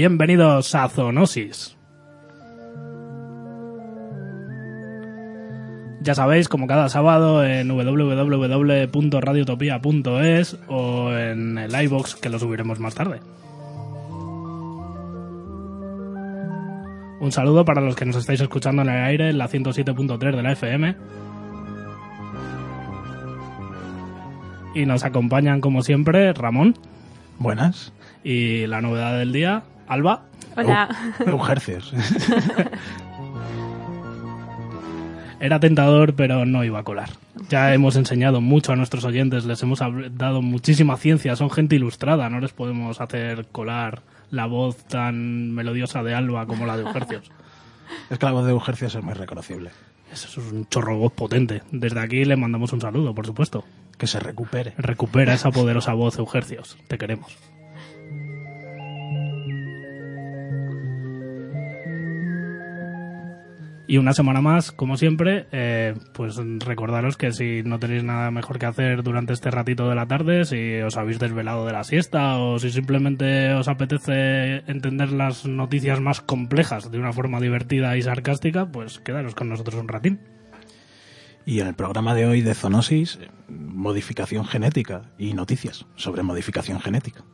Bienvenidos 0.00 0.72
a 0.74 0.88
Zoonosis. 0.88 1.76
Ya 6.00 6.14
sabéis, 6.14 6.48
como 6.48 6.66
cada 6.66 6.88
sábado 6.88 7.44
en 7.44 7.68
www.radiotopia.es 7.68 10.58
o 10.68 11.12
en 11.12 11.58
el 11.58 11.82
iBox 11.82 12.14
que 12.14 12.30
lo 12.30 12.38
subiremos 12.38 12.80
más 12.80 12.94
tarde. 12.94 13.20
Un 17.20 17.30
saludo 17.30 17.66
para 17.66 17.82
los 17.82 17.94
que 17.94 18.06
nos 18.06 18.16
estáis 18.16 18.40
escuchando 18.40 18.80
en 18.80 18.88
el 18.88 19.04
aire 19.04 19.28
en 19.28 19.36
la 19.36 19.50
107.3 19.50 20.34
de 20.34 20.42
la 20.42 20.52
FM. 20.52 20.96
Y 24.76 24.86
nos 24.86 25.04
acompañan, 25.04 25.60
como 25.60 25.82
siempre, 25.82 26.32
Ramón 26.32 26.74
Buenas. 27.38 27.92
y 28.24 28.66
la 28.66 28.80
novedad 28.80 29.18
del 29.18 29.34
día, 29.34 29.64
Alba. 29.90 30.22
Hola. 30.56 30.88
Eugercios. 31.26 31.92
Era 35.40 35.58
tentador, 35.58 36.14
pero 36.14 36.46
no 36.46 36.62
iba 36.62 36.78
a 36.78 36.84
colar. 36.84 37.10
Ya 37.48 37.74
hemos 37.74 37.96
enseñado 37.96 38.40
mucho 38.40 38.72
a 38.72 38.76
nuestros 38.76 39.04
oyentes, 39.04 39.46
les 39.46 39.60
hemos 39.64 39.80
dado 40.12 40.42
muchísima 40.42 40.96
ciencia, 40.96 41.34
son 41.34 41.50
gente 41.50 41.74
ilustrada, 41.74 42.30
no 42.30 42.38
les 42.38 42.52
podemos 42.52 43.00
hacer 43.00 43.46
colar 43.50 44.02
la 44.30 44.46
voz 44.46 44.76
tan 44.84 45.52
melodiosa 45.52 46.04
de 46.04 46.14
Alba 46.14 46.46
como 46.46 46.66
la 46.66 46.76
de 46.76 46.84
Eugercios. 46.84 47.32
es 48.10 48.18
que 48.18 48.26
la 48.26 48.32
voz 48.32 48.44
de 48.44 48.52
Eugercios 48.52 48.94
es 48.94 49.02
muy 49.02 49.14
reconocible. 49.14 49.70
Eso 50.12 50.28
es 50.28 50.36
un 50.52 50.68
chorro 50.68 50.98
voz 50.98 51.12
potente. 51.12 51.62
Desde 51.72 51.98
aquí 51.98 52.24
le 52.24 52.36
mandamos 52.36 52.72
un 52.72 52.80
saludo, 52.80 53.12
por 53.12 53.26
supuesto. 53.26 53.64
Que 53.98 54.06
se 54.06 54.20
recupere. 54.20 54.72
Recupera 54.78 55.34
esa 55.34 55.50
poderosa 55.50 55.94
voz, 55.94 56.16
Eugercios. 56.18 56.78
Te 56.86 56.96
queremos. 56.96 57.36
Y 63.90 63.98
una 63.98 64.12
semana 64.12 64.40
más, 64.40 64.70
como 64.70 64.96
siempre, 64.96 65.48
eh, 65.50 65.94
pues 66.12 66.36
recordaros 66.60 67.16
que 67.16 67.32
si 67.32 67.64
no 67.64 67.80
tenéis 67.80 68.04
nada 68.04 68.30
mejor 68.30 68.60
que 68.60 68.66
hacer 68.66 69.02
durante 69.02 69.32
este 69.32 69.50
ratito 69.50 69.88
de 69.88 69.96
la 69.96 70.06
tarde, 70.06 70.44
si 70.44 70.80
os 70.80 70.96
habéis 70.96 71.18
desvelado 71.18 71.66
de 71.66 71.72
la 71.72 71.82
siesta 71.82 72.38
o 72.38 72.60
si 72.60 72.70
simplemente 72.70 73.52
os 73.52 73.66
apetece 73.66 74.58
entender 74.70 75.10
las 75.10 75.44
noticias 75.44 76.00
más 76.00 76.20
complejas 76.20 76.92
de 76.92 77.00
una 77.00 77.12
forma 77.12 77.40
divertida 77.40 77.96
y 77.96 78.02
sarcástica, 78.02 78.70
pues 78.70 79.00
quedaros 79.00 79.34
con 79.34 79.48
nosotros 79.48 79.74
un 79.74 79.88
ratín. 79.88 80.20
Y 81.44 81.58
en 81.58 81.66
el 81.66 81.74
programa 81.74 82.14
de 82.14 82.26
hoy 82.26 82.42
de 82.42 82.54
Zoonosis, 82.54 83.18
modificación 83.48 84.44
genética 84.44 85.10
y 85.18 85.34
noticias 85.34 85.86
sobre 85.96 86.22
modificación 86.22 86.78
genética. 86.78 87.24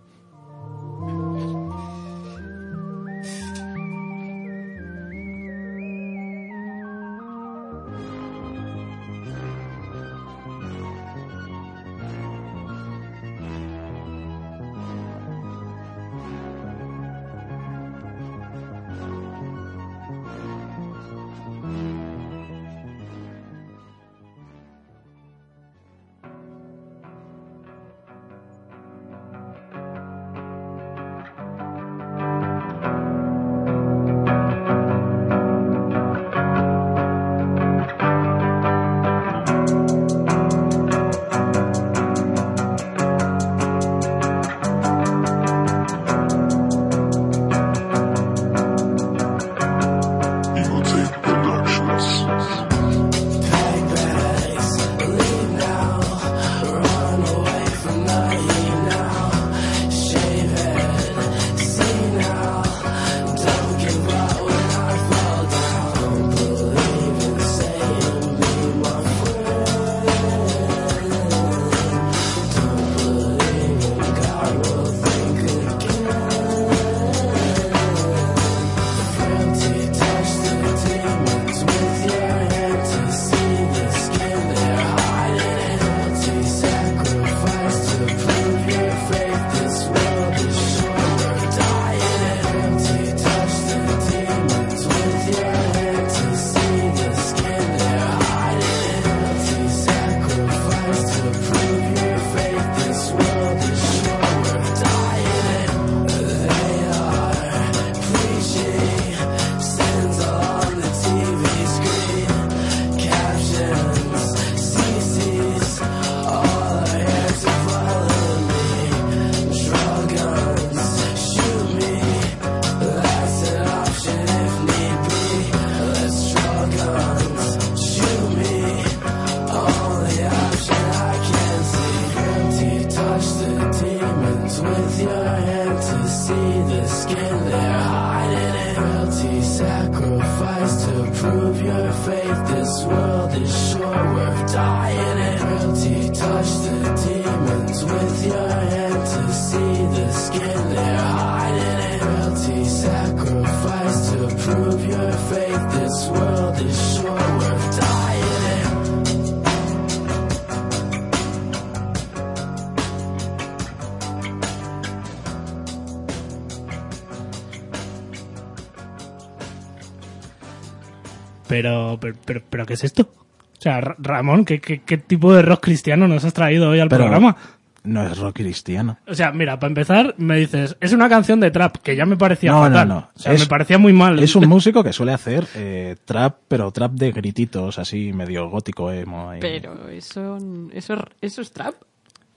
Pero, 171.56 171.99
pero, 172.00 172.14
pero, 172.25 172.43
pero 172.50 172.67
¿qué 172.67 172.75
es 172.75 172.85
esto? 172.85 173.03
O 173.03 173.61
sea, 173.61 173.81
Ra- 173.81 173.97
Ramón, 173.99 174.44
¿qué, 174.44 174.61
qué, 174.61 174.82
qué 174.82 174.99
tipo 174.99 175.32
de 175.35 175.41
rock 175.43 175.61
cristiano 175.64 176.06
nos 176.06 176.25
has 176.25 176.35
traído 176.35 176.69
hoy 176.69 176.81
al 176.81 176.88
Pero 176.88 177.05
programa? 177.05 177.37
no 177.85 178.03
es 178.05 178.19
rock 178.19 178.35
cristiano. 178.37 178.99
O 179.06 179.14
sea, 179.14 179.31
mira, 179.32 179.58
para 179.61 179.69
empezar, 179.69 180.14
me 180.19 180.37
dices, 180.38 180.76
es 180.81 180.93
una 180.93 181.08
canción 181.08 181.38
de 181.41 181.50
trap, 181.53 181.76
que 181.79 181.94
ya 181.97 182.05
me 182.05 182.17
parecía 182.17 182.50
No, 182.50 182.58
no, 182.58 182.64
fatal. 182.64 182.88
no. 182.88 182.99
O 183.14 183.19
sea, 183.19 183.32
Es- 183.32 183.41
me 183.41 183.47
parecía 183.47 183.79
muy 183.79 183.93
mal. 183.93 184.19
Es 184.19 184.35
un 184.37 184.49
músico 184.49 184.82
que 184.85 184.93
suele 184.93 185.12
hacer 185.12 185.47
eh, 185.55 185.97
trap, 186.05 186.37
pero 186.49 186.70
trap 186.73 186.93
de 186.93 187.12
grititos, 187.12 187.79
así 187.79 188.12
medio 188.12 188.50
gótico, 188.50 188.91
emo. 188.93 189.31
Pero 189.41 189.88
eso, 189.88 190.37
eso, 190.73 190.97
eso 191.20 191.41
es 191.43 191.53
trap. 191.53 191.75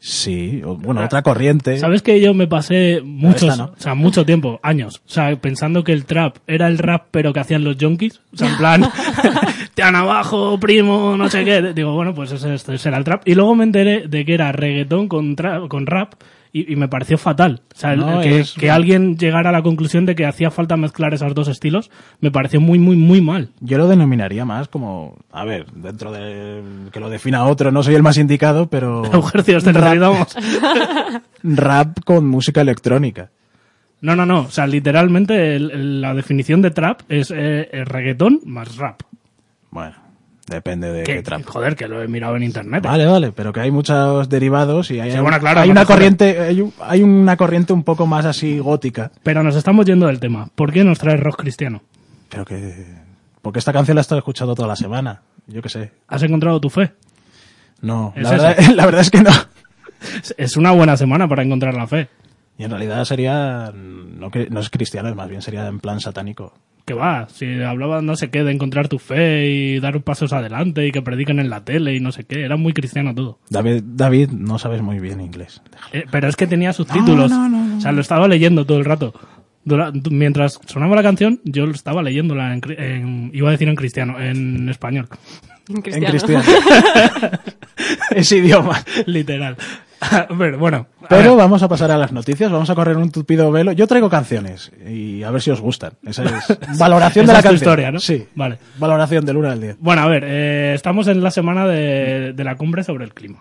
Sí, 0.01 0.61
o- 0.65 0.75
bueno, 0.77 1.03
otra 1.03 1.21
corriente. 1.21 1.77
¿Sabes 1.77 2.01
que 2.01 2.21
yo 2.21 2.33
me 2.33 2.47
pasé 2.47 3.01
muchos, 3.03 3.57
no. 3.57 3.65
o 3.65 3.81
sea, 3.81 3.95
mucho 3.95 4.25
tiempo, 4.25 4.59
años, 4.63 5.01
o 5.05 5.09
sea, 5.09 5.35
pensando 5.35 5.83
que 5.83 5.91
el 5.91 6.05
trap 6.05 6.37
era 6.47 6.67
el 6.67 6.77
rap 6.77 7.07
pero 7.11 7.33
que 7.33 7.41
hacían 7.41 7.65
los 7.65 7.75
junkies? 7.79 8.21
O 8.33 8.37
sea, 8.37 8.49
en 8.49 8.57
plan, 8.57 8.89
te 9.73 9.83
han 9.83 9.95
abajo, 9.95 10.57
primo, 10.59 11.17
no 11.17 11.29
sé 11.29 11.43
qué. 11.43 11.73
Digo, 11.73 11.93
bueno, 11.93 12.13
pues 12.13 12.31
ese, 12.31 12.53
este 12.53 12.77
será 12.77 12.97
el 12.97 13.03
trap. 13.03 13.23
Y 13.27 13.35
luego 13.35 13.55
me 13.55 13.65
enteré 13.65 14.07
de 14.07 14.23
que 14.23 14.33
era 14.33 14.51
reggaetón 14.53 15.07
con, 15.09 15.35
tra- 15.35 15.67
con 15.67 15.85
rap 15.85 16.13
y, 16.51 16.71
y 16.73 16.75
me 16.75 16.87
pareció 16.87 17.17
fatal. 17.17 17.61
O 17.75 17.77
sea, 17.77 17.93
el- 17.93 18.03
que, 18.21 18.39
es- 18.39 18.53
que 18.53 18.71
alguien 18.71 19.17
llegara 19.17 19.49
a 19.49 19.53
la 19.53 19.61
conclusión 19.61 20.05
de 20.05 20.15
que 20.15 20.25
hacía 20.25 20.49
falta 20.51 20.77
mezclar 20.77 21.13
esos 21.13 21.33
dos 21.35 21.47
estilos, 21.47 21.91
me 22.21 22.31
pareció 22.31 22.59
muy, 22.61 22.79
muy, 22.79 22.95
muy 22.95 23.21
mal. 23.21 23.49
Yo 23.59 23.77
lo 23.77 23.87
denominaría 23.87 24.45
más 24.45 24.67
como, 24.67 25.17
a 25.31 25.45
ver, 25.45 25.65
dentro 25.73 26.11
de 26.11 26.61
que 26.91 26.99
lo 26.99 27.09
defina 27.09 27.45
otro, 27.45 27.71
no 27.71 27.83
soy 27.83 27.95
el 27.95 28.03
más 28.03 28.17
indicado, 28.17 28.67
pero 28.67 29.03
Ejercicios 29.13 29.63
te 29.63 29.73
necesitamos. 29.73 30.35
rap 31.43 31.97
con 32.05 32.27
música 32.27 32.61
electrónica. 32.61 33.29
No, 34.01 34.15
no, 34.15 34.25
no. 34.25 34.41
O 34.41 34.49
sea, 34.51 34.65
literalmente 34.65 35.55
el- 35.55 35.71
el- 35.71 36.01
la 36.01 36.13
definición 36.13 36.61
de 36.61 36.71
trap 36.71 37.01
es 37.09 37.31
eh, 37.35 37.69
el 37.73 37.85
reggaetón 37.85 38.39
más 38.45 38.77
rap. 38.77 39.01
Bueno, 39.71 39.95
depende 40.49 40.91
de 40.91 41.03
qué 41.03 41.21
trap. 41.21 41.45
joder, 41.45 41.75
que 41.75 41.87
lo 41.87 42.01
he 42.01 42.07
mirado 42.07 42.35
en 42.35 42.43
internet. 42.43 42.83
Vale, 42.83 43.05
vale, 43.05 43.31
pero 43.31 43.53
que 43.53 43.59
hay 43.61 43.71
muchos 43.71 44.27
derivados 44.29 44.91
y 44.91 44.99
hay, 44.99 45.11
Sí, 45.11 45.19
bueno, 45.19 45.39
claro, 45.39 45.61
hay 45.61 45.69
una 45.69 45.85
corriente, 45.85 46.39
hay, 46.39 46.61
un- 46.61 46.73
hay 46.81 47.03
una 47.03 47.37
corriente 47.37 47.71
un 47.73 47.83
poco 47.83 48.05
más 48.07 48.25
así 48.25 48.59
gótica. 48.59 49.11
Pero 49.23 49.43
nos 49.43 49.55
estamos 49.55 49.85
yendo 49.85 50.07
del 50.07 50.19
tema. 50.19 50.49
¿Por 50.55 50.71
qué 50.73 50.83
nos 50.83 50.99
trae 50.99 51.17
rock 51.17 51.37
cristiano? 51.41 51.81
Pero 52.29 52.45
que, 52.45 52.85
porque 53.41 53.59
esta 53.59 53.71
canción 53.73 53.95
la 53.95 54.01
he 54.01 54.03
estado 54.03 54.19
escuchando 54.19 54.55
toda 54.55 54.67
la 54.67 54.75
semana. 54.75 55.21
Yo 55.47 55.61
qué 55.61 55.69
sé. 55.69 55.91
¿Has 56.07 56.21
encontrado 56.23 56.59
tu 56.59 56.69
fe? 56.69 56.91
No, 57.81 58.13
¿Es 58.15 58.23
la 58.23 58.29
verdad, 58.31 58.55
eso? 58.59 58.71
la 58.75 58.85
verdad 58.85 59.01
es 59.01 59.09
que 59.11 59.21
no. 59.21 59.31
Es- 60.21 60.35
Es 60.37 60.57
una 60.57 60.71
buena 60.71 60.95
semana 60.97 61.27
para 61.27 61.43
encontrar 61.43 61.73
la 61.73 61.87
fe. 61.87 62.07
Y 62.57 62.65
en 62.65 62.71
realidad 62.71 63.05
sería, 63.05 63.71
no, 63.73 64.29
que- 64.31 64.49
no 64.49 64.59
es 64.59 64.69
cristiano, 64.69 65.13
más 65.15 65.29
bien 65.29 65.41
sería 65.41 65.65
en 65.67 65.79
plan 65.79 65.99
satánico. 66.01 66.53
Que 66.85 66.93
va, 66.95 67.27
si 67.29 67.61
hablaba 67.61 68.01
no 68.01 68.15
sé 68.15 68.31
qué 68.31 68.43
de 68.43 68.51
encontrar 68.51 68.87
tu 68.87 68.97
fe 68.97 69.47
y 69.47 69.79
dar 69.79 70.01
pasos 70.01 70.33
adelante 70.33 70.87
y 70.87 70.91
que 70.91 71.03
predican 71.03 71.37
en 71.39 71.49
la 71.51 71.63
tele 71.63 71.93
y 71.95 71.99
no 71.99 72.11
sé 72.11 72.23
qué, 72.23 72.41
era 72.43 72.57
muy 72.57 72.73
cristiano 72.73 73.13
todo. 73.13 73.37
David, 73.49 73.83
David, 73.85 74.29
no 74.31 74.57
sabes 74.57 74.81
muy 74.81 74.99
bien 74.99 75.21
inglés. 75.21 75.61
Eh, 75.93 76.05
pero 76.09 76.27
es 76.27 76.35
que 76.35 76.47
tenía 76.47 76.73
subtítulos. 76.73 77.29
No, 77.29 77.47
no, 77.47 77.59
no, 77.59 77.65
no. 77.65 77.77
O 77.77 77.81
sea, 77.81 77.91
lo 77.91 78.01
estaba 78.01 78.27
leyendo 78.27 78.65
todo 78.65 78.79
el 78.79 78.85
rato. 78.85 79.13
Dura- 79.65 79.91
mientras 80.09 80.59
sonaba 80.65 80.95
la 80.95 81.03
canción, 81.03 81.41
yo 81.43 81.67
lo 81.67 81.73
estaba 81.73 82.01
leyéndola 82.01 82.53
en, 82.55 82.61
en- 82.77 83.31
iba 83.35 83.49
a 83.49 83.51
decir 83.51 83.67
en 83.69 83.75
cristiano, 83.75 84.19
en 84.19 84.67
español. 84.69 85.07
En 85.67 85.75
En 85.75 85.81
cristiano. 85.83 86.09
cristiano. 86.09 86.43
Ese 88.11 88.37
idioma. 88.37 88.83
Literal. 89.05 89.57
Ver, 90.37 90.57
bueno. 90.57 90.87
Pero 91.09 91.35
vamos 91.35 91.61
a 91.63 91.67
pasar 91.67 91.91
a 91.91 91.97
las 91.97 92.11
noticias, 92.11 92.51
vamos 92.51 92.69
a 92.69 92.75
correr 92.75 92.97
un 92.97 93.11
tupido 93.11 93.51
velo. 93.51 93.71
Yo 93.73 93.87
traigo 93.87 94.09
canciones 94.09 94.71
y 94.87 95.23
a 95.23 95.31
ver 95.31 95.41
si 95.41 95.51
os 95.51 95.59
gustan. 95.61 95.93
Esa 96.05 96.23
es 96.23 96.57
valoración 96.79 97.25
esa 97.25 97.31
de 97.31 97.33
la 97.33 97.39
es 97.39 97.43
canción. 97.43 97.55
historia, 97.55 97.91
¿no? 97.91 97.99
Sí. 97.99 98.27
Vale. 98.35 98.57
Valoración 98.77 99.25
del 99.25 99.37
1 99.37 99.49
al 99.49 99.61
10. 99.61 99.77
Bueno, 99.79 100.01
a 100.03 100.07
ver, 100.07 100.23
eh, 100.25 100.73
estamos 100.73 101.07
en 101.07 101.21
la 101.21 101.31
semana 101.31 101.67
de, 101.67 102.33
de 102.33 102.43
la 102.43 102.55
cumbre 102.55 102.83
sobre 102.83 103.05
el 103.05 103.13
clima. 103.13 103.39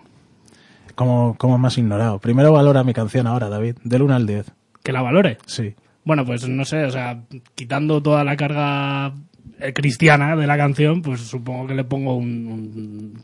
¿Cómo, 0.94 1.36
cómo 1.38 1.58
me 1.58 1.68
has 1.68 1.78
ignorado? 1.78 2.18
Primero 2.18 2.52
valora 2.52 2.82
mi 2.82 2.92
canción 2.92 3.26
ahora, 3.28 3.48
David. 3.48 3.76
Del 3.84 4.02
1 4.02 4.14
al 4.16 4.26
10. 4.26 4.46
Que 4.82 4.92
la 4.92 5.02
valore. 5.02 5.38
Sí. 5.46 5.74
Bueno, 6.04 6.24
pues 6.24 6.48
no 6.48 6.64
sé, 6.64 6.84
o 6.84 6.90
sea, 6.90 7.20
quitando 7.54 8.02
toda 8.02 8.24
la 8.24 8.36
carga 8.36 9.12
eh, 9.60 9.72
cristiana 9.74 10.34
de 10.34 10.46
la 10.46 10.56
canción, 10.56 11.02
pues 11.02 11.20
supongo 11.20 11.66
que 11.68 11.74
le 11.74 11.84
pongo 11.84 12.16
un, 12.16 12.46
un 12.48 13.14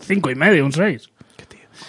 cinco 0.00 0.30
y 0.30 0.34
medio, 0.34 0.64
un 0.64 0.72
6. 0.72 1.10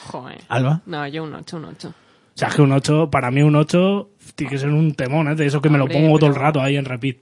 Joder. 0.08 0.42
Alba. 0.50 0.82
No, 0.86 1.08
yo 1.08 1.24
un 1.24 1.34
8, 1.34 1.58
un 1.58 1.66
8. 1.66 1.88
O 1.90 1.94
sea, 2.38 2.50
es 2.50 2.56
que 2.56 2.62
un 2.62 2.72
8, 2.72 3.10
para 3.10 3.32
mí 3.32 3.42
un 3.42 3.56
8 3.56 4.10
tiene 4.36 4.52
que 4.52 4.58
ser 4.58 4.70
un 4.70 4.94
temón, 4.94 5.30
¿eh? 5.30 5.36
De 5.36 5.46
eso 5.46 5.62
que 5.62 5.70
me 5.70 5.78
lo 5.78 5.88
pongo 5.88 6.20
todo 6.20 6.30
el 6.30 6.36
rato 6.36 6.62
ahí 6.62 6.76
en 6.78 6.86
repeat. 6.86 7.18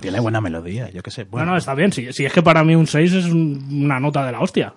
Tiene 0.00 0.20
buena 0.20 0.40
melodía, 0.40 0.90
yo 0.90 1.02
qué 1.02 1.10
sé. 1.10 1.24
Bueno, 1.24 1.46
No, 1.46 1.52
no, 1.52 1.58
está 1.58 1.74
bien. 1.74 1.92
Si, 1.92 2.12
si 2.12 2.24
es 2.26 2.32
que 2.32 2.42
para 2.42 2.64
mí 2.64 2.74
un 2.74 2.86
6 2.86 3.12
es 3.12 3.24
un- 3.26 3.66
una 3.84 3.98
nota 4.00 4.26
de 4.26 4.32
la 4.32 4.40
hostia. 4.40 4.74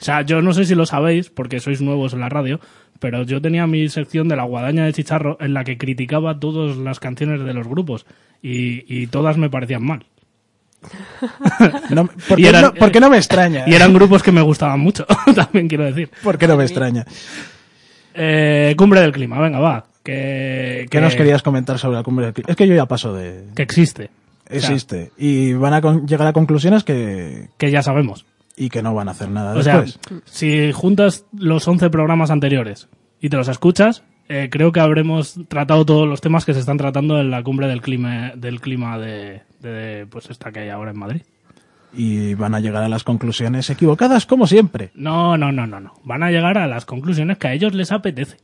O 0.00 0.04
sea, 0.04 0.22
yo 0.22 0.42
no 0.42 0.52
sé 0.52 0.64
si 0.66 0.74
lo 0.74 0.84
sabéis, 0.86 1.30
porque 1.30 1.58
sois 1.58 1.80
nuevos 1.80 2.12
en 2.12 2.20
la 2.20 2.28
radio, 2.28 2.60
pero 3.00 3.22
yo 3.22 3.40
tenía 3.40 3.66
mi 3.66 3.88
sección 3.88 4.28
de 4.28 4.36
la 4.36 4.44
guadaña 4.44 4.84
de 4.84 4.92
Chicharro 4.92 5.38
en 5.40 5.54
la 5.54 5.64
que 5.64 5.78
criticaba 5.78 6.38
todas 6.38 6.76
las 6.76 7.00
canciones 7.00 7.42
de 7.42 7.54
los 7.54 7.66
grupos 7.66 8.06
y, 8.42 8.84
y 8.94 9.06
todas 9.06 9.38
me 9.38 9.48
parecían 9.50 9.82
mal. 9.84 10.04
No, 11.90 12.06
¿por, 12.28 12.36
qué 12.38 12.48
eran- 12.48 12.62
no, 12.62 12.74
por 12.74 12.90
qué 12.92 13.00
no 13.00 13.10
me 13.10 13.16
extraña? 13.16 13.64
Y 13.66 13.74
eran 13.74 13.92
grupos 13.92 14.22
que 14.22 14.32
me 14.32 14.40
gustaban 14.42 14.80
mucho, 14.80 15.06
también 15.34 15.68
quiero 15.68 15.84
decir. 15.84 16.10
¿Por 16.22 16.38
qué 16.38 16.46
no 16.48 16.56
me 16.56 16.64
extraña? 16.64 17.04
Eh, 18.14 18.74
cumbre 18.76 19.00
del 19.00 19.12
clima, 19.12 19.38
venga, 19.40 19.58
va. 19.58 19.86
Que, 20.02 20.82
¿Qué 20.82 20.88
que- 20.88 21.00
nos 21.00 21.14
querías 21.14 21.42
comentar 21.42 21.78
sobre 21.78 21.96
la 21.96 22.02
cumbre 22.02 22.26
del 22.26 22.34
clima? 22.34 22.46
Es 22.50 22.56
que 22.56 22.66
yo 22.68 22.74
ya 22.74 22.86
paso 22.86 23.12
de... 23.12 23.44
Que 23.54 23.62
existe. 23.62 24.10
Existe. 24.48 25.10
Y 25.18 25.52
van 25.54 25.74
a 25.74 25.80
con- 25.80 26.06
llegar 26.06 26.26
a 26.28 26.32
conclusiones 26.32 26.84
que... 26.84 27.48
Que 27.58 27.70
ya 27.70 27.82
sabemos. 27.82 28.24
Y 28.56 28.70
que 28.70 28.82
no 28.82 28.94
van 28.94 29.08
a 29.08 29.10
hacer 29.10 29.28
nada 29.28 29.54
O 29.54 29.62
sea, 29.62 29.80
después. 29.82 30.22
si 30.24 30.72
juntas 30.72 31.24
los 31.36 31.66
11 31.68 31.90
programas 31.90 32.30
anteriores 32.30 32.88
y 33.20 33.28
te 33.28 33.36
los 33.36 33.48
escuchas, 33.48 34.02
eh, 34.28 34.48
creo 34.50 34.72
que 34.72 34.80
habremos 34.80 35.38
tratado 35.48 35.84
todos 35.84 36.08
los 36.08 36.20
temas 36.20 36.44
que 36.44 36.54
se 36.54 36.60
están 36.60 36.76
tratando 36.78 37.20
en 37.20 37.30
la 37.30 37.42
cumbre 37.42 37.68
del 37.68 37.80
clima, 37.80 38.32
del 38.36 38.60
clima 38.60 38.98
de, 38.98 39.42
de, 39.60 40.06
pues 40.10 40.30
esta 40.30 40.50
que 40.52 40.60
hay 40.60 40.68
ahora 40.68 40.90
en 40.90 40.98
Madrid. 40.98 41.22
y 41.92 42.34
van 42.34 42.54
a 42.54 42.60
llegar 42.60 42.82
a 42.82 42.88
las 42.88 43.04
conclusiones 43.04 43.70
equivocadas, 43.70 44.26
como 44.26 44.46
siempre. 44.46 44.90
No, 44.94 45.36
no, 45.38 45.52
no, 45.52 45.66
no, 45.66 45.80
no. 45.80 45.94
Van 46.04 46.22
a 46.22 46.30
llegar 46.30 46.58
a 46.58 46.66
las 46.66 46.84
conclusiones 46.84 47.38
que 47.38 47.48
a 47.48 47.52
ellos 47.54 47.72
les 47.74 47.90
apetece. 47.92 48.36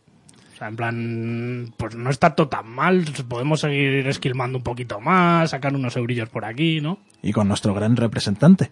O 0.55 0.56
sea, 0.58 0.69
en 0.69 0.76
plan, 0.76 1.75
pues 1.76 1.96
no 1.96 2.08
está 2.11 2.34
todo 2.37 2.49
tan 2.49 2.69
mal, 2.69 3.05
podemos 3.29 3.61
seguir 3.61 4.06
esquilmando 4.06 4.58
un 4.58 4.64
poquito 4.64 5.00
más, 5.00 5.50
sacar 5.50 5.75
unos 5.75 5.96
eurillos 5.96 6.29
por 6.29 6.44
aquí, 6.44 6.81
¿no? 6.81 6.99
Y 7.23 7.32
con 7.32 7.49
nuestro 7.49 7.75
gran 7.75 7.96
representante. 7.96 8.70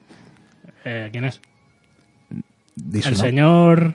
Eh, 0.84 1.08
¿Quién 1.10 1.24
es? 1.24 1.40
Su 3.02 3.08
El 3.08 3.16
señor 3.16 3.94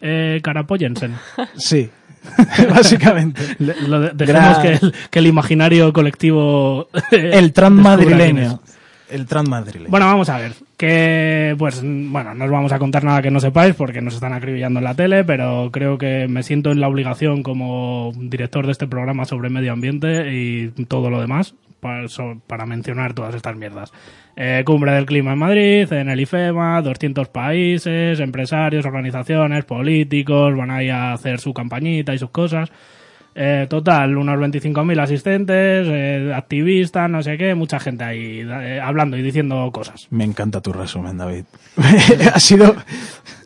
eh, 0.00 0.40
Carapollensen. 0.42 1.14
Sí, 1.56 1.90
básicamente. 2.70 3.40
Le- 3.58 3.80
lo 3.88 4.00
de- 4.00 4.10
dejemos 4.14 4.58
Gran- 4.58 4.62
que 4.62 4.72
el, 4.86 4.94
que 5.10 5.18
el 5.18 5.26
imaginario 5.26 5.92
colectivo. 5.92 6.88
El 7.10 7.52
tran 7.52 7.76
descubra 7.76 7.96
quién 8.06 8.16
madrileño. 8.16 8.60
El 9.10 9.26
tran 9.26 9.48
madrileño. 9.48 9.90
Bueno, 9.90 10.06
vamos 10.06 10.28
a 10.28 10.38
ver. 10.38 10.52
Que, 10.76 11.54
pues, 11.56 11.82
bueno, 11.84 12.34
no 12.34 12.44
os 12.46 12.50
vamos 12.50 12.72
a 12.72 12.78
contar 12.78 13.04
nada 13.04 13.22
que 13.22 13.30
no 13.30 13.38
sepáis 13.38 13.74
porque 13.74 14.00
nos 14.00 14.14
están 14.14 14.32
acribillando 14.32 14.80
en 14.80 14.84
la 14.84 14.94
tele, 14.94 15.22
pero 15.24 15.70
creo 15.72 15.98
que 15.98 16.26
me 16.28 16.42
siento 16.42 16.72
en 16.72 16.80
la 16.80 16.88
obligación 16.88 17.42
como 17.44 18.12
director 18.16 18.66
de 18.66 18.72
este 18.72 18.88
programa 18.88 19.24
sobre 19.24 19.50
medio 19.50 19.72
ambiente 19.72 20.34
y 20.34 20.68
todo 20.88 21.10
lo 21.10 21.20
demás 21.20 21.54
para, 22.46 22.66
mencionar 22.66 23.12
todas 23.12 23.34
estas 23.34 23.56
mierdas. 23.56 23.92
Eh, 24.36 24.62
Cumbre 24.64 24.92
del 24.92 25.06
Clima 25.06 25.32
en 25.32 25.38
Madrid, 25.38 25.92
en 25.92 26.08
el 26.08 26.20
IFEMA, 26.20 26.80
200 26.82 27.28
países, 27.28 28.20
empresarios, 28.20 28.86
organizaciones, 28.86 29.64
políticos, 29.64 30.56
van 30.56 30.70
ahí 30.70 30.88
a 30.88 31.12
hacer 31.12 31.40
su 31.40 31.52
campañita 31.52 32.14
y 32.14 32.18
sus 32.18 32.30
cosas. 32.30 32.70
Eh, 33.36 33.66
total, 33.68 34.16
unos 34.16 34.38
25.000 34.38 35.00
asistentes, 35.00 35.88
eh, 35.90 36.32
activistas, 36.34 37.10
no 37.10 37.20
sé 37.20 37.36
qué, 37.36 37.56
mucha 37.56 37.80
gente 37.80 38.04
ahí 38.04 38.46
eh, 38.48 38.80
hablando 38.80 39.16
y 39.16 39.22
diciendo 39.22 39.68
cosas. 39.72 40.06
Me 40.10 40.22
encanta 40.22 40.60
tu 40.60 40.72
resumen, 40.72 41.18
David. 41.18 41.44
ha 42.32 42.38
sido... 42.38 42.76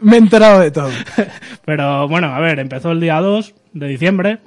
Me 0.02 0.16
he 0.16 0.18
enterado 0.18 0.61
de 0.61 0.71
todo. 0.71 0.90
Pero 1.64 2.07
bueno, 2.07 2.35
a 2.35 2.38
ver, 2.40 2.59
empezó 2.59 2.92
el 2.92 3.00
día 3.00 3.18
2 3.21 3.54
de 3.73 3.88
diciembre, 3.88 4.38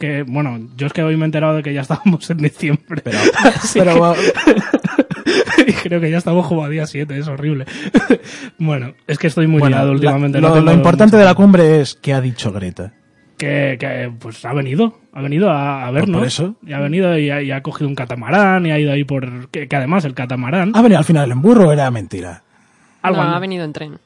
que 0.00 0.24
bueno, 0.24 0.58
yo 0.76 0.86
es 0.88 0.92
que 0.92 1.02
hoy 1.04 1.16
me 1.16 1.22
he 1.22 1.26
enterado 1.26 1.54
de 1.56 1.62
que 1.62 1.72
ya 1.72 1.82
estábamos 1.82 2.28
en 2.30 2.38
diciembre. 2.38 3.02
Pero, 3.04 3.18
pero 3.74 4.14
que- 4.14 5.70
y 5.70 5.72
creo 5.82 6.00
que 6.00 6.10
ya 6.10 6.18
estamos 6.18 6.46
como 6.48 6.64
a 6.64 6.68
día 6.68 6.86
7, 6.86 7.16
es 7.18 7.28
horrible. 7.28 7.66
bueno, 8.58 8.94
es 9.06 9.18
que 9.18 9.26
estoy 9.28 9.46
muy 9.46 9.60
bueno, 9.60 9.76
liado 9.76 9.88
la- 9.88 9.92
últimamente. 9.94 10.40
lo, 10.40 10.48
no 10.48 10.54
lo 10.56 10.60
tengo 10.62 10.72
importante 10.72 11.16
de 11.16 11.24
la 11.24 11.34
cumbre 11.34 11.80
es 11.80 11.94
qué 11.94 12.14
ha 12.14 12.20
dicho 12.20 12.50
Greta. 12.50 12.92
que, 13.36 13.76
que, 13.78 14.10
pues 14.18 14.44
ha 14.44 14.52
venido, 14.54 14.98
ha 15.12 15.20
venido 15.22 15.50
a, 15.50 15.86
a 15.86 15.90
vernos. 15.90 16.18
por 16.18 16.26
eso. 16.26 16.56
Y 16.66 16.72
ha 16.72 16.80
venido 16.80 17.16
y 17.18 17.30
ha, 17.30 17.42
y 17.42 17.50
ha 17.52 17.62
cogido 17.62 17.88
un 17.88 17.94
catamarán 17.94 18.66
y 18.66 18.70
ha 18.72 18.78
ido 18.78 18.92
ahí 18.92 19.04
por... 19.04 19.48
Que, 19.50 19.68
que 19.68 19.76
además 19.76 20.04
el 20.04 20.14
catamarán... 20.14 20.72
¿Ha 20.74 20.82
venido 20.82 20.98
al 20.98 21.04
final 21.04 21.30
en 21.30 21.42
burro 21.42 21.68
o 21.68 21.72
era 21.72 21.90
mentira? 21.90 22.42
algo 23.02 23.22
no, 23.22 23.34
ha 23.34 23.38
venido 23.38 23.64
en 23.64 23.72
tren. 23.72 23.98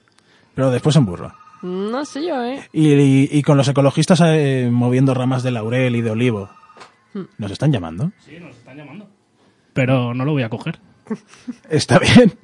Pero 0.54 0.70
después 0.70 0.94
en 0.96 1.04
burro. 1.06 1.32
No 1.64 2.04
sé 2.04 2.26
yo, 2.26 2.44
¿eh? 2.44 2.60
Y, 2.72 2.92
y- 2.92 3.28
y 3.32 3.42
con 3.42 3.56
los 3.56 3.66
ecologistas 3.68 4.20
eh, 4.22 4.68
moviendo 4.70 5.14
ramas 5.14 5.42
de 5.42 5.50
laurel 5.50 5.96
y 5.96 6.02
de 6.02 6.10
olivo. 6.10 6.50
¿Nos 7.38 7.50
están 7.50 7.72
llamando? 7.72 8.12
Sí, 8.24 8.38
nos 8.40 8.50
están 8.56 8.76
llamando. 8.76 9.08
Pero 9.72 10.12
no 10.14 10.24
lo 10.24 10.32
voy 10.32 10.42
a 10.42 10.48
coger. 10.50 10.78
Está 11.70 11.98
bien. 11.98 12.32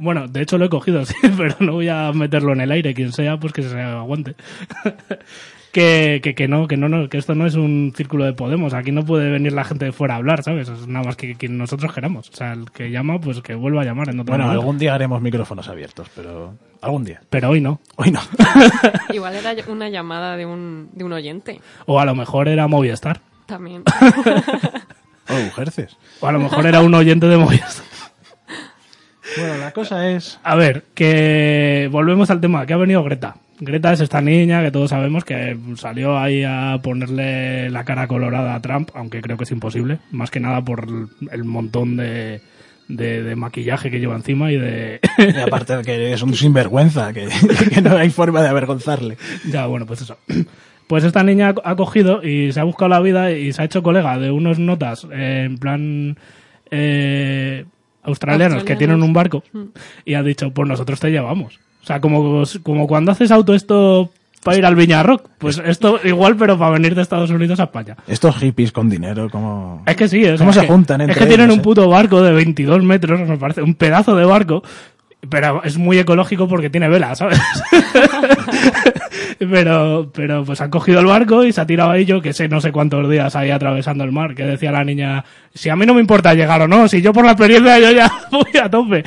Bueno, 0.00 0.28
de 0.28 0.42
hecho 0.42 0.58
lo 0.58 0.64
he 0.66 0.68
cogido, 0.68 1.04
sí, 1.06 1.14
pero 1.36 1.56
no 1.60 1.72
voy 1.72 1.88
a 1.88 2.12
meterlo 2.12 2.52
en 2.52 2.60
el 2.60 2.70
aire, 2.70 2.94
quien 2.94 3.12
sea, 3.12 3.38
pues 3.38 3.52
que 3.52 3.62
se 3.62 3.80
aguante. 3.80 4.34
Que, 5.76 6.20
que, 6.22 6.34
que 6.34 6.48
no, 6.48 6.66
que 6.68 6.78
no, 6.78 6.88
no, 6.88 7.10
que 7.10 7.18
esto 7.18 7.34
no 7.34 7.46
es 7.46 7.54
un 7.54 7.92
círculo 7.94 8.24
de 8.24 8.32
Podemos, 8.32 8.72
aquí 8.72 8.92
no 8.92 9.04
puede 9.04 9.28
venir 9.30 9.52
la 9.52 9.62
gente 9.62 9.84
de 9.84 9.92
fuera 9.92 10.14
a 10.14 10.16
hablar, 10.16 10.42
¿sabes? 10.42 10.70
Es 10.70 10.86
nada 10.86 11.04
más 11.04 11.16
que 11.16 11.34
quien 11.34 11.58
nosotros 11.58 11.92
queramos. 11.92 12.30
O 12.30 12.32
sea, 12.34 12.54
el 12.54 12.70
que 12.70 12.90
llama, 12.90 13.20
pues 13.20 13.42
que 13.42 13.54
vuelva 13.54 13.82
a 13.82 13.84
llamar 13.84 14.08
en 14.08 14.20
otro 14.20 14.32
Bueno, 14.32 14.44
momento. 14.44 14.60
algún 14.62 14.78
día 14.78 14.94
haremos 14.94 15.20
micrófonos 15.20 15.68
abiertos, 15.68 16.08
pero 16.16 16.54
algún 16.80 17.04
día. 17.04 17.20
Pero 17.28 17.50
hoy 17.50 17.60
no. 17.60 17.78
Hoy 17.96 18.10
no. 18.10 18.20
Igual 19.12 19.34
era 19.34 19.52
una 19.68 19.90
llamada 19.90 20.38
de 20.38 20.46
un, 20.46 20.88
de 20.94 21.04
un 21.04 21.12
oyente. 21.12 21.60
O 21.84 22.00
a 22.00 22.06
lo 22.06 22.14
mejor 22.14 22.48
era 22.48 22.66
Movistar. 22.68 23.20
También. 23.44 23.82
Ujerces. 25.50 25.98
O 26.20 26.26
a 26.26 26.32
lo 26.32 26.38
mejor 26.40 26.64
era 26.64 26.80
un 26.80 26.94
oyente 26.94 27.26
de 27.26 27.36
Movistar. 27.36 27.84
Bueno, 29.36 29.58
la 29.58 29.72
cosa 29.72 30.08
es... 30.08 30.40
A 30.42 30.54
ver, 30.54 30.84
que 30.94 31.90
volvemos 31.92 32.30
al 32.30 32.40
tema, 32.40 32.64
que 32.64 32.72
ha 32.72 32.78
venido 32.78 33.04
Greta. 33.04 33.36
Greta 33.58 33.92
es 33.92 34.00
esta 34.00 34.20
niña 34.20 34.62
que 34.62 34.70
todos 34.70 34.90
sabemos 34.90 35.24
que 35.24 35.56
salió 35.76 36.18
ahí 36.18 36.44
a 36.44 36.78
ponerle 36.82 37.70
la 37.70 37.84
cara 37.84 38.06
colorada 38.06 38.54
a 38.54 38.60
Trump, 38.60 38.90
aunque 38.94 39.22
creo 39.22 39.36
que 39.38 39.44
es 39.44 39.50
imposible, 39.50 39.98
más 40.10 40.30
que 40.30 40.40
nada 40.40 40.62
por 40.62 40.86
el- 41.30 41.44
montón 41.44 41.96
de, 41.96 42.42
de, 42.88 43.22
de 43.22 43.34
maquillaje 43.36 43.90
que 43.90 43.98
lleva 43.98 44.14
encima 44.16 44.52
y 44.52 44.58
de... 44.58 45.00
Y 45.18 45.38
aparte 45.40 45.76
de 45.78 45.82
que 45.84 46.12
es 46.12 46.22
un 46.22 46.34
sinvergüenza, 46.34 47.12
que, 47.14 47.28
que 47.74 47.80
no 47.80 47.96
hay 47.96 48.10
forma 48.10 48.42
de 48.42 48.48
avergonzarle. 48.48 49.16
ya, 49.50 49.64
bueno, 49.66 49.86
pues 49.86 50.02
eso. 50.02 50.18
Pues 50.86 51.02
esta 51.04 51.22
niña 51.22 51.54
ha 51.64 51.74
cogido 51.76 52.22
y 52.22 52.52
se 52.52 52.60
ha 52.60 52.64
buscado 52.64 52.90
la 52.90 53.00
vida 53.00 53.32
y 53.32 53.52
se 53.52 53.62
ha 53.62 53.64
hecho 53.64 53.82
colega 53.82 54.18
de 54.18 54.30
unos 54.30 54.58
notas 54.58 55.06
eh, 55.10 55.44
en 55.46 55.56
plan 55.58 56.16
eh, 56.70 57.64
australianos, 58.02 58.64
que 58.64 58.76
tienen 58.76 59.02
un 59.02 59.12
barco 59.12 59.42
y 60.04 60.14
ha 60.14 60.22
dicho, 60.22 60.50
pues 60.52 60.68
nosotros 60.68 61.00
te 61.00 61.10
llevamos. 61.10 61.58
O 61.86 61.88
sea, 61.88 62.00
como, 62.00 62.42
como 62.64 62.88
cuando 62.88 63.12
haces 63.12 63.30
auto 63.30 63.54
esto 63.54 64.10
para 64.42 64.58
ir 64.58 64.66
al 64.66 64.74
Viña 64.74 65.04
Rock, 65.04 65.28
pues 65.38 65.62
esto 65.64 66.00
igual, 66.02 66.34
pero 66.36 66.58
para 66.58 66.72
venir 66.72 66.96
de 66.96 67.02
Estados 67.02 67.30
Unidos 67.30 67.60
a 67.60 67.64
España. 67.64 67.96
Estos 68.08 68.34
hippies 68.38 68.72
con 68.72 68.90
dinero, 68.90 69.30
como... 69.30 69.84
Es 69.86 69.94
que 69.94 70.08
sí, 70.08 70.24
sea, 70.24 70.36
¿Cómo 70.36 70.50
es 70.50 70.56
se 70.56 70.62
que- 70.62 70.66
juntan 70.66 71.00
Es 71.02 71.08
entre 71.08 71.20
que 71.22 71.26
tienen 71.28 71.52
un 71.52 71.60
eh? 71.60 71.62
puto 71.62 71.88
barco 71.88 72.20
de 72.22 72.32
22 72.32 72.82
metros, 72.82 73.20
me 73.28 73.36
parece, 73.38 73.62
un 73.62 73.76
pedazo 73.76 74.16
de 74.16 74.24
barco, 74.24 74.64
pero 75.28 75.62
es 75.64 75.76
muy 75.76 75.98
ecológico 75.98 76.46
porque 76.48 76.70
tiene 76.70 76.88
vela, 76.88 77.14
¿sabes? 77.14 77.40
pero, 79.38 80.10
pero 80.12 80.44
pues 80.44 80.60
han 80.60 80.70
cogido 80.70 81.00
el 81.00 81.06
barco 81.06 81.44
y 81.44 81.52
se 81.52 81.60
ha 81.60 81.66
tirado 81.66 81.90
ahí 81.90 82.04
yo 82.04 82.20
que 82.20 82.32
sé 82.32 82.48
no 82.48 82.60
sé 82.60 82.72
cuántos 82.72 83.08
días 83.08 83.34
ahí 83.36 83.50
atravesando 83.50 84.04
el 84.04 84.12
mar, 84.12 84.34
que 84.34 84.44
decía 84.44 84.72
la 84.72 84.84
niña, 84.84 85.24
si 85.54 85.68
a 85.68 85.76
mí 85.76 85.86
no 85.86 85.94
me 85.94 86.00
importa 86.00 86.34
llegar 86.34 86.62
o 86.62 86.68
no, 86.68 86.88
si 86.88 87.02
yo 87.02 87.12
por 87.12 87.24
la 87.24 87.32
experiencia 87.32 87.78
yo 87.78 87.90
ya 87.92 88.10
voy 88.30 88.60
a 88.62 88.70
tope. 88.70 89.04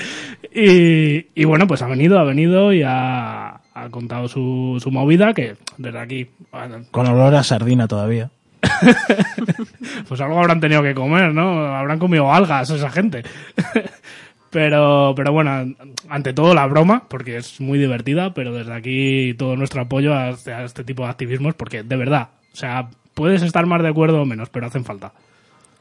Y, 0.53 1.27
y 1.39 1.45
bueno, 1.45 1.67
pues 1.67 1.81
ha 1.81 1.87
venido, 1.87 2.19
ha 2.19 2.23
venido 2.23 2.73
y 2.73 2.83
ha, 2.83 3.59
ha 3.73 3.89
contado 3.89 4.27
su, 4.27 4.77
su 4.81 4.91
movida, 4.91 5.33
que 5.33 5.55
desde 5.77 5.99
aquí, 5.99 6.29
bueno, 6.51 6.85
Con 6.91 7.07
olor 7.07 7.35
a 7.35 7.43
sardina 7.43 7.87
todavía. 7.87 8.31
pues 10.07 10.19
algo 10.19 10.39
habrán 10.39 10.59
tenido 10.59 10.83
que 10.83 10.93
comer, 10.93 11.33
¿no? 11.33 11.65
Habrán 11.75 11.99
comido 11.99 12.31
algas 12.31 12.69
esa 12.69 12.89
gente. 12.89 13.23
Pero, 14.49 15.13
pero 15.15 15.31
bueno, 15.31 15.75
ante 16.09 16.33
todo 16.33 16.53
la 16.53 16.65
broma, 16.67 17.03
porque 17.09 17.37
es 17.37 17.59
muy 17.61 17.77
divertida, 17.79 18.33
pero 18.33 18.53
desde 18.53 18.73
aquí 18.73 19.33
todo 19.37 19.55
nuestro 19.55 19.81
apoyo 19.81 20.13
a, 20.13 20.29
este- 20.29 20.53
a 20.53 20.63
este 20.63 20.83
tipo 20.83 21.03
de 21.03 21.09
activismos, 21.09 21.53
porque 21.55 21.83
de 21.83 21.95
verdad, 21.95 22.29
o 22.53 22.55
sea, 22.55 22.89
puedes 23.13 23.41
estar 23.41 23.65
más 23.65 23.81
de 23.81 23.89
acuerdo 23.89 24.21
o 24.21 24.25
menos, 24.25 24.49
pero 24.49 24.67
hacen 24.67 24.85
falta. 24.85 25.11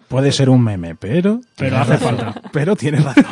Puede 0.09 0.33
ser 0.33 0.49
un 0.49 0.65
meme, 0.65 0.95
pero... 0.95 1.43
Pero 1.57 1.77
hace 1.77 1.99
falta. 1.99 2.35
Pero 2.53 2.75
tienes 2.77 3.05
razón. 3.05 3.25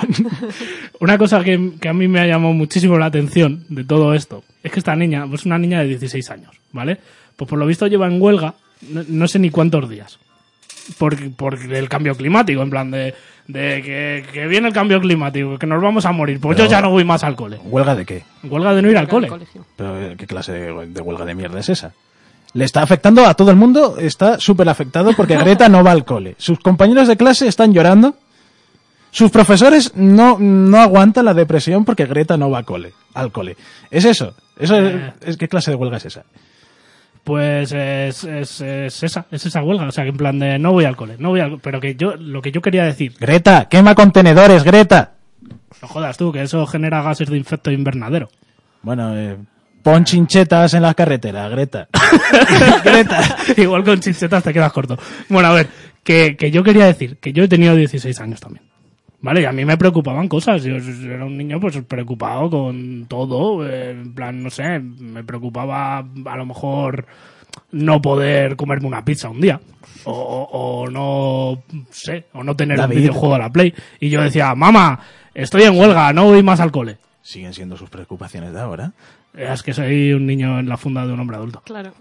Una 1.01 1.17
cosa 1.17 1.43
que, 1.43 1.73
que 1.81 1.89
a 1.89 1.95
mí 1.95 2.07
me 2.07 2.21
ha 2.21 2.27
llamado 2.27 2.53
muchísimo 2.53 2.99
la 2.99 3.07
atención 3.07 3.65
de 3.71 3.83
todo 3.85 4.13
esto 4.13 4.45
es 4.63 4.73
que 4.73 4.81
esta 4.81 4.95
niña, 4.95 5.27
pues 5.27 5.47
una 5.47 5.59
niña 5.59 5.81
de 5.81 5.89
16 5.89 6.31
años, 6.31 6.51
¿vale? 6.73 6.99
Pues 7.37 7.49
por 7.49 7.59
lo 7.59 7.65
visto 7.67 7.87
lleva 7.87 8.07
en 8.09 8.21
huelga 8.21 8.55
no, 8.91 9.03
no 9.09 9.27
sé 9.27 9.39
ni 9.39 9.49
cuántos 9.49 9.89
días. 9.89 10.19
Por, 10.99 11.33
por 11.33 11.55
el 11.55 11.89
cambio 11.89 12.15
climático, 12.15 12.63
en 12.63 12.71
plan 12.71 12.91
de, 12.91 13.15
de 13.49 13.83
que, 13.83 14.25
que 14.33 14.47
viene 14.47 14.69
el 14.69 14.75
cambio 14.75 15.01
climático, 15.01 15.59
que 15.59 15.67
nos 15.67 15.83
vamos 15.83 16.05
a 16.07 16.13
morir. 16.13 16.41
Pues 16.41 16.57
Pero- 16.57 16.67
yo 16.69 16.71
ya 16.71 16.81
no 16.81 16.91
voy 16.91 17.05
más 17.05 17.25
al 17.25 17.35
cole. 17.37 17.59
¿Huelga 17.65 17.95
de 17.95 18.05
qué? 18.07 18.25
Huelga 18.45 18.75
de 18.75 18.83
no 18.83 18.91
ir 18.91 18.97
al 18.99 19.09
cole. 19.09 19.29
colegio. 19.29 19.65
Pero 19.77 20.01
eh, 20.01 20.15
¿qué 20.17 20.27
clase 20.27 20.53
de, 20.53 20.87
de 20.87 21.01
huelga 21.01 21.25
de 21.25 21.35
mierda 21.35 21.59
es 21.61 21.69
esa? 21.69 21.93
Le 22.53 22.65
está 22.65 22.83
afectando 22.83 23.27
a 23.27 23.35
todo 23.35 23.51
el 23.51 23.57
mundo, 23.57 23.97
está 23.99 24.39
súper 24.41 24.69
afectado 24.69 25.13
porque 25.15 25.37
Greta 25.39 25.69
no 25.69 25.83
va 25.85 25.91
al 25.93 26.05
cole. 26.05 26.35
Sus 26.39 26.59
compañeros 26.61 27.09
de 27.09 27.17
clase 27.17 27.47
están 27.49 27.73
llorando. 27.75 28.15
Sus 29.11 29.31
profesores 29.31 29.93
no, 29.97 30.37
no 30.39 30.79
aguantan 30.79 31.25
la 31.25 31.33
depresión 31.35 31.85
porque 31.85 32.07
Greta 32.07 32.37
no 32.37 32.51
va 32.51 32.59
al 32.59 32.65
cole. 32.65 32.93
Al 33.15 33.33
cole. 33.33 33.57
¿Es 33.91 34.05
eso? 34.05 34.35
eso 34.59 34.77
es, 34.77 34.95
Eh. 34.95 35.13
es- 35.23 35.37
¿Qué 35.37 35.49
clase 35.49 35.71
de 35.71 35.77
huelga 35.77 35.97
es 35.97 36.05
esa? 36.07 36.25
Pues 37.27 37.73
es, 37.73 38.23
es, 38.23 38.61
es 38.61 39.03
esa, 39.03 39.27
es 39.33 39.45
esa 39.45 39.61
huelga. 39.61 39.89
O 39.89 39.91
sea, 39.91 40.05
que 40.05 40.11
en 40.11 40.17
plan 40.17 40.39
de 40.39 40.61
no 40.61 40.71
voy 40.71 40.85
al 40.85 40.95
cole, 40.95 41.17
no 41.19 41.31
voy 41.31 41.41
al 41.41 41.59
Pero 41.59 41.81
que 41.81 41.97
yo, 41.97 42.15
lo 42.15 42.41
que 42.41 42.53
yo 42.53 42.63
quería 42.63 42.85
decir, 42.85 43.15
Greta, 43.19 43.69
quema 43.69 43.97
contenedores, 43.97 44.63
Greta. 44.63 45.15
no 45.83 45.89
jodas 45.89 46.17
tú, 46.17 46.31
que 46.31 46.43
eso 46.43 46.65
genera 46.69 47.03
gases 47.03 47.29
de 47.29 47.37
efecto 47.37 47.73
invernadero. 47.73 48.29
Bueno, 48.83 49.19
eh, 49.19 49.37
pon 49.83 50.05
chinchetas 50.05 50.75
en 50.75 50.83
las 50.83 50.95
carreteras, 50.95 51.51
Greta. 51.51 51.89
Greta. 52.85 53.37
Igual 53.57 53.83
con 53.83 53.99
chinchetas 53.99 54.45
te 54.45 54.53
quedas 54.53 54.71
corto. 54.73 54.97
Bueno, 55.29 55.49
a 55.49 55.53
ver, 55.53 55.69
que, 56.05 56.37
que 56.37 56.53
yo 56.53 56.63
quería 56.63 56.87
decir 56.87 57.17
que 57.17 57.33
yo 57.33 57.43
he 57.43 57.49
tenido 57.49 57.75
16 57.75 58.21
años 58.21 58.41
también. 58.41 58.65
¿Vale? 59.27 59.43
Y 59.43 59.45
a 59.45 59.53
mí 59.53 59.65
me 59.65 59.77
preocupaban 59.77 60.29
cosas. 60.29 60.63
Yo 60.63 60.77
era 60.77 61.25
un 61.25 61.37
niño 61.37 61.59
pues 61.61 61.77
preocupado 61.83 62.49
con 62.49 63.07
todo. 63.09 63.69
eh, 63.69 63.91
en 63.91 64.15
plan, 64.15 64.43
no 64.43 64.51
sé, 64.51 64.79
me 64.79 65.25
preocupaba 65.25 65.99
a 65.99 66.37
lo 66.37 66.47
mejor 66.47 67.07
no 67.73 68.01
poder 68.01 68.55
comerme 68.57 68.87
una 68.87 69.05
pizza 69.05 69.29
un 69.29 69.41
día. 69.41 69.61
O, 70.05 70.13
o- 70.13 70.83
o 70.85 70.91
no 70.91 71.63
sé, 71.91 72.27
o 72.35 72.45
no 72.45 72.55
tener 72.55 72.79
David. 72.79 72.97
un 72.97 73.01
videojuego 73.03 73.35
a 73.35 73.39
la 73.39 73.51
Play. 73.51 73.75
Y 74.01 74.09
yo 74.11 74.23
decía, 74.23 74.55
mamá, 74.55 75.01
estoy 75.35 75.63
en 75.65 75.77
huelga, 75.79 76.13
no 76.13 76.25
voy 76.27 76.43
más 76.43 76.61
al 76.61 76.71
cole. 76.71 76.99
Siguen 77.23 77.53
siendo 77.53 77.77
sus 77.77 77.91
preocupaciones 77.91 78.53
de 78.53 78.61
ahora. 78.61 78.93
Es 79.35 79.63
que 79.63 79.75
soy 79.75 80.13
un 80.13 80.25
niño 80.27 80.61
en 80.61 80.69
la 80.69 80.77
funda 80.77 81.05
de 81.07 81.13
un 81.13 81.21
hombre 81.21 81.37
adulto. 81.37 81.61
Claro. 81.67 81.93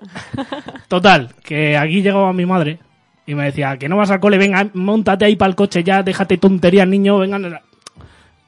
Total, 0.87 1.33
que 1.43 1.77
aquí 1.77 2.01
llegaba 2.01 2.31
mi 2.31 2.45
madre 2.45 2.79
y 3.27 3.35
me 3.35 3.45
decía, 3.45 3.77
que 3.77 3.89
no 3.89 3.97
vas 3.97 4.11
al 4.11 4.19
cole, 4.19 4.37
venga, 4.37 4.67
montate 4.73 5.25
ahí 5.25 5.35
para 5.35 5.49
el 5.49 5.55
coche 5.55 5.83
ya, 5.83 6.03
déjate 6.03 6.37
tonterías, 6.37 6.87
niño, 6.87 7.17
venga. 7.19 7.61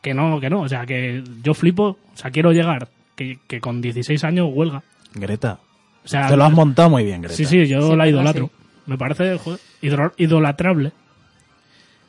Que 0.01 0.13
no, 0.13 0.39
que 0.39 0.49
no, 0.49 0.61
o 0.61 0.69
sea, 0.69 0.85
que 0.85 1.23
yo 1.43 1.53
flipo, 1.53 1.97
o 2.13 2.17
sea, 2.17 2.31
quiero 2.31 2.51
llegar, 2.51 2.87
que, 3.15 3.39
que 3.47 3.59
con 3.59 3.81
16 3.81 4.23
años 4.23 4.49
huelga. 4.53 4.83
Greta, 5.13 5.59
O 6.05 6.07
sea, 6.07 6.27
te 6.27 6.37
lo 6.37 6.43
has 6.45 6.51
montado 6.53 6.89
muy 6.91 7.03
bien, 7.03 7.21
Greta. 7.21 7.35
sí, 7.35 7.45
sí, 7.45 7.65
yo 7.67 7.89
Sí, 7.89 7.95
la 7.95 8.07
idolatro. 8.07 8.45
sí. 8.45 8.51
Me 8.85 8.97
parece 8.97 9.37
joder, 9.37 9.59
idolatrable. 10.17 10.91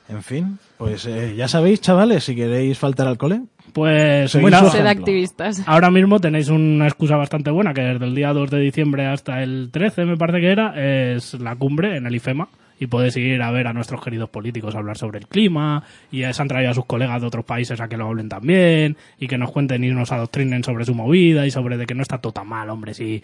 En 0.08 0.22
fin, 0.22 0.58
pues 0.78 1.04
eh, 1.06 1.34
ya 1.36 1.48
sabéis, 1.48 1.80
chavales, 1.80 2.24
si 2.24 2.34
queréis 2.34 2.78
faltar 2.78 3.06
al 3.06 3.18
cole, 3.18 3.42
Pues 3.74 4.30
Sed 4.30 4.40
ejemplo. 4.40 4.88
activistas. 4.88 5.62
Ahora 5.66 5.90
mismo 5.90 6.18
tenéis 6.18 6.48
una 6.48 6.86
excusa 6.86 7.16
bastante 7.16 7.50
buena, 7.50 7.74
que 7.74 7.82
desde 7.82 8.06
el 8.06 8.14
día 8.14 8.32
2 8.32 8.50
de 8.50 8.60
diciembre 8.60 9.06
hasta 9.06 9.42
el 9.42 9.68
13, 9.70 10.06
me 10.06 10.16
parece 10.16 10.40
que 10.40 10.50
era, 10.50 10.74
es 11.14 11.34
la 11.34 11.54
cumbre 11.56 11.96
en 11.96 12.06
el 12.06 12.14
IFEMA. 12.14 12.48
Y 12.80 12.86
podéis 12.86 13.16
ir 13.16 13.42
a 13.42 13.50
ver 13.50 13.66
a 13.66 13.72
nuestros 13.72 14.00
queridos 14.00 14.30
políticos 14.30 14.76
hablar 14.76 14.96
sobre 14.96 15.18
el 15.18 15.26
clima. 15.26 15.82
Y 16.12 16.22
se 16.32 16.40
han 16.42 16.46
traído 16.46 16.70
a 16.70 16.74
sus 16.74 16.86
colegas 16.86 17.20
de 17.20 17.26
otros 17.26 17.44
países 17.44 17.80
a 17.80 17.88
que 17.88 17.96
lo 17.96 18.06
hablen 18.06 18.28
también. 18.28 18.96
Y 19.18 19.26
que 19.26 19.36
nos 19.36 19.50
cuenten 19.50 19.82
y 19.82 19.88
nos 19.90 20.12
adoctrinen 20.12 20.62
sobre 20.62 20.84
su 20.84 20.94
movida 20.94 21.44
y 21.44 21.50
sobre 21.50 21.76
de 21.76 21.86
que 21.86 21.94
no 21.96 22.02
está 22.02 22.18
todo 22.18 22.32
tan 22.32 22.46
mal, 22.46 22.70
hombre. 22.70 22.94
Si 22.94 23.20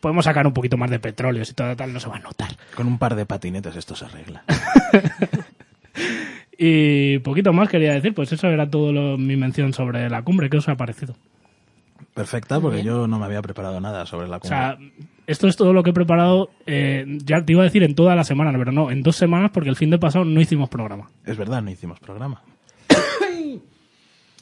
podemos 0.00 0.24
sacar 0.24 0.46
un 0.46 0.54
poquito 0.54 0.78
más 0.78 0.88
de 0.90 1.00
petróleo, 1.00 1.44
si 1.44 1.52
todo 1.52 1.76
tal, 1.76 1.92
no 1.92 2.00
se 2.00 2.08
va 2.08 2.16
a 2.16 2.20
notar. 2.20 2.48
con 2.74 2.86
un 2.86 2.96
par 2.96 3.14
de 3.14 3.26
patinetes 3.26 3.76
esto 3.76 3.94
se 3.94 4.06
arregla. 4.06 4.42
Y 6.60 7.20
poquito 7.20 7.52
más 7.52 7.68
quería 7.68 7.92
decir, 7.92 8.12
pues 8.14 8.32
eso 8.32 8.48
era 8.48 8.68
todo 8.68 8.92
lo- 8.92 9.16
mi 9.16 9.36
mención 9.36 9.72
sobre 9.72 10.10
la 10.10 10.22
cumbre. 10.22 10.50
¿Qué 10.50 10.56
os 10.56 10.68
ha 10.68 10.74
parecido? 10.76 11.14
Perfecta, 12.14 12.58
porque 12.58 12.82
yo 12.82 13.06
no 13.06 13.20
me 13.20 13.26
había 13.26 13.40
preparado 13.42 13.80
nada 13.80 14.04
sobre 14.06 14.26
la 14.26 14.38
O 14.38 14.40
cumbre. 14.40 14.58
sea, 14.58 14.76
esto 15.28 15.46
es 15.46 15.54
todo 15.56 15.72
lo 15.72 15.84
que 15.84 15.90
he 15.90 15.92
preparado, 15.92 16.50
eh, 16.66 17.04
ya 17.24 17.44
te 17.44 17.52
iba 17.52 17.60
a 17.62 17.64
decir 17.64 17.84
en 17.84 17.94
toda 17.94 18.16
la 18.16 18.24
semana, 18.24 18.50
pero 18.58 18.72
no, 18.72 18.90
en 18.90 19.04
dos 19.04 19.14
semanas 19.14 19.52
porque 19.54 19.68
el 19.68 19.76
fin 19.76 19.90
de 19.90 19.98
pasado 19.98 20.24
no 20.24 20.40
hicimos 20.40 20.68
programa. 20.68 21.08
es 21.24 21.36
verdad, 21.36 21.62
no 21.62 21.70
hicimos 21.70 22.00
programa. 22.00 22.42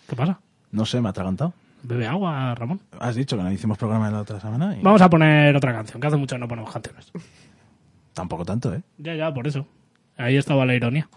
¿Qué 0.08 0.16
pasa? 0.16 0.40
No 0.72 0.86
sé, 0.86 1.00
me 1.00 1.08
ha 1.08 1.10
atragantado. 1.10 1.52
Bebe 1.82 2.06
agua, 2.06 2.54
Ramón. 2.54 2.80
Has 2.98 3.14
dicho 3.16 3.36
que 3.36 3.42
no 3.42 3.52
hicimos 3.52 3.76
programa 3.78 4.06
en 4.08 4.14
la 4.14 4.20
otra 4.20 4.40
semana 4.40 4.74
y 4.76 4.80
Vamos 4.82 5.02
a 5.02 5.10
poner 5.10 5.54
otra 5.54 5.72
canción, 5.72 6.00
que 6.00 6.06
hace 6.06 6.16
mucho 6.16 6.34
que 6.36 6.40
no 6.40 6.48
ponemos 6.48 6.72
canciones. 6.72 7.12
tampoco 8.14 8.44
tanto, 8.44 8.72
¿eh? 8.74 8.80
Ya, 8.98 9.14
ya, 9.14 9.32
por 9.34 9.46
eso. 9.46 9.66
Ahí 10.16 10.36
estaba 10.36 10.64
la 10.64 10.74
ironía. 10.74 11.08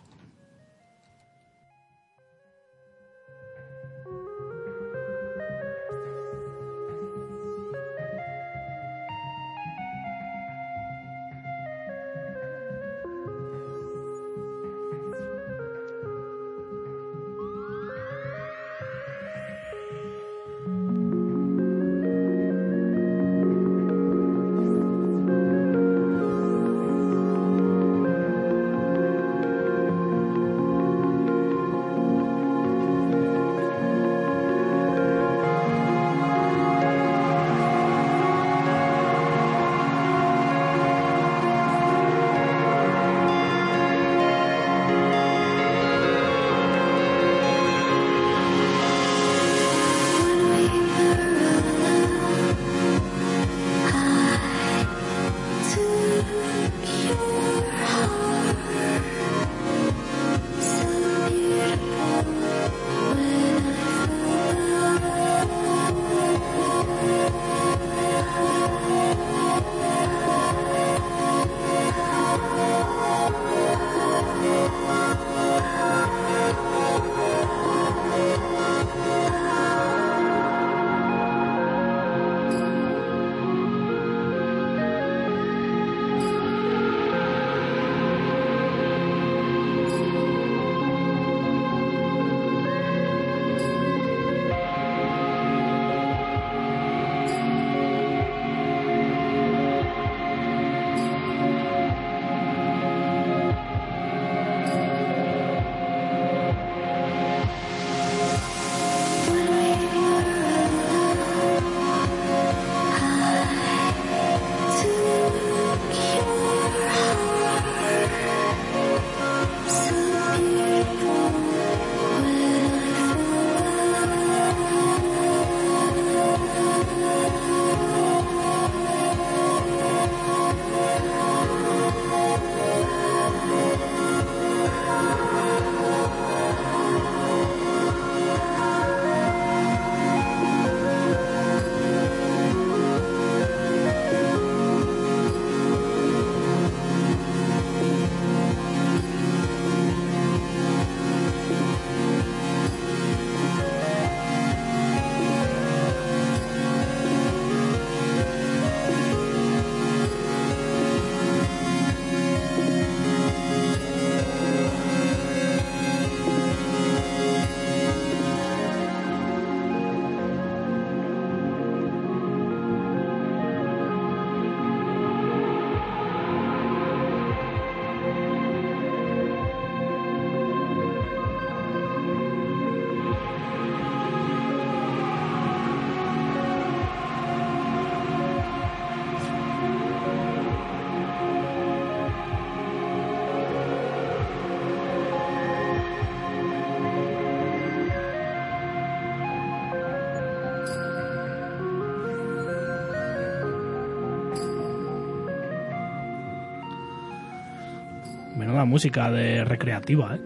Música 208.69 209.11
de 209.11 209.43
recreativa, 209.43 210.15
¿eh? 210.15 210.21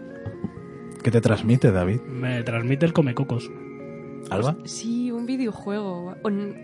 ¿Qué 1.02 1.10
te 1.10 1.20
transmite, 1.20 1.70
David? 1.70 2.00
Me 2.02 2.42
transmite 2.42 2.86
el 2.86 2.92
comecocos. 2.92 3.50
¿Alba? 4.30 4.56
Sí, 4.64 5.10
un 5.10 5.26
videojuego. 5.26 6.14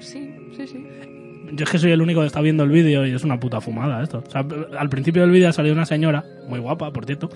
Sí, 0.01 0.35
sí, 0.57 0.67
sí. 0.67 0.87
Yo 1.53 1.65
es 1.65 1.71
que 1.71 1.79
soy 1.79 1.91
el 1.91 2.01
único 2.01 2.21
que 2.21 2.27
está 2.27 2.41
viendo 2.41 2.63
el 2.65 2.71
vídeo 2.71 3.07
y 3.07 3.13
es 3.13 3.25
una 3.25 3.39
puta 3.39 3.61
fumada 3.61 4.03
esto. 4.03 4.23
O 4.27 4.31
sea, 4.31 4.47
al 4.79 4.89
principio 4.89 5.23
del 5.23 5.31
vídeo 5.31 5.49
ha 5.49 5.53
salido 5.53 5.75
una 5.75 5.85
señora, 5.85 6.25
muy 6.49 6.59
guapa, 6.59 6.93
por 6.93 7.05
cierto, 7.05 7.29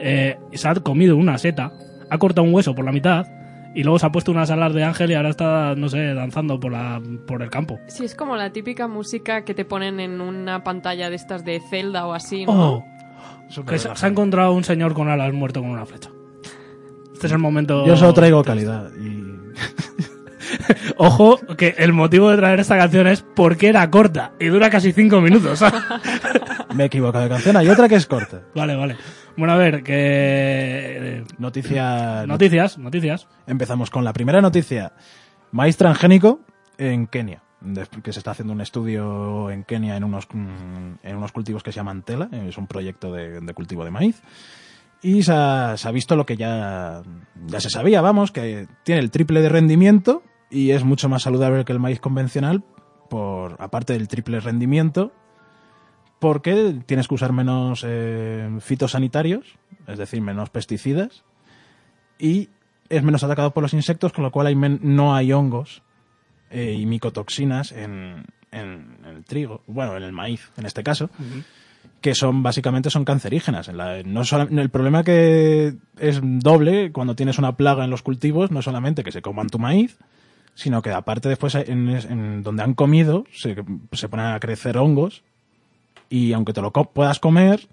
eh, 0.00 0.36
se 0.52 0.68
ha 0.68 0.74
comido 0.74 1.16
una 1.16 1.38
seta, 1.38 1.72
ha 2.08 2.18
cortado 2.18 2.46
un 2.46 2.54
hueso 2.54 2.74
por 2.74 2.84
la 2.84 2.92
mitad 2.92 3.26
y 3.74 3.82
luego 3.82 3.98
se 3.98 4.06
ha 4.06 4.12
puesto 4.12 4.32
unas 4.32 4.50
alas 4.50 4.72
de 4.74 4.82
ángel 4.82 5.10
y 5.10 5.14
ahora 5.14 5.28
está, 5.28 5.74
no 5.76 5.88
sé, 5.88 6.14
danzando 6.14 6.58
por, 6.58 6.72
la, 6.72 7.00
por 7.26 7.42
el 7.42 7.50
campo. 7.50 7.78
Sí, 7.86 8.04
es 8.04 8.14
como 8.14 8.36
la 8.36 8.50
típica 8.50 8.88
música 8.88 9.44
que 9.44 9.54
te 9.54 9.64
ponen 9.64 10.00
en 10.00 10.20
una 10.20 10.64
pantalla 10.64 11.10
de 11.10 11.16
estas 11.16 11.44
de 11.44 11.60
Zelda 11.70 12.06
o 12.06 12.14
así, 12.14 12.46
¿no? 12.46 12.52
¡Oh! 12.52 12.97
Que 13.66 13.78
se, 13.78 13.94
se 13.94 14.06
ha 14.06 14.08
encontrado 14.08 14.52
un 14.52 14.64
señor 14.64 14.94
con 14.94 15.08
alas 15.08 15.32
muerto 15.32 15.60
con 15.60 15.70
una 15.70 15.86
flecha. 15.86 16.10
Este 17.12 17.26
es 17.26 17.32
el 17.32 17.38
momento. 17.38 17.84
Yo 17.86 17.96
solo 17.96 18.14
traigo 18.14 18.44
calidad. 18.44 18.92
Y... 18.94 19.34
Ojo, 20.96 21.38
que 21.56 21.74
el 21.78 21.92
motivo 21.92 22.30
de 22.30 22.36
traer 22.36 22.60
esta 22.60 22.76
canción 22.76 23.06
es 23.06 23.22
porque 23.22 23.68
era 23.68 23.90
corta 23.90 24.32
y 24.38 24.46
dura 24.46 24.70
casi 24.70 24.92
cinco 24.92 25.20
minutos. 25.20 25.60
Me 26.74 26.84
he 26.84 26.86
equivocado 26.86 27.24
de 27.24 27.30
canción. 27.30 27.56
Hay 27.56 27.68
otra 27.68 27.88
que 27.88 27.96
es 27.96 28.06
corta. 28.06 28.42
vale, 28.54 28.76
vale. 28.76 28.96
Bueno, 29.36 29.54
a 29.54 29.56
ver, 29.56 29.82
que. 29.82 31.24
Noticia. 31.38 32.26
Noticias, 32.26 32.78
noticias. 32.78 33.26
Empezamos 33.46 33.90
con 33.90 34.04
la 34.04 34.12
primera 34.12 34.40
noticia. 34.40 34.92
Maíz 35.50 35.76
transgénico 35.76 36.40
en 36.76 37.06
Kenia. 37.06 37.42
Que 38.02 38.12
se 38.12 38.20
está 38.20 38.30
haciendo 38.30 38.52
un 38.52 38.60
estudio 38.60 39.50
en 39.50 39.64
Kenia 39.64 39.96
en 39.96 40.04
unos, 40.04 40.28
mm, 40.32 40.92
en 41.02 41.16
unos 41.16 41.32
cultivos 41.32 41.62
que 41.62 41.72
se 41.72 41.76
llaman 41.76 42.02
Tela. 42.02 42.28
Es 42.32 42.56
un 42.56 42.66
proyecto 42.66 43.12
de, 43.12 43.40
cultivo 43.54 43.84
de 43.84 43.90
maíz. 43.90 44.22
Y 45.02 45.22
se 45.22 45.32
ha, 45.32 45.76
se 45.76 45.88
ha 45.88 45.90
visto 45.92 46.14
lo 46.16 46.24
que 46.26 46.36
ya, 46.36 47.02
ya 47.46 47.60
se 47.60 47.70
sabía, 47.70 48.00
vamos, 48.00 48.30
que 48.32 48.66
tiene 48.84 49.00
el 49.00 49.10
triple 49.10 49.40
de 49.42 49.48
rendimiento 49.48 50.22
y 50.50 50.70
es 50.70 50.82
mucho 50.84 51.08
más 51.08 51.22
saludable 51.22 51.64
que 51.64 51.72
el 51.72 51.78
maíz 51.78 52.00
convencional, 52.00 52.64
por 53.10 53.56
aparte 53.60 53.92
del 53.92 54.08
triple 54.08 54.40
rendimiento, 54.40 55.12
porque 56.18 56.80
tienes 56.86 57.06
que 57.06 57.14
usar 57.14 57.32
menos 57.32 57.84
eh, 57.86 58.50
fitosanitarios, 58.60 59.56
es 59.86 59.98
decir, 59.98 60.20
menos 60.20 60.50
pesticidas, 60.50 61.22
y 62.18 62.48
es 62.88 63.02
menos 63.02 63.22
atacado 63.22 63.52
por 63.52 63.62
los 63.62 63.74
insectos, 63.74 64.12
con 64.12 64.24
lo 64.24 64.30
cual 64.32 64.48
hay 64.48 64.56
men- 64.56 64.80
no 64.82 65.14
hay 65.14 65.32
hongos 65.32 65.82
eh, 66.50 66.76
y 66.78 66.86
micotoxinas 66.86 67.72
en, 67.72 68.24
en 68.52 68.96
el 69.06 69.24
trigo, 69.24 69.62
bueno, 69.66 69.96
en 69.96 70.02
el 70.02 70.12
maíz, 70.12 70.50
en 70.56 70.66
este 70.66 70.82
caso, 70.82 71.10
que 72.00 72.14
son 72.14 72.42
básicamente 72.42 72.90
son 72.90 73.04
cancerígenas. 73.04 73.68
En 73.68 73.76
la- 73.76 74.02
no 74.04 74.22
el 74.60 74.70
problema 74.70 75.02
que 75.04 75.74
es 75.98 76.20
doble 76.22 76.92
cuando 76.92 77.14
tienes 77.16 77.38
una 77.38 77.56
plaga 77.56 77.84
en 77.84 77.90
los 77.90 78.02
cultivos, 78.02 78.50
no 78.50 78.62
solamente 78.62 79.02
que 79.04 79.12
se 79.12 79.22
coman 79.22 79.48
tu 79.48 79.58
maíz, 79.58 79.96
sino 80.54 80.82
que 80.82 80.90
aparte 80.90 81.28
después 81.28 81.54
en, 81.54 81.88
en 81.88 82.42
donde 82.42 82.62
han 82.62 82.74
comido 82.74 83.24
se, 83.32 83.56
se 83.92 84.08
ponen 84.08 84.26
a 84.26 84.40
crecer 84.40 84.76
hongos 84.78 85.22
y 86.10 86.32
aunque 86.32 86.52
te 86.52 86.60
lo 86.62 86.72
co- 86.72 86.90
puedas 86.90 87.18
comer, 87.20 87.68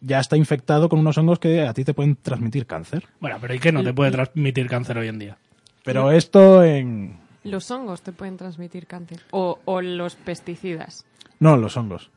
ya 0.00 0.20
está 0.20 0.36
infectado 0.36 0.88
con 0.88 0.98
unos 0.98 1.18
hongos 1.18 1.38
que 1.38 1.62
a 1.62 1.72
ti 1.74 1.84
te 1.84 1.94
pueden 1.94 2.16
transmitir 2.16 2.66
cáncer. 2.66 3.04
Bueno, 3.20 3.36
pero 3.40 3.54
¿y 3.54 3.58
qué 3.58 3.72
no 3.72 3.82
te 3.82 3.92
puede 3.92 4.10
transmitir 4.12 4.66
cáncer 4.68 4.98
hoy 4.98 5.08
en 5.08 5.18
día? 5.18 5.36
Pero 5.82 6.10
esto 6.12 6.62
en... 6.64 7.18
Los 7.46 7.70
hongos 7.70 8.02
te 8.02 8.12
pueden 8.12 8.36
transmitir 8.36 8.86
cáncer. 8.86 9.20
O, 9.30 9.58
o 9.64 9.80
los 9.82 10.14
pesticidas. 10.16 11.04
No, 11.38 11.56
los 11.56 11.76
hongos. 11.76 12.10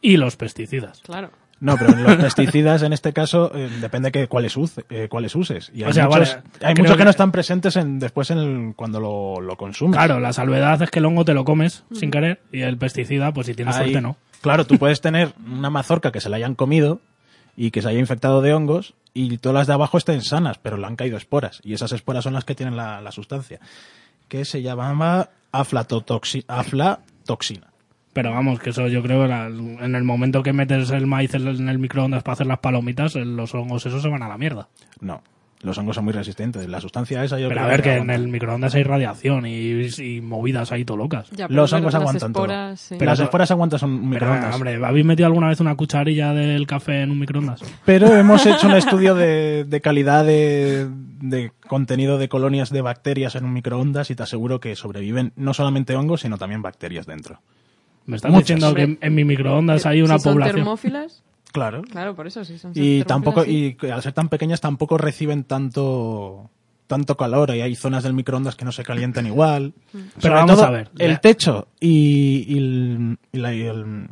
Y 0.00 0.16
los 0.16 0.36
pesticidas. 0.36 1.00
Claro. 1.00 1.30
No, 1.60 1.76
pero 1.76 1.92
los 1.96 2.16
pesticidas 2.18 2.82
en 2.84 2.92
este 2.92 3.12
caso 3.12 3.50
eh, 3.52 3.68
depende 3.80 4.12
que 4.12 4.28
cuáles, 4.28 4.56
use- 4.56 4.84
eh, 4.90 5.08
cuáles 5.08 5.34
uses. 5.34 5.72
Y 5.74 5.82
hay 5.82 5.90
O 5.90 5.92
sea, 5.92 6.06
muchos, 6.06 6.36
vale, 6.36 6.42
hay 6.62 6.74
muchos 6.76 6.92
que, 6.92 6.98
que- 6.98 7.04
no 7.04 7.10
están 7.10 7.32
presentes 7.32 7.74
en, 7.74 7.98
después 7.98 8.30
en 8.30 8.38
el- 8.38 8.74
cuando 8.76 9.00
lo, 9.00 9.40
lo 9.40 9.56
consumes. 9.56 9.96
Claro, 9.96 10.20
la 10.20 10.32
salvedad 10.32 10.80
es 10.82 10.90
que 10.90 11.00
el 11.00 11.06
hongo 11.06 11.24
te 11.24 11.34
lo 11.34 11.44
comes 11.44 11.82
sin 11.92 12.12
querer 12.12 12.40
y 12.52 12.60
el 12.60 12.78
pesticida, 12.78 13.32
pues 13.32 13.48
si 13.48 13.54
tienes 13.54 13.74
Ahí- 13.74 13.90
suerte, 13.90 14.00
no. 14.00 14.16
Claro, 14.40 14.66
tú 14.66 14.78
puedes 14.78 15.00
tener 15.02 15.32
una 15.50 15.68
mazorca 15.68 16.12
que 16.12 16.20
se 16.20 16.28
la 16.28 16.36
hayan 16.36 16.54
comido 16.54 17.00
y 17.56 17.72
que 17.72 17.82
se 17.82 17.88
haya 17.88 17.98
infectado 17.98 18.40
de 18.40 18.54
hongos 18.54 18.94
y 19.12 19.38
todas 19.38 19.54
las 19.54 19.66
de 19.66 19.72
abajo 19.72 19.98
estén 19.98 20.22
sanas, 20.22 20.58
pero 20.58 20.76
le 20.76 20.86
han 20.86 20.94
caído 20.94 21.16
esporas. 21.16 21.60
Y 21.64 21.72
esas 21.74 21.90
esporas 21.90 22.22
son 22.22 22.34
las 22.34 22.44
que 22.44 22.54
tienen 22.54 22.76
la, 22.76 23.00
la 23.00 23.10
sustancia, 23.10 23.58
que 24.28 24.44
se 24.44 24.62
llamaba 24.62 25.30
aflatotoxi- 25.52 26.44
aflatoxina. 26.48 27.68
Pero 28.12 28.32
vamos, 28.32 28.58
que 28.58 28.70
eso 28.70 28.88
yo 28.88 29.02
creo 29.02 29.26
en 29.26 29.94
el 29.94 30.04
momento 30.04 30.42
que 30.42 30.52
metes 30.52 30.90
el 30.90 31.06
maíz 31.06 31.34
en 31.34 31.68
el, 31.68 31.78
microondas 31.78 32.22
para 32.22 32.32
hacer 32.34 32.46
las 32.46 32.58
palomitas, 32.58 33.14
los 33.14 33.54
hongos 33.54 33.86
esos 33.86 34.02
se 34.02 34.08
van 34.08 34.22
a 34.22 34.28
la 34.28 34.38
mierda. 34.38 34.68
No, 35.00 35.22
los 35.60 35.76
hongos 35.76 35.96
son 35.96 36.04
muy 36.04 36.12
resistentes. 36.12 36.68
La 36.68 36.80
sustancia 36.80 37.24
esa 37.24 37.38
yo 37.38 37.48
Pero 37.48 37.60
a 37.60 37.64
creo 37.64 37.72
ver, 37.76 37.82
que 37.82 37.94
en 37.96 38.10
el 38.10 38.28
microondas 38.28 38.74
hay 38.74 38.84
radiación 38.84 39.44
y, 39.46 39.88
y 39.98 40.20
movidas 40.20 40.70
ahí 40.72 40.84
todo 40.84 40.96
locas. 40.98 41.30
Ya, 41.30 41.46
Los 41.48 41.72
hongos 41.72 41.94
aguantan 41.94 42.32
todo. 42.32 42.76
sí. 42.76 42.94
Pero 42.98 43.10
las 43.10 43.20
esporas 43.20 43.50
aguantan 43.50 43.78
son 43.80 43.98
Pero, 43.98 44.08
microondas. 44.26 44.54
hombre, 44.54 44.80
¿habéis 44.84 45.04
metido 45.04 45.26
alguna 45.26 45.48
vez 45.48 45.60
una 45.60 45.74
cucharilla 45.74 46.32
del 46.32 46.66
café 46.66 47.02
en 47.02 47.10
un 47.10 47.18
microondas? 47.18 47.60
Pero 47.84 48.14
hemos 48.16 48.46
hecho 48.46 48.68
un 48.68 48.74
estudio 48.74 49.14
de, 49.14 49.64
de 49.64 49.80
calidad 49.80 50.24
de, 50.24 50.86
de 51.20 51.50
contenido 51.66 52.18
de 52.18 52.28
colonias 52.28 52.70
de 52.70 52.80
bacterias 52.82 53.34
en 53.34 53.44
un 53.44 53.52
microondas 53.52 54.10
y 54.10 54.14
te 54.14 54.22
aseguro 54.22 54.60
que 54.60 54.76
sobreviven 54.76 55.32
no 55.36 55.54
solamente 55.54 55.96
hongos, 55.96 56.20
sino 56.20 56.38
también 56.38 56.62
bacterias 56.62 57.06
dentro. 57.06 57.40
Me 58.06 58.16
estás 58.16 58.30
Muchas. 58.30 58.46
diciendo 58.56 58.74
que 58.74 58.82
en, 58.82 58.98
en 59.02 59.14
mi 59.14 59.24
microondas 59.24 59.84
hay 59.86 60.00
una 60.02 60.18
si 60.18 60.24
son 60.24 60.32
población. 60.34 60.56
termófilas, 60.56 61.22
Claro. 61.52 61.82
claro, 61.82 62.14
por 62.14 62.26
eso 62.26 62.44
sí 62.44 62.58
son 62.58 62.72
Y 62.74 63.02
tampoco, 63.04 63.42
sí. 63.44 63.76
y 63.82 63.86
al 63.86 64.02
ser 64.02 64.12
tan 64.12 64.28
pequeñas 64.28 64.60
tampoco 64.60 64.98
reciben 64.98 65.44
tanto 65.44 66.50
tanto 66.86 67.16
calor 67.18 67.50
y 67.54 67.60
hay 67.60 67.74
zonas 67.74 68.02
del 68.02 68.14
microondas 68.14 68.56
que 68.56 68.64
no 68.64 68.72
se 68.72 68.82
calientan 68.82 69.26
igual. 69.34 69.74
Pero 69.92 70.04
Sobre 70.20 70.34
vamos 70.34 70.56
todo, 70.56 70.64
a 70.64 70.70
ver, 70.70 70.90
El 70.98 71.12
ya. 71.12 71.18
techo 71.20 71.68
y, 71.80 72.44
y 72.48 72.56
el, 72.58 73.18
y 73.32 73.38
la- 73.38 73.54
y 73.54 73.62
el- 73.62 74.08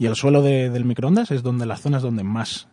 y 0.00 0.06
el 0.06 0.14
suelo 0.16 0.42
de- 0.42 0.70
del 0.70 0.84
microondas 0.84 1.30
es 1.32 1.42
donde 1.42 1.66
las 1.66 1.80
zonas 1.80 2.02
donde 2.02 2.22
más 2.24 2.68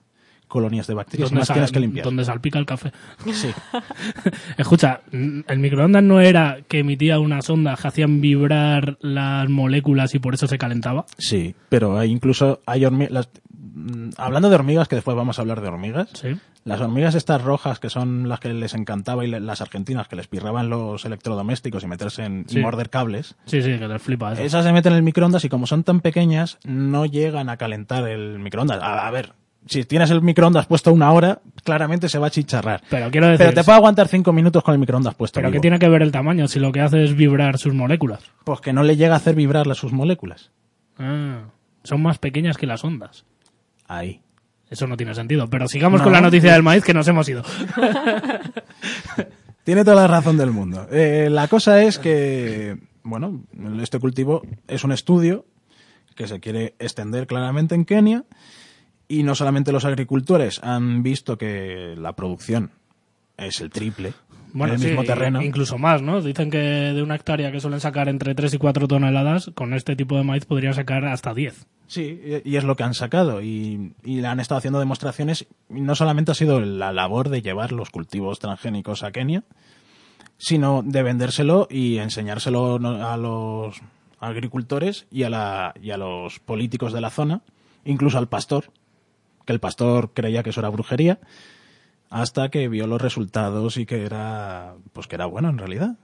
colonias 0.48 0.86
de 0.88 0.94
bacterias 0.94 1.32
más 1.32 1.48
sal- 1.48 1.56
tienes 1.56 1.72
que 1.72 1.80
limpiar. 1.80 2.06
donde 2.06 2.24
salpica 2.26 2.60
el 2.60 2.66
café. 2.68 2.92
Sí. 3.34 3.50
Escucha, 4.58 5.02
el 5.12 5.60
microondas 5.60 6.04
no 6.04 6.22
era 6.22 6.60
que 6.68 6.80
emitía 6.80 7.20
unas 7.20 7.50
ondas 7.50 7.80
que 7.82 7.88
hacían 7.88 8.22
vibrar 8.22 8.98
las 9.02 9.50
moléculas 9.50 10.14
y 10.16 10.20
por 10.20 10.34
eso 10.34 10.48
se 10.48 10.58
calentaba. 10.58 11.06
Sí, 11.18 11.56
pero 11.70 11.98
hay 11.98 12.12
incluso 12.12 12.62
hay 12.66 12.86
hormigas. 12.86 13.30
Hablando 14.18 14.50
de 14.50 14.56
hormigas, 14.56 14.88
que 14.88 14.96
después 14.96 15.18
vamos 15.18 15.38
a 15.38 15.42
hablar 15.42 15.62
de 15.62 15.68
hormigas. 15.68 16.10
Sí. 16.14 16.36
Las 16.64 16.82
hormigas 16.82 17.14
estas 17.14 17.42
rojas, 17.42 17.80
que 17.80 17.90
son 17.90 18.28
las 18.30 18.40
que 18.40 18.54
les 18.54 18.74
encantaba, 18.74 19.24
y 19.26 19.28
le- 19.28 19.40
las 19.40 19.62
argentinas, 19.62 20.08
que 20.08 20.16
les 20.16 20.28
pirraban 20.28 20.70
los 20.70 21.04
electrodomésticos 21.06 21.84
y 21.84 21.88
meterse 21.88 22.24
en, 22.24 22.46
Sí. 22.48 22.60
y 22.60 22.62
morder 22.62 22.90
cables. 22.90 23.36
Sí, 23.46 23.62
sí, 23.62 23.78
que 23.78 23.88
les 23.88 24.02
flipa 24.02 24.34
eso. 24.34 24.42
Esas 24.42 24.64
se 24.66 24.72
meten 24.72 24.94
en 24.94 24.98
el 24.98 25.04
microondas 25.04 25.44
y 25.46 25.50
como 25.50 25.68
son 25.68 25.84
tan 25.84 26.00
pequeñas, 26.00 26.58
no 26.64 27.06
llegan 27.06 27.50
a 27.50 27.58
calentar 27.58 28.08
el 28.08 28.40
microondas. 28.40 28.82
A, 28.82 29.08
a 29.08 29.12
ver, 29.12 29.34
si 29.68 29.84
tienes 29.84 30.10
el 30.10 30.22
microondas 30.22 30.66
puesto 30.68 30.92
una 30.94 31.12
hora, 31.12 31.42
claramente 31.64 32.08
se 32.10 32.18
va 32.18 32.28
a 32.28 32.32
chicharrar. 32.32 32.82
Pero 32.90 33.12
quiero 33.12 33.28
decir, 33.28 33.46
Pero 33.48 33.54
te 33.56 33.64
puede 33.64 33.78
aguantar 33.78 34.08
cinco 34.08 34.32
minutos 34.34 34.64
con 34.64 34.74
el 34.74 34.80
microondas 34.80 35.16
puesto. 35.16 35.40
¿pero 35.40 35.52
qué 35.52 35.60
tiene 35.60 35.78
que 35.80 35.90
ver 35.90 36.02
el 36.02 36.12
tamaño 36.12 36.48
si 36.48 36.60
lo 36.60 36.72
que 36.72 36.82
hace 36.82 37.04
es 37.04 37.16
vibrar 37.16 37.58
sus 37.58 37.74
moléculas? 37.74 38.22
Pues 38.44 38.62
que 38.62 38.74
no 38.74 38.84
le 38.84 38.96
llega 38.96 39.14
a 39.14 39.18
hacer 39.18 39.36
vibrar 39.36 39.68
sus 39.76 39.92
moléculas. 39.92 40.52
Ah, 40.98 41.42
son 41.84 42.02
más 42.02 42.18
pequeñas 42.18 42.58
que 42.58 42.66
las 42.68 42.84
ondas. 42.84 43.26
Ahí. 43.88 44.22
Eso 44.70 44.88
no 44.88 44.98
tiene 44.98 45.14
sentido. 45.14 45.48
Pero 45.50 45.68
sigamos 45.68 46.00
No. 46.02 46.06
con 46.06 46.14
la 46.14 46.22
noticia 46.22 46.54
del 46.54 46.64
maíz 46.64 46.84
que 46.84 46.94
nos 46.94 47.08
hemos 47.08 47.28
ido. 47.30 47.44
Tiene 49.64 49.84
toda 49.84 49.96
la 49.96 50.08
razón 50.08 50.38
del 50.38 50.52
mundo. 50.52 50.88
Eh, 50.92 51.28
la 51.32 51.48
cosa 51.48 51.82
es 51.82 51.98
que, 51.98 52.78
bueno, 53.04 53.44
este 53.82 54.00
cultivo 54.00 54.44
es 54.68 54.84
un 54.84 54.92
estudio 54.92 55.46
que 56.16 56.28
se 56.28 56.40
quiere 56.40 56.76
extender 56.80 57.26
claramente 57.28 57.74
en 57.76 57.86
Kenia 57.86 58.24
y 59.08 59.24
no 59.24 59.34
solamente 59.36 59.72
los 59.72 59.86
agricultores 59.86 60.60
han 60.64 61.02
visto 61.04 61.38
que 61.38 61.96
la 61.98 62.14
producción 62.14 62.72
es 63.38 63.60
el 63.60 63.70
triple 63.72 64.14
Bueno, 64.56 64.74
en 64.74 64.80
el 64.80 64.82
sí, 64.82 64.88
mismo 64.88 65.04
terreno. 65.04 65.42
incluso 65.42 65.78
más, 65.78 66.02
¿no? 66.02 66.22
Dicen 66.22 66.50
que 66.50 66.58
de 66.58 67.04
una 67.04 67.16
hectárea 67.16 67.52
que 67.52 67.60
suelen 67.60 67.82
sacar 67.82 68.08
entre 68.08 68.34
3 68.36 68.54
y 68.54 68.58
4 68.58 68.88
toneladas, 68.88 69.52
con 69.54 69.74
este 69.74 69.98
tipo 69.98 70.16
de 70.18 70.24
maíz 70.24 70.46
podrían 70.46 70.74
sacar 70.74 71.04
hasta 71.06 71.34
10. 71.34 71.68
Sí, 71.88 72.20
y 72.44 72.56
es 72.56 72.64
lo 72.64 72.76
que 72.76 72.84
han 72.84 72.94
sacado 72.94 73.42
y, 73.42 73.94
y 74.04 74.24
han 74.24 74.40
estado 74.40 74.60
haciendo 74.60 74.80
demostraciones. 74.80 75.46
Y 75.70 75.82
no 75.82 75.94
solamente 75.94 76.32
ha 76.32 76.36
sido 76.36 76.62
la 76.62 76.94
labor 76.94 77.28
de 77.30 77.42
llevar 77.42 77.74
los 77.74 77.90
cultivos 77.90 78.40
transgénicos 78.40 79.04
a 79.04 79.12
Kenia, 79.12 79.44
sino 80.38 80.84
de 80.84 81.04
vendérselo 81.04 81.68
y 81.70 81.98
enseñárselo 81.98 82.76
a 82.78 83.18
los 83.18 83.82
agricultores 84.20 85.06
y 85.12 85.24
a, 85.24 85.30
la, 85.30 85.74
y 85.82 85.92
a 85.92 85.98
los 85.98 86.40
políticos 86.40 86.94
de 86.94 87.02
la 87.02 87.10
zona, 87.10 87.42
incluso 87.84 88.18
al 88.18 88.28
pastor, 88.30 88.72
que 89.46 89.54
el 89.54 89.60
pastor 89.60 90.12
creía 90.14 90.44
que 90.44 90.50
eso 90.52 90.62
era 90.62 90.70
brujería, 90.70 91.20
hasta 92.16 92.48
que 92.48 92.70
vio 92.70 92.88
los 92.88 93.02
resultados 93.02 93.76
y 93.76 93.86
que 93.86 94.06
era, 94.06 94.76
pues 94.94 95.06
que 95.06 95.16
era 95.16 95.26
bueno 95.26 95.50
en 95.50 95.58
realidad. 95.58 95.98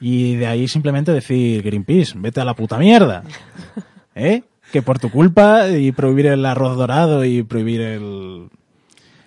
Y 0.00 0.34
de 0.34 0.48
ahí 0.48 0.66
simplemente 0.66 1.12
decir, 1.12 1.62
Greenpeace, 1.62 2.14
vete 2.16 2.40
a 2.40 2.44
la 2.44 2.54
puta 2.54 2.76
mierda. 2.76 3.22
¿Eh? 4.16 4.42
que 4.72 4.82
por 4.82 4.98
tu 4.98 5.10
culpa 5.10 5.68
y 5.68 5.92
prohibir 5.92 6.26
el 6.26 6.46
arroz 6.46 6.76
dorado 6.76 7.24
y 7.24 7.42
prohibir 7.42 7.80
el... 7.80 8.50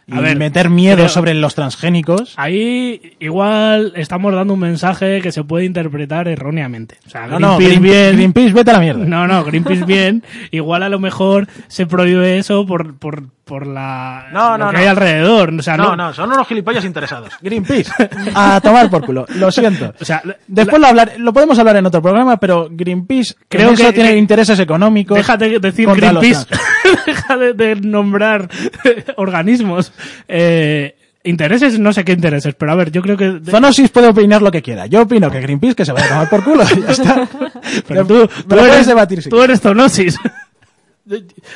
Y 0.05 0.17
A 0.17 0.19
ver, 0.19 0.37
meter 0.37 0.69
miedo 0.69 0.97
creo- 0.97 1.09
sobre 1.09 1.33
los 1.33 1.55
transgénicos. 1.55 2.33
Ahí 2.35 3.15
igual 3.19 3.93
estamos 3.95 4.33
dando 4.33 4.53
un 4.53 4.59
mensaje 4.59 5.21
que 5.21 5.31
se 5.31 5.43
puede 5.43 5.65
interpretar 5.65 6.27
erróneamente. 6.27 6.97
O 7.07 7.09
sea, 7.09 7.25
No, 7.27 7.39
no, 7.39 7.57
Greenpeace 7.57 7.79
Green- 7.79 7.81
bien. 7.83 8.15
Greenpeace, 8.17 8.53
vete 8.53 8.71
a 8.71 8.73
la 8.73 8.79
mierda. 8.79 9.05
No, 9.05 9.27
no, 9.27 9.43
Greenpeace 9.45 9.85
bien. 9.85 10.23
Igual 10.51 10.83
a 10.83 10.89
lo 10.89 10.99
mejor 10.99 11.47
se 11.67 11.85
prohíbe 11.85 12.37
eso 12.37 12.65
por, 12.65 12.95
por, 12.97 13.23
por 13.45 13.65
la 13.65 14.27
No, 14.33 14.57
lo 14.57 14.65
no, 14.65 14.71
que 14.71 14.73
no. 14.77 14.79
hay 14.81 14.87
alrededor. 14.87 15.53
O 15.57 15.61
sea, 15.61 15.77
no, 15.77 15.95
No, 15.95 15.95
no, 15.95 16.13
son 16.13 16.31
unos 16.31 16.47
gilipollas 16.47 16.83
interesados. 16.83 17.31
Greenpeace. 17.41 17.91
A 18.35 18.59
tomar 18.61 18.89
por 18.89 19.05
culo. 19.05 19.25
Lo 19.35 19.51
siento. 19.51 19.93
O 20.01 20.05
sea, 20.05 20.21
Después 20.47 20.81
lo, 20.81 20.87
hablar, 20.87 21.13
lo 21.17 21.31
podemos 21.31 21.57
hablar 21.59 21.77
en 21.77 21.85
otro 21.85 22.01
programa, 22.01 22.35
pero 22.37 22.67
Greenpeace 22.69 23.35
Creo 23.47 23.69
que 23.73 23.85
que- 23.85 23.93
tiene 23.93 24.11
que- 24.11 24.17
intereses 24.17 24.59
económicos. 24.59 25.15
Déjate 25.15 25.47
de 25.49 25.59
decir 25.59 25.87
Greenpeace. 25.87 26.45
Deja 27.05 27.37
de, 27.37 27.53
de 27.53 27.75
nombrar 27.75 28.49
organismos. 29.17 29.91
Eh, 30.27 30.95
intereses, 31.23 31.79
no 31.79 31.93
sé 31.93 32.03
qué 32.03 32.13
intereses, 32.13 32.53
pero 32.55 32.71
a 32.71 32.75
ver, 32.75 32.91
yo 32.91 33.01
creo 33.01 33.17
que. 33.17 33.39
Zonosis 33.49 33.89
puede 33.89 34.07
opinar 34.09 34.41
lo 34.41 34.51
que 34.51 34.61
quiera. 34.61 34.85
Yo 34.87 35.03
opino 35.03 35.31
que 35.31 35.41
Greenpeace 35.41 35.75
que 35.75 35.85
se 35.85 35.91
vaya 35.91 36.05
a 36.05 36.09
tomar 36.09 36.29
por 36.29 36.43
culo. 36.43 36.63
Ya 36.63 36.91
está. 36.91 37.27
pero 37.87 38.05
tú, 38.05 38.27
tú 38.27 38.47
puedes 38.47 38.73
eres, 38.73 38.87
debatir 38.87 39.21
si 39.21 39.29
tú 39.29 39.41
eres. 39.41 39.61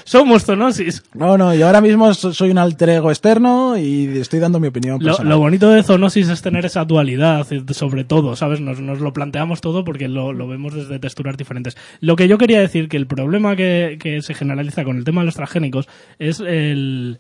Somos 0.04 0.44
zoonosis. 0.44 1.04
No, 1.14 1.38
no, 1.38 1.56
yo 1.56 1.68
ahora 1.68 1.80
mismo 1.80 2.14
so- 2.14 2.34
soy 2.34 2.52
un 2.52 2.58
alter 2.58 2.90
ego 2.90 3.12
externo 3.12 3.78
y 3.78 4.06
estoy 4.18 4.40
dando 4.40 4.60
mi 4.60 4.68
opinión 4.68 5.00
Lo, 5.02 5.40
bonito 5.40 5.70
de 5.70 5.84
zoonosis 5.84 6.28
es 6.30 6.42
tener 6.42 6.66
esa 6.66 6.84
dualidad, 6.84 7.48
eh, 7.52 7.64
sobre 7.74 8.04
todo, 8.04 8.36
¿sabes? 8.36 8.60
Nos, 8.60 8.82
nos 8.82 9.00
lo 9.00 9.14
planteamos 9.14 9.62
todo 9.62 9.86
porque 9.86 10.10
lo, 10.10 10.34
lo 10.34 10.48
vemos 10.48 10.74
desde 10.74 11.00
texturas 11.00 11.38
diferentes. 11.38 11.78
Lo 12.02 12.16
que 12.18 12.28
yo 12.28 12.38
quería 12.38 12.60
decir, 12.60 12.90
que 12.90 12.98
el 12.98 13.08
problema 13.08 13.56
que, 13.56 13.98
que 14.02 14.22
se 14.22 14.34
generaliza 14.34 14.84
con 14.84 14.98
el 14.98 15.06
tema 15.06 15.22
de 15.22 15.26
los 15.28 15.36
transgénicos 15.36 15.88
es 16.20 16.42
el 16.42 17.20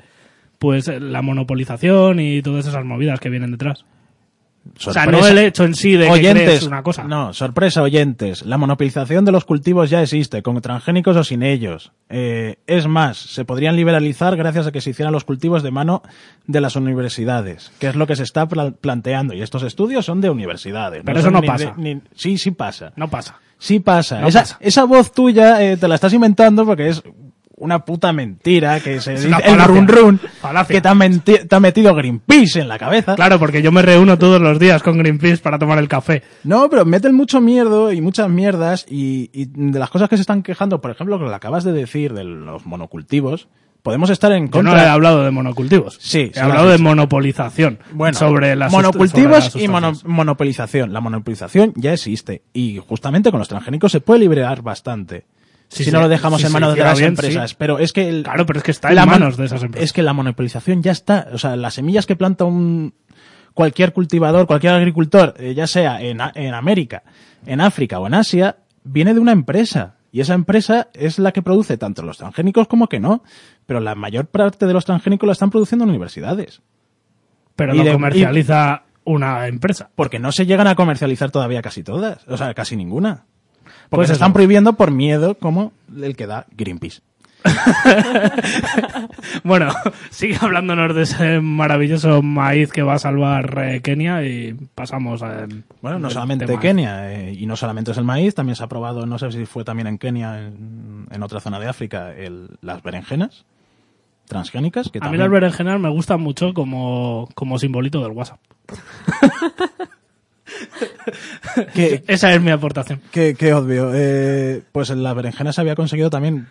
pues 0.59 0.87
la 0.87 1.21
monopolización 1.21 2.19
y 2.19 2.41
todas 2.41 2.65
esas 2.67 2.83
movidas 2.83 3.19
que 3.19 3.29
vienen 3.29 3.51
detrás. 3.51 3.85
O 4.85 4.91
sea, 4.93 5.05
no 5.05 5.25
el 5.25 5.37
hecho 5.37 5.63
en 5.63 5.75
sí 5.75 5.93
de 5.93 6.09
que 6.11 6.31
crees 6.31 6.63
una 6.63 6.83
cosa. 6.83 7.03
No, 7.03 7.33
sorpresa, 7.33 7.81
oyentes. 7.81 8.45
La 8.45 8.57
monopolización 8.57 9.25
de 9.25 9.31
los 9.31 9.45
cultivos 9.45 9.89
ya 9.89 10.01
existe, 10.01 10.41
con 10.41 10.59
transgénicos 10.61 11.15
o 11.17 11.23
sin 11.23 11.43
ellos. 11.43 11.91
Eh, 12.09 12.57
es 12.67 12.87
más, 12.87 13.17
se 13.17 13.45
podrían 13.45 13.75
liberalizar 13.75 14.35
gracias 14.35 14.67
a 14.67 14.71
que 14.71 14.81
se 14.81 14.89
hicieran 14.91 15.13
los 15.13 15.23
cultivos 15.23 15.63
de 15.63 15.71
mano 15.71 16.01
de 16.45 16.61
las 16.61 16.75
universidades, 16.75 17.71
que 17.79 17.87
es 17.87 17.95
lo 17.95 18.07
que 18.07 18.15
se 18.15 18.23
está 18.23 18.47
pla- 18.47 18.71
planteando. 18.71 19.33
Y 19.33 19.41
estos 19.41 19.63
estudios 19.63 20.05
son 20.05 20.21
de 20.21 20.29
universidades. 20.29 21.03
Pero 21.05 21.19
eso 21.19 21.31
no 21.31 21.41
ni 21.41 21.47
pasa. 21.47 21.73
ni- 21.77 22.01
sí, 22.15 22.37
sí 22.37 22.51
pasa. 22.51 22.93
No 22.95 23.09
pasa. 23.09 23.39
Sí 23.59 23.79
pasa. 23.79 24.21
No 24.21 24.27
esa, 24.27 24.41
pasa. 24.41 24.57
esa 24.59 24.83
voz 24.83 25.11
tuya 25.11 25.63
eh, 25.63 25.77
te 25.77 25.87
la 25.87 25.95
estás 25.95 26.13
inventando 26.13 26.65
porque 26.65 26.89
es 26.89 27.01
una 27.57 27.83
puta 27.85 28.13
mentira 28.13 28.79
que 28.79 29.01
se 29.01 29.13
Es 29.15 29.23
dice 29.25 29.35
el 29.45 29.59
run 29.63 29.87
run 29.87 30.19
que 30.67 30.79
te 30.79 30.87
ha, 30.87 30.93
menti- 30.93 31.47
te 31.47 31.55
ha 31.55 31.59
metido 31.59 31.93
Greenpeace 31.95 32.61
en 32.61 32.67
la 32.67 32.77
cabeza. 32.77 33.15
Claro, 33.15 33.39
porque 33.39 33.61
yo 33.61 33.71
me 33.71 33.81
reúno 33.81 34.17
todos 34.17 34.39
los 34.39 34.59
días 34.59 34.83
con 34.83 34.97
Greenpeace 34.97 35.37
para 35.41 35.57
tomar 35.59 35.79
el 35.79 35.87
café. 35.87 36.21
No, 36.43 36.69
pero 36.69 36.85
meten 36.85 37.15
mucho 37.15 37.41
mierdo 37.41 37.91
y 37.91 37.99
muchas 38.01 38.29
mierdas 38.29 38.85
y, 38.89 39.29
y 39.33 39.45
de 39.53 39.79
las 39.79 39.89
cosas 39.89 40.07
que 40.09 40.17
se 40.17 40.21
están 40.21 40.43
quejando, 40.43 40.81
por 40.81 40.91
ejemplo, 40.91 41.17
lo 41.17 41.27
que 41.29 41.35
acabas 41.35 41.63
de 41.63 41.71
decir 41.73 42.13
de 42.13 42.23
los 42.23 42.65
monocultivos, 42.65 43.47
podemos 43.81 44.09
estar 44.09 44.31
en 44.33 44.45
Yo 44.47 44.51
contra. 44.51 44.73
no 44.73 44.79
he 44.79 44.85
hablado 44.85 45.23
de 45.23 45.31
monocultivos. 45.31 45.97
Sí, 46.01 46.31
He 46.35 46.39
hablado 46.39 46.69
de 46.69 46.77
monopolización. 46.77 47.79
Bueno, 47.91 48.17
sobre 48.19 48.55
las 48.55 48.71
monocultivos 48.71 49.45
sobre 49.45 49.55
las 49.55 49.63
y 49.63 49.67
mono- 49.67 49.93
monopolización. 50.05 50.93
La 50.93 50.99
monopolización 51.01 51.73
ya 51.75 51.93
existe 51.93 52.43
y 52.53 52.79
justamente 52.85 53.31
con 53.31 53.39
los 53.39 53.47
transgénicos 53.47 53.91
se 53.91 54.01
puede 54.01 54.19
liberar 54.19 54.61
bastante. 54.61 55.25
Si 55.69 55.83
sí, 55.83 55.91
no 55.91 55.99
lo 55.99 56.07
dejamos 56.09 56.43
en 56.43 56.51
manos 56.51 56.75
de 56.75 56.81
las 56.81 56.97
bien, 56.97 57.09
empresas. 57.09 57.53
Pero 57.53 57.77
es 57.79 57.91
que 57.93 58.07
el- 58.07 58.23
Claro, 58.23 58.45
pero 58.45 58.59
es 58.59 58.63
que 58.63 58.71
está 58.71 58.89
en 58.89 58.95
la 58.95 59.05
manos 59.05 59.35
de 59.37 59.45
esas 59.45 59.61
empresas. 59.63 59.83
Es 59.85 59.93
que 59.93 60.01
la 60.01 60.13
monopolización 60.13 60.81
ya 60.81 60.91
está. 60.93 61.27
O 61.33 61.37
sea, 61.37 61.55
las 61.55 61.73
semillas 61.73 62.05
que 62.05 62.15
planta 62.15 62.45
un 62.45 62.93
cualquier 63.53 63.91
cultivador, 63.91 64.47
cualquier 64.47 64.73
agricultor, 64.73 65.33
eh, 65.37 65.53
ya 65.53 65.67
sea 65.67 66.01
en, 66.01 66.19
en 66.35 66.53
América, 66.53 67.03
en 67.45 67.59
África 67.59 67.99
o 67.99 68.07
en 68.07 68.13
Asia, 68.13 68.57
viene 68.83 69.13
de 69.13 69.19
una 69.19 69.31
empresa. 69.33 69.95
Y 70.11 70.21
esa 70.21 70.35
empresa 70.35 70.87
es 70.93 71.19
la 71.19 71.31
que 71.33 71.41
produce 71.41 71.77
tanto 71.77 72.01
los 72.01 72.17
transgénicos 72.17 72.67
como 72.67 72.87
que 72.87 72.99
no. 72.99 73.23
Pero 73.65 73.79
la 73.81 73.93
mayor 73.95 74.27
parte 74.27 74.65
de 74.67 74.73
los 74.73 74.85
transgénicos 74.85 75.27
la 75.27 75.33
están 75.33 75.49
produciendo 75.49 75.83
en 75.83 75.89
universidades. 75.89 76.61
pero 77.57 77.73
y 77.73 77.79
lo 77.79 77.83
de- 77.83 77.91
comercializa 77.93 78.83
una 79.03 79.47
empresa. 79.47 79.89
Porque 79.95 80.19
no 80.19 80.31
se 80.31 80.45
llegan 80.45 80.67
a 80.67 80.75
comercializar 80.75 81.31
todavía 81.31 81.61
casi 81.61 81.83
todas. 81.83 82.25
O 82.27 82.37
sea, 82.37 82.53
casi 82.53 82.75
ninguna. 82.77 83.25
Porque 83.89 84.01
Pues 84.01 84.07
se 84.09 84.13
están 84.13 84.33
prohibiendo 84.33 84.73
por 84.73 84.91
miedo 84.91 85.35
como 85.35 85.71
el 85.95 86.15
que 86.15 86.27
da 86.27 86.45
Greenpeace. 86.55 87.01
Bueno, 89.43 89.69
sigue 90.09 90.37
hablándonos 90.41 90.93
de 90.95 91.03
ese 91.03 91.39
maravilloso 91.39 92.21
maíz 92.21 92.71
que 92.71 92.81
va 92.81 92.95
a 92.95 92.99
salvar 92.99 93.57
eh, 93.63 93.81
Kenia 93.81 94.23
y 94.23 94.53
pasamos 94.75 95.23
a... 95.23 95.47
Bueno, 95.81 95.99
no 95.99 96.09
solamente 96.09 96.45
tema. 96.45 96.59
Kenia, 96.59 97.13
eh, 97.13 97.33
y 97.33 97.45
no 97.45 97.55
solamente 97.55 97.91
es 97.91 97.97
el 97.97 98.03
maíz, 98.03 98.35
también 98.35 98.55
se 98.55 98.63
ha 98.63 98.67
probado, 98.67 99.05
no 99.05 99.17
sé 99.17 99.31
si 99.31 99.45
fue 99.45 99.63
también 99.63 99.87
en 99.87 99.97
Kenia, 99.97 100.47
en, 100.47 101.07
en 101.09 101.23
otra 101.23 101.39
zona 101.39 101.59
de 101.59 101.67
África, 101.67 102.13
el- 102.13 102.57
las 102.61 102.83
berenjenas 102.83 103.45
transgénicas. 104.27 104.89
Que 104.89 104.97
A 104.99 105.01
mí 105.01 105.05
también- 105.05 105.21
las 105.21 105.29
berenjenas 105.31 105.79
me 105.79 105.89
gustan 105.89 106.19
mucho 106.21 106.53
como, 106.53 107.29
como 107.35 107.57
simbolito 107.59 108.01
del 108.01 108.11
WhatsApp. 108.11 108.39
Esa 112.07 112.33
es 112.33 112.41
mi 112.41 112.51
aportación. 112.51 113.01
que 113.11 113.53
obvio. 113.53 113.91
Eh, 113.93 114.61
pues 114.71 114.89
en 114.89 115.03
las 115.03 115.15
berenjenas 115.15 115.55
se 115.55 115.61
había 115.61 115.75
conseguido 115.75 116.09
también. 116.09 116.47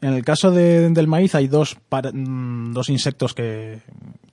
En 0.00 0.12
el 0.12 0.24
caso 0.24 0.50
de- 0.50 0.90
del 0.90 1.06
maíz 1.06 1.34
hay 1.34 1.48
dos, 1.48 1.76
par- 1.88 2.12
mm, 2.14 2.72
dos 2.72 2.88
insectos 2.90 3.32
que 3.34 3.80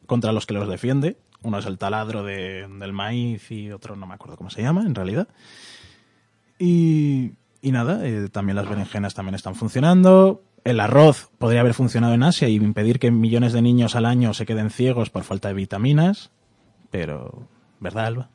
contra 0.05 0.31
los 0.33 0.45
que 0.45 0.53
los 0.53 0.67
defiende. 0.67 1.17
Uno 1.41 1.59
es 1.59 1.65
el 1.65 1.77
taladro 1.77 2.23
de- 2.23 2.67
del 2.79 2.93
maíz 2.93 3.49
y 3.51 3.71
otro 3.71 3.95
no 3.95 4.05
me 4.05 4.13
acuerdo 4.13 4.37
cómo 4.37 4.49
se 4.49 4.61
llama 4.61 4.83
en 4.85 4.93
realidad. 4.95 5.27
Y, 6.59 7.31
y 7.61 7.71
nada, 7.71 8.05
eh, 8.05 8.27
también 8.31 8.55
las 8.55 8.67
berenjenas 8.69 9.13
también 9.13 9.35
están 9.35 9.55
funcionando. 9.55 10.41
El 10.63 10.79
arroz 10.79 11.29
podría 11.39 11.61
haber 11.61 11.73
funcionado 11.73 12.13
en 12.13 12.23
Asia 12.23 12.47
y 12.47 12.55
impedir 12.55 12.99
que 12.99 13.11
millones 13.11 13.51
de 13.53 13.61
niños 13.61 13.95
al 13.95 14.05
año 14.05 14.33
se 14.33 14.45
queden 14.45 14.69
ciegos 14.69 15.09
por 15.09 15.23
falta 15.23 15.49
de 15.49 15.53
vitaminas. 15.55 16.31
Pero, 16.89 17.47
¿verdad, 17.79 18.05
Alba? 18.05 18.29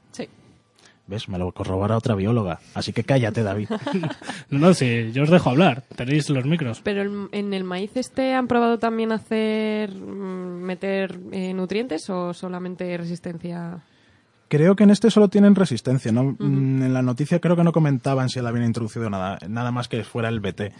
¿Ves? 1.09 1.29
Me 1.29 1.39
lo 1.39 1.51
corrobora 1.53 1.97
otra 1.97 2.15
bióloga. 2.15 2.61
Así 2.75 2.93
que 2.93 3.03
cállate, 3.03 3.43
David. 3.43 3.69
No, 4.51 4.59
no, 4.59 4.75
sí, 4.75 5.11
yo 5.13 5.23
os 5.25 5.31
dejo 5.31 5.51
hablar. 5.51 5.83
Tenéis 5.97 6.29
los 6.31 6.45
micros. 6.45 6.81
Pero 6.85 7.03
el- 7.03 7.29
en 7.33 7.53
el 7.55 7.65
maíz 7.65 7.91
este 7.97 8.35
han 8.35 8.47
probado 8.47 8.79
también 8.79 9.11
hacer 9.13 9.91
mm, 9.95 10.63
meter 10.63 11.19
eh, 11.33 11.53
nutrientes 11.55 12.09
o 12.11 12.33
solamente 12.35 12.97
resistencia. 12.97 13.79
Creo 14.49 14.77
que 14.77 14.85
en 14.85 14.91
este 14.91 15.11
solo 15.11 15.29
tienen 15.29 15.55
resistencia. 15.55 16.13
¿no? 16.13 16.37
Mm, 16.39 16.83
En 16.83 16.93
la 16.95 17.03
noticia 17.03 17.39
creo 17.41 17.57
que 17.57 17.65
no 17.65 17.73
comentaban 17.73 18.29
si 18.29 18.41
la 18.41 18.51
habían 18.51 18.67
introducido 18.67 19.09
nada, 19.11 19.39
nada 19.49 19.71
más 19.73 19.89
que 19.89 20.05
fuera 20.05 20.29
el 20.29 20.41
BT. 20.41 20.73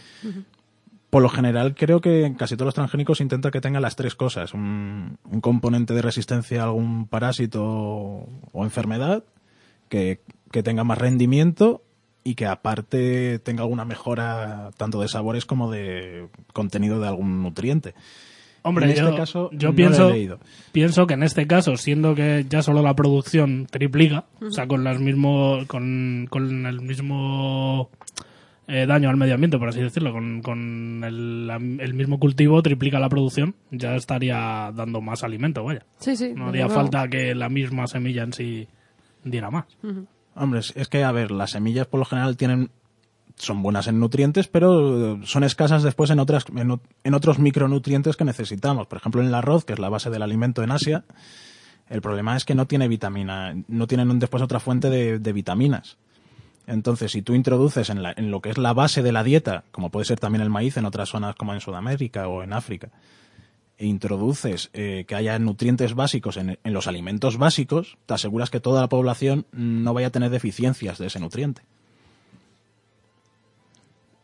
Por 1.11 1.23
lo 1.23 1.31
general, 1.31 1.75
creo 1.75 2.03
que 2.03 2.27
en 2.27 2.35
casi 2.35 2.55
todos 2.55 2.67
los 2.67 2.75
transgénicos 2.75 3.23
intenta 3.23 3.51
que 3.51 3.63
tenga 3.63 3.81
las 3.81 3.97
tres 3.97 4.15
cosas. 4.15 4.53
Un, 4.53 5.17
un 5.25 5.41
componente 5.41 5.95
de 5.95 6.03
resistencia 6.03 6.61
a 6.61 6.65
algún 6.65 7.07
parásito 7.07 7.63
o 7.65 8.65
enfermedad, 8.65 9.25
que, 9.89 10.21
que 10.53 10.63
tenga 10.63 10.85
más 10.85 10.99
rendimiento 10.99 11.83
y 12.25 12.35
que 12.35 12.47
aparte 12.47 13.39
tenga 13.39 13.63
alguna 13.63 13.85
mejora 13.85 14.71
tanto 14.77 15.01
de 15.01 15.09
sabores 15.09 15.47
como 15.47 15.71
de 15.71 16.29
contenido 16.53 17.01
de 17.01 17.09
algún 17.09 17.43
nutriente. 17.43 17.95
Hombre, 18.63 18.87
En 18.87 18.91
este 18.91 19.03
yo, 19.05 19.17
caso, 19.17 19.51
yo 19.53 19.69
no 19.69 19.69
lo 19.69 19.73
he 19.73 19.77
pienso, 19.77 20.11
leído. 20.11 20.41
pienso 20.73 21.07
que 21.07 21.15
en 21.15 21.23
este 21.23 21.47
caso, 21.47 21.77
siendo 21.77 22.15
que 22.15 22.45
ya 22.51 22.61
solo 22.61 22.83
la 22.83 22.95
producción 22.95 23.67
triplica, 23.71 24.25
o 24.43 24.51
sea, 24.51 24.67
con, 24.67 24.85
las 24.85 24.99
mismo, 25.01 25.61
con, 25.69 26.27
con 26.29 26.67
el 26.67 26.81
mismo 26.83 27.89
eh, 28.67 28.85
daño 28.87 29.09
al 29.09 29.17
medio 29.17 29.35
ambiente, 29.35 29.59
por 29.59 29.69
así 29.69 29.81
decirlo, 29.81 30.13
con, 30.13 30.43
con 30.43 31.03
el, 31.05 31.47
la- 31.47 31.57
el 31.57 31.95
mismo 31.95 32.19
cultivo 32.19 32.61
triplica 32.61 32.99
la 32.99 33.09
producción, 33.09 33.55
ya 33.71 33.95
estaría 33.95 34.71
dando 34.75 35.01
más 35.01 35.23
alimento, 35.23 35.65
vaya. 35.65 35.87
Sí, 36.01 36.17
sí. 36.17 36.33
No 36.35 36.49
haría 36.49 36.69
falta 36.69 37.09
que 37.09 37.35
la 37.35 37.49
misma 37.49 37.87
semilla 37.87 38.25
en 38.25 38.33
sí 38.35 38.69
diera 39.25 39.51
más. 39.51 39.65
Hombre, 40.35 40.61
es, 40.61 40.73
es 40.77 40.89
que, 40.89 41.03
a 41.05 41.13
ver, 41.13 41.31
las 41.31 41.51
semillas 41.53 41.87
por 41.87 41.99
lo 42.01 42.07
general 42.07 42.37
tienen 42.37 42.71
son 43.37 43.63
buenas 43.63 43.87
en 43.87 44.01
nutrientes, 44.01 44.49
pero 44.49 45.15
eh, 45.15 45.21
son 45.25 45.45
escasas 45.45 45.85
después 45.85 46.11
en, 46.11 46.19
otras, 46.19 46.45
en, 47.05 47.15
otros 47.15 47.39
micronutrientes 47.39 48.17
que 48.17 48.25
necesitamos. 48.25 48.89
Por 48.89 48.99
ejemplo, 48.99 49.21
en 49.21 49.29
el 49.29 49.35
arroz, 49.35 49.65
que 49.65 49.75
es 49.75 49.79
la 49.79 49.89
base 49.89 50.11
del 50.11 50.23
alimento 50.23 50.63
en 50.65 50.73
Asia, 50.73 51.05
el 51.89 52.01
problema 52.01 52.37
es 52.37 52.45
que 52.45 52.57
no 52.57 52.67
tiene 52.67 52.89
vitamina, 52.89 53.55
no 53.69 53.87
tienen 53.87 54.19
después 54.19 54.43
otra 54.43 54.59
fuente 54.59 54.91
de, 54.91 55.21
de 55.21 55.33
vitaminas. 55.33 55.99
Entonces, 56.67 57.13
si 57.13 57.23
tú 57.23 57.35
introduces 57.35 57.91
en, 57.91 58.03
la- 58.03 58.13
en 58.17 58.31
lo 58.33 58.41
que 58.41 58.51
es 58.51 58.59
la 58.59 58.73
base 58.73 59.03
de 59.03 59.13
la 59.13 59.23
dieta, 59.23 59.65
como 59.71 59.91
puede 59.91 60.05
ser 60.05 60.19
también 60.19 60.43
el 60.43 60.51
maíz 60.51 60.77
en 60.77 60.85
otras 60.85 61.09
zonas 61.09 61.35
como 61.37 61.55
en 61.55 61.61
Sudamérica 61.61 62.27
o 62.29 62.43
en 62.43 62.53
África, 62.53 62.89
e 63.79 63.87
introduces 63.87 64.71
eh, 64.73 65.05
que 65.07 65.15
haya 65.15 65.39
nutrientes 65.39 65.95
básicos 65.95 66.37
en, 66.37 66.59
en 66.63 66.73
los 66.73 66.87
alimentos 66.89 67.37
básicos, 67.39 67.97
te 68.07 68.15
aseguras 68.15 68.51
que 68.51 68.61
toda 68.61 68.81
la 68.83 68.89
población 68.89 69.47
no 69.53 69.95
vaya 69.95 70.09
a 70.09 70.11
tener 70.11 70.31
deficiencias 70.31 70.99
de 70.99 71.07
ese 71.07 71.21
nutriente. 71.21 71.63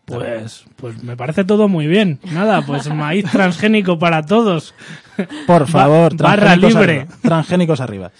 Pues, 0.06 0.66
pues 0.76 1.02
me 1.02 1.16
parece 1.16 1.44
todo 1.44 1.66
muy 1.66 1.86
bien. 1.86 2.20
Nada, 2.30 2.60
pues 2.66 2.92
maíz 2.92 3.24
transgénico 3.30 3.98
para 3.98 4.22
todos. 4.26 4.74
Por 5.46 5.66
favor, 5.70 6.14
Ba- 6.16 6.28
barra 6.30 6.56
libre. 6.56 7.00
arriba. 7.00 7.16
Transgénicos 7.22 7.80
arriba. 7.80 8.12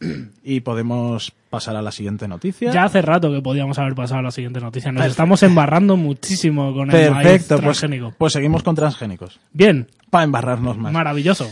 Y 0.44 0.60
podemos 0.60 1.32
pasar 1.50 1.76
a 1.76 1.82
la 1.82 1.90
siguiente 1.92 2.28
noticia. 2.28 2.70
Ya 2.72 2.84
hace 2.84 3.00
rato 3.00 3.30
que 3.32 3.40
podíamos 3.40 3.78
haber 3.78 3.94
pasado 3.94 4.20
a 4.20 4.22
la 4.22 4.30
siguiente 4.30 4.60
noticia. 4.60 4.92
Nos 4.92 5.06
estamos 5.06 5.42
embarrando 5.42 5.96
muchísimo 5.96 6.74
con 6.74 6.90
el 6.90 6.96
Perfecto, 7.12 7.56
pues, 7.60 7.78
transgénico. 7.78 8.14
pues 8.18 8.32
seguimos 8.32 8.62
con 8.62 8.74
transgénicos. 8.74 9.40
Bien, 9.52 9.88
Para 10.10 10.24
embarrarnos 10.24 10.76
más. 10.76 10.92
maravilloso. 10.92 11.48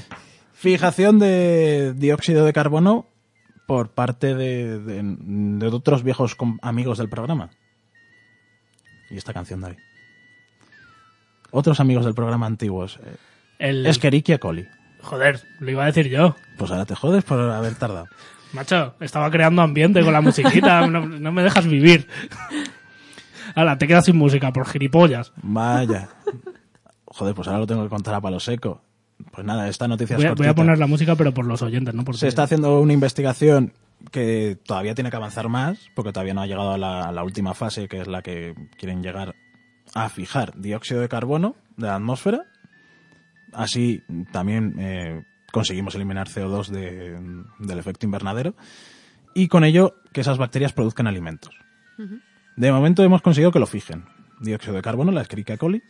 Fijación 0.52 1.18
de 1.18 1.94
dióxido 1.96 2.44
de 2.44 2.52
carbono 2.52 3.06
por 3.66 3.90
parte 3.90 4.34
de, 4.34 4.78
de- 4.78 5.02
de 5.02 5.66
otros 5.68 6.02
viejos 6.02 6.36
amigos 6.62 6.98
del 6.98 7.08
programa. 7.08 7.50
Y 9.10 9.16
esta 9.16 9.32
canción, 9.32 9.60
David. 9.60 9.78
Otros 11.50 11.80
amigos 11.80 12.04
del 12.04 12.14
programa 12.14 12.46
antiguos. 12.46 12.98
El... 13.58 13.86
Escherichia 13.86 14.38
coli. 14.38 14.66
Joder, 15.02 15.40
lo 15.60 15.70
iba 15.70 15.82
a 15.82 15.86
decir 15.86 16.08
yo. 16.08 16.36
Pues 16.56 16.70
ahora 16.70 16.84
te 16.84 16.94
jodes 16.94 17.24
por 17.24 17.40
haber 17.40 17.74
tardado. 17.74 18.06
Macho, 18.52 18.94
estaba 19.00 19.30
creando 19.30 19.62
ambiente 19.62 20.02
con 20.02 20.12
la 20.12 20.20
musiquita. 20.20 20.86
no, 20.86 21.06
no 21.06 21.32
me 21.32 21.42
dejas 21.42 21.66
vivir. 21.66 22.06
Ahora, 23.54 23.78
te 23.78 23.86
quedas 23.86 24.04
sin 24.04 24.16
música 24.16 24.52
por 24.52 24.66
gilipollas. 24.66 25.32
Vaya. 25.42 26.08
Joder, 27.06 27.34
pues 27.34 27.48
ahora 27.48 27.60
lo 27.60 27.66
tengo 27.66 27.82
que 27.82 27.88
contar 27.88 28.14
a 28.14 28.20
palo 28.20 28.40
seco. 28.40 28.82
Pues 29.30 29.46
nada, 29.46 29.68
esta 29.68 29.86
noticia 29.86 30.16
Voy 30.16 30.26
es 30.26 30.34
voy 30.34 30.46
a 30.46 30.54
poner 30.54 30.78
la 30.78 30.86
música, 30.86 31.14
pero 31.14 31.32
por 31.32 31.46
los 31.46 31.62
oyentes, 31.62 31.94
¿no? 31.94 32.04
Porque 32.04 32.18
Se 32.18 32.28
está 32.28 32.44
haciendo 32.44 32.80
una 32.80 32.92
investigación 32.92 33.72
que 34.10 34.58
todavía 34.66 34.94
tiene 34.94 35.10
que 35.10 35.16
avanzar 35.16 35.48
más, 35.48 35.90
porque 35.94 36.12
todavía 36.12 36.34
no 36.34 36.40
ha 36.42 36.46
llegado 36.46 36.72
a 36.72 36.78
la, 36.78 37.02
a 37.02 37.12
la 37.12 37.22
última 37.22 37.54
fase, 37.54 37.86
que 37.88 38.00
es 38.00 38.08
la 38.08 38.22
que 38.22 38.54
quieren 38.78 39.02
llegar 39.02 39.34
a 39.94 40.08
fijar 40.08 40.56
dióxido 40.56 41.00
de 41.00 41.08
carbono 41.08 41.54
de 41.76 41.86
la 41.86 41.96
atmósfera. 41.96 42.46
Así 43.52 44.02
también 44.32 44.74
eh, 44.78 45.24
conseguimos 45.52 45.94
eliminar 45.94 46.28
CO2 46.28 46.68
de- 46.68 47.18
del 47.58 47.78
efecto 47.78 48.06
invernadero. 48.06 48.54
Y 49.34 49.48
con 49.48 49.64
ello 49.64 49.94
que 50.12 50.20
esas 50.20 50.38
bacterias 50.38 50.72
produzcan 50.72 51.06
alimentos. 51.06 51.54
De 52.56 52.72
momento 52.72 53.02
hemos 53.02 53.22
conseguido 53.22 53.52
que 53.52 53.58
lo 53.58 53.66
fijen. 53.66 54.04
Dióxido 54.40 54.74
de 54.74 54.82
carbono, 54.82 55.12
la 55.12 55.22
Escherichia 55.22 55.56
coli. 55.56 55.82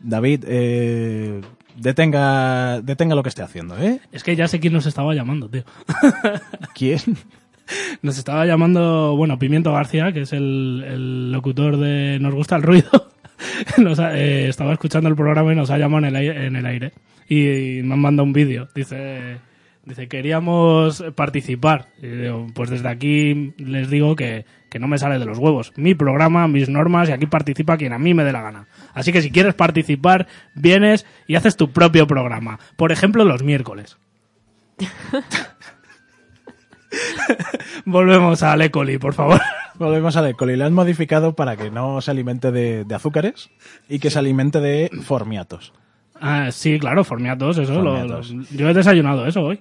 David, 0.00 0.44
eh, 0.46 1.40
detenga, 1.76 2.80
detenga 2.82 3.16
lo 3.16 3.22
que 3.24 3.30
esté 3.30 3.42
haciendo, 3.42 3.76
¿eh? 3.78 4.00
Es 4.12 4.22
que 4.22 4.36
ya 4.36 4.46
sé 4.46 4.60
quién 4.60 4.72
nos 4.72 4.86
estaba 4.86 5.12
llamando, 5.14 5.48
tío. 5.48 5.64
¿Quién? 6.74 7.00
Nos 8.02 8.16
estaba 8.16 8.46
llamando, 8.46 9.14
bueno, 9.16 9.38
Pimiento 9.38 9.72
García, 9.74 10.12
que 10.12 10.22
es 10.22 10.32
el, 10.32 10.82
el 10.86 11.32
locutor 11.32 11.76
de 11.76 12.18
Nos 12.18 12.32
gusta 12.34 12.56
el 12.56 12.62
ruido. 12.62 13.10
Eh, 13.78 14.46
estaba 14.48 14.72
escuchando 14.72 15.08
el 15.08 15.16
programa 15.16 15.52
y 15.52 15.56
nos 15.56 15.70
ha 15.70 15.78
llamado 15.78 16.06
en 16.06 16.06
el 16.06 16.16
aire. 16.16 16.68
Aire 16.68 16.92
y, 17.28 17.82
me 17.82 17.94
han 17.94 18.00
mandado 18.00 18.24
un 18.24 18.32
vídeo. 18.32 18.68
Dice, 18.74 19.38
dice, 19.84 20.08
queríamos 20.08 21.04
participar. 21.14 21.88
Y 22.02 22.06
digo, 22.06 22.46
pues 22.54 22.70
desde 22.70 22.88
aquí 22.88 23.54
les 23.58 23.90
digo 23.90 24.16
que, 24.16 24.44
que 24.70 24.78
no 24.78 24.88
me 24.88 24.98
sale 24.98 25.18
de 25.18 25.26
los 25.26 25.38
huevos. 25.38 25.72
Mi 25.76 25.94
programa, 25.94 26.48
mis 26.48 26.68
normas 26.68 27.08
y 27.08 27.12
aquí 27.12 27.26
participa 27.26 27.76
quien 27.76 27.92
a 27.92 27.98
mí 27.98 28.14
me 28.14 28.24
dé 28.24 28.32
la 28.32 28.42
gana. 28.42 28.68
Así 28.94 29.12
que 29.12 29.22
si 29.22 29.30
quieres 29.30 29.54
participar, 29.54 30.26
vienes 30.54 31.06
y 31.26 31.36
haces 31.36 31.56
tu 31.56 31.70
propio 31.72 32.06
programa. 32.06 32.58
Por 32.76 32.92
ejemplo, 32.92 33.24
los 33.24 33.42
miércoles. 33.42 33.98
Volvemos 37.84 38.42
al 38.42 38.62
E. 38.62 38.70
coli, 38.70 38.98
por 38.98 39.14
favor. 39.14 39.40
Volvemos 39.78 40.16
a 40.16 40.22
la 40.22 40.30
E. 40.30 40.34
coli. 40.34 40.56
Le 40.56 40.64
han 40.64 40.72
modificado 40.74 41.34
para 41.34 41.56
que 41.56 41.70
no 41.70 42.00
se 42.00 42.10
alimente 42.10 42.50
de, 42.52 42.84
de 42.84 42.94
azúcares 42.94 43.50
y 43.88 43.98
que 43.98 44.10
se 44.10 44.18
alimente 44.18 44.60
de 44.60 44.90
formiatos, 45.02 45.72
Ah, 46.20 46.50
sí, 46.50 46.80
claro, 46.80 47.04
formiatos, 47.04 47.58
eso. 47.58 47.80
lo- 47.80 47.96
Formiatos. 47.96 48.30
lo- 48.32 48.42
yo 48.50 48.68
he 48.68 48.74
desayunado 48.74 49.24
eso 49.26 49.42
hoy. 49.44 49.60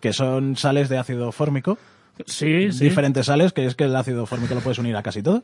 que 0.00 0.12
son 0.12 0.54
sales 0.56 0.90
de 0.90 0.98
ácido 0.98 1.32
fórmico, 1.32 1.78
Sí, 2.26 2.70
sí. 2.72 2.84
diferentes 2.84 3.24
sales, 3.26 3.54
que 3.54 3.64
es 3.64 3.74
que 3.74 3.84
el 3.84 3.96
ácido 3.96 4.26
fórmico 4.26 4.54
lo 4.54 4.60
puedes 4.60 4.78
unir 4.78 4.94
a 4.96 5.02
casi 5.02 5.22
todo, 5.22 5.42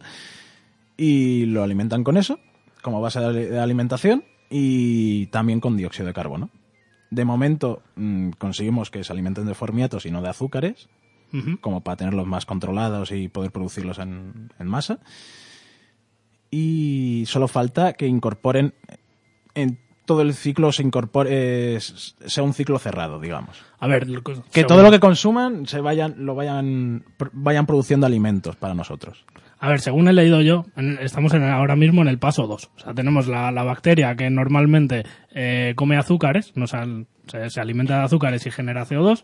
y 0.99 1.47
lo 1.47 1.63
alimentan 1.63 2.05
con 2.05 2.19
eso, 2.19 2.39
como 2.83 3.01
base 3.01 3.21
de 3.21 3.59
alimentación, 3.59 4.23
y 4.51 5.27
también 5.29 5.61
con 5.61 5.79
dióxido 5.79 6.07
de 6.09 6.13
carbono. 6.13 6.51
De 7.11 7.25
momento 7.25 7.83
mm, 7.97 8.33
conseguimos 8.33 8.91
que 8.91 9.03
se 9.03 9.13
alimenten 9.15 9.47
de 9.47 9.55
formiatos 9.55 10.05
y 10.05 10.11
no 10.11 10.21
de 10.21 10.29
azúcares, 10.29 10.91
Como 11.61 11.83
para 11.83 11.97
tenerlos 11.97 12.27
más 12.27 12.45
controlados 12.47 13.13
y 13.13 13.29
poder 13.29 13.51
producirlos 13.53 13.99
en, 13.99 14.51
en 14.59 14.67
masa. 14.67 14.99
Y 16.51 17.25
solo 17.27 17.47
falta 17.49 17.93
que 17.93 18.07
incorporen 18.07 18.75
en 19.55 19.79
todo 20.05 20.23
el 20.23 20.35
ciclo 20.35 20.73
se 20.73 20.83
incorpore 20.83 21.77
eh, 21.77 21.81
sea 21.81 22.43
un 22.43 22.53
ciclo 22.53 22.79
cerrado, 22.81 23.21
digamos. 23.21 23.57
A 23.79 23.87
ver, 23.87 24.07
Que 24.51 24.65
todo 24.65 24.83
lo 24.83 24.91
que 24.91 24.99
consuman 24.99 25.67
se 25.69 25.81
vayan 25.81 26.15
lo 26.19 26.35
vayan 26.35 27.05
vayan 27.33 27.67
produciendo 27.67 28.07
alimentos 28.07 28.57
para 28.57 28.75
nosotros. 28.75 29.25
A 29.61 29.69
ver, 29.69 29.81
según 29.81 30.09
he 30.09 30.13
leído 30.13 30.41
yo, 30.41 30.65
estamos 31.01 31.35
en- 31.35 31.45
ahora 31.45 31.77
mismo 31.77 32.01
en 32.03 32.09
el 32.09 32.19
paso 32.19 32.47
2. 32.47 32.71
O 32.77 32.81
sea, 32.81 32.95
tenemos 32.95 33.29
la, 33.29 33.53
la 33.53 33.63
bacteria 33.63 34.17
que 34.17 34.31
normalmente 34.31 35.05
eh, 35.33 35.75
come 35.77 35.97
azúcares, 35.99 36.53
no, 36.57 36.67
se, 36.67 36.79
se 37.51 37.61
alimenta 37.61 37.99
de 37.99 38.05
azúcares 38.05 38.45
y 38.47 38.51
genera 38.51 38.87
CO2. 38.87 39.23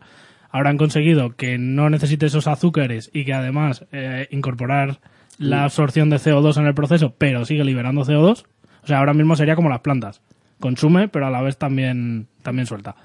Ahora 0.51 0.71
han 0.71 0.79
conseguido 0.79 1.37
que 1.37 1.59
no 1.59 1.91
necesite 1.91 2.27
esos 2.27 2.47
azúcares 2.47 3.11
y 3.13 3.25
que 3.25 3.35
además 3.35 3.85
eh, 3.93 4.29
incorporar 4.31 5.01
la 5.39 5.65
absorción 5.65 6.11
de 6.11 6.17
CO2 6.17 6.59
en 6.59 6.67
el 6.67 6.75
proceso, 6.75 7.15
pero 7.19 7.45
sigue 7.45 7.65
liberando 7.65 8.05
CO2. 8.05 8.45
O 8.83 8.87
sea, 8.87 8.99
ahora 8.99 9.15
mismo 9.15 9.37
sería 9.37 9.57
como 9.57 9.69
las 9.69 9.81
plantas. 9.81 10.23
Consume, 10.61 11.09
pero 11.09 11.27
a 11.27 11.31
la 11.31 11.43
vez 11.43 11.59
también, 11.59 12.29
también 12.43 12.67
suelta. 12.67 12.97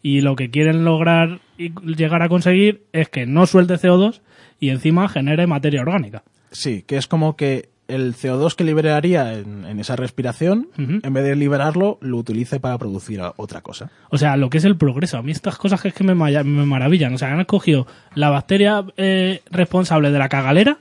Y 0.00 0.20
lo 0.20 0.36
que 0.36 0.50
quieren 0.50 0.84
lograr 0.84 1.40
y 1.58 1.72
llegar 1.96 2.22
a 2.22 2.28
conseguir 2.28 2.84
es 2.92 3.08
que 3.08 3.26
no 3.26 3.46
suelte 3.46 3.74
CO2 3.74 4.20
y 4.60 4.70
encima 4.70 5.08
genere 5.08 5.46
materia 5.46 5.82
orgánica. 5.82 6.22
Sí, 6.50 6.82
que 6.86 6.96
es 6.96 7.08
como 7.08 7.36
que 7.36 7.70
el 7.88 8.14
CO2 8.14 8.54
que 8.54 8.64
liberaría 8.64 9.34
en, 9.34 9.64
en 9.64 9.78
esa 9.80 9.96
respiración, 9.96 10.68
en 10.76 11.12
vez 11.12 11.24
de 11.24 11.36
liberarlo, 11.36 11.98
lo 12.00 12.16
utilice 12.16 12.60
para 12.60 12.78
producir 12.78 13.20
otra 13.36 13.60
cosa. 13.60 13.90
O 14.10 14.18
sea, 14.18 14.36
lo 14.36 14.50
que 14.50 14.58
es 14.58 14.64
el 14.64 14.76
progreso. 14.76 15.18
A 15.18 15.22
mí 15.22 15.32
estas 15.32 15.56
cosas 15.56 15.80
que 15.80 15.88
es 15.88 15.94
que 15.94 16.04
me, 16.04 16.14
me 16.14 16.66
maravillan. 16.66 17.14
O 17.14 17.18
sea, 17.18 17.32
han 17.32 17.40
escogido 17.40 17.86
la 18.14 18.30
bacteria 18.30 18.84
eh, 18.96 19.42
responsable 19.50 20.10
de 20.10 20.18
la 20.18 20.28
cagalera 20.28 20.78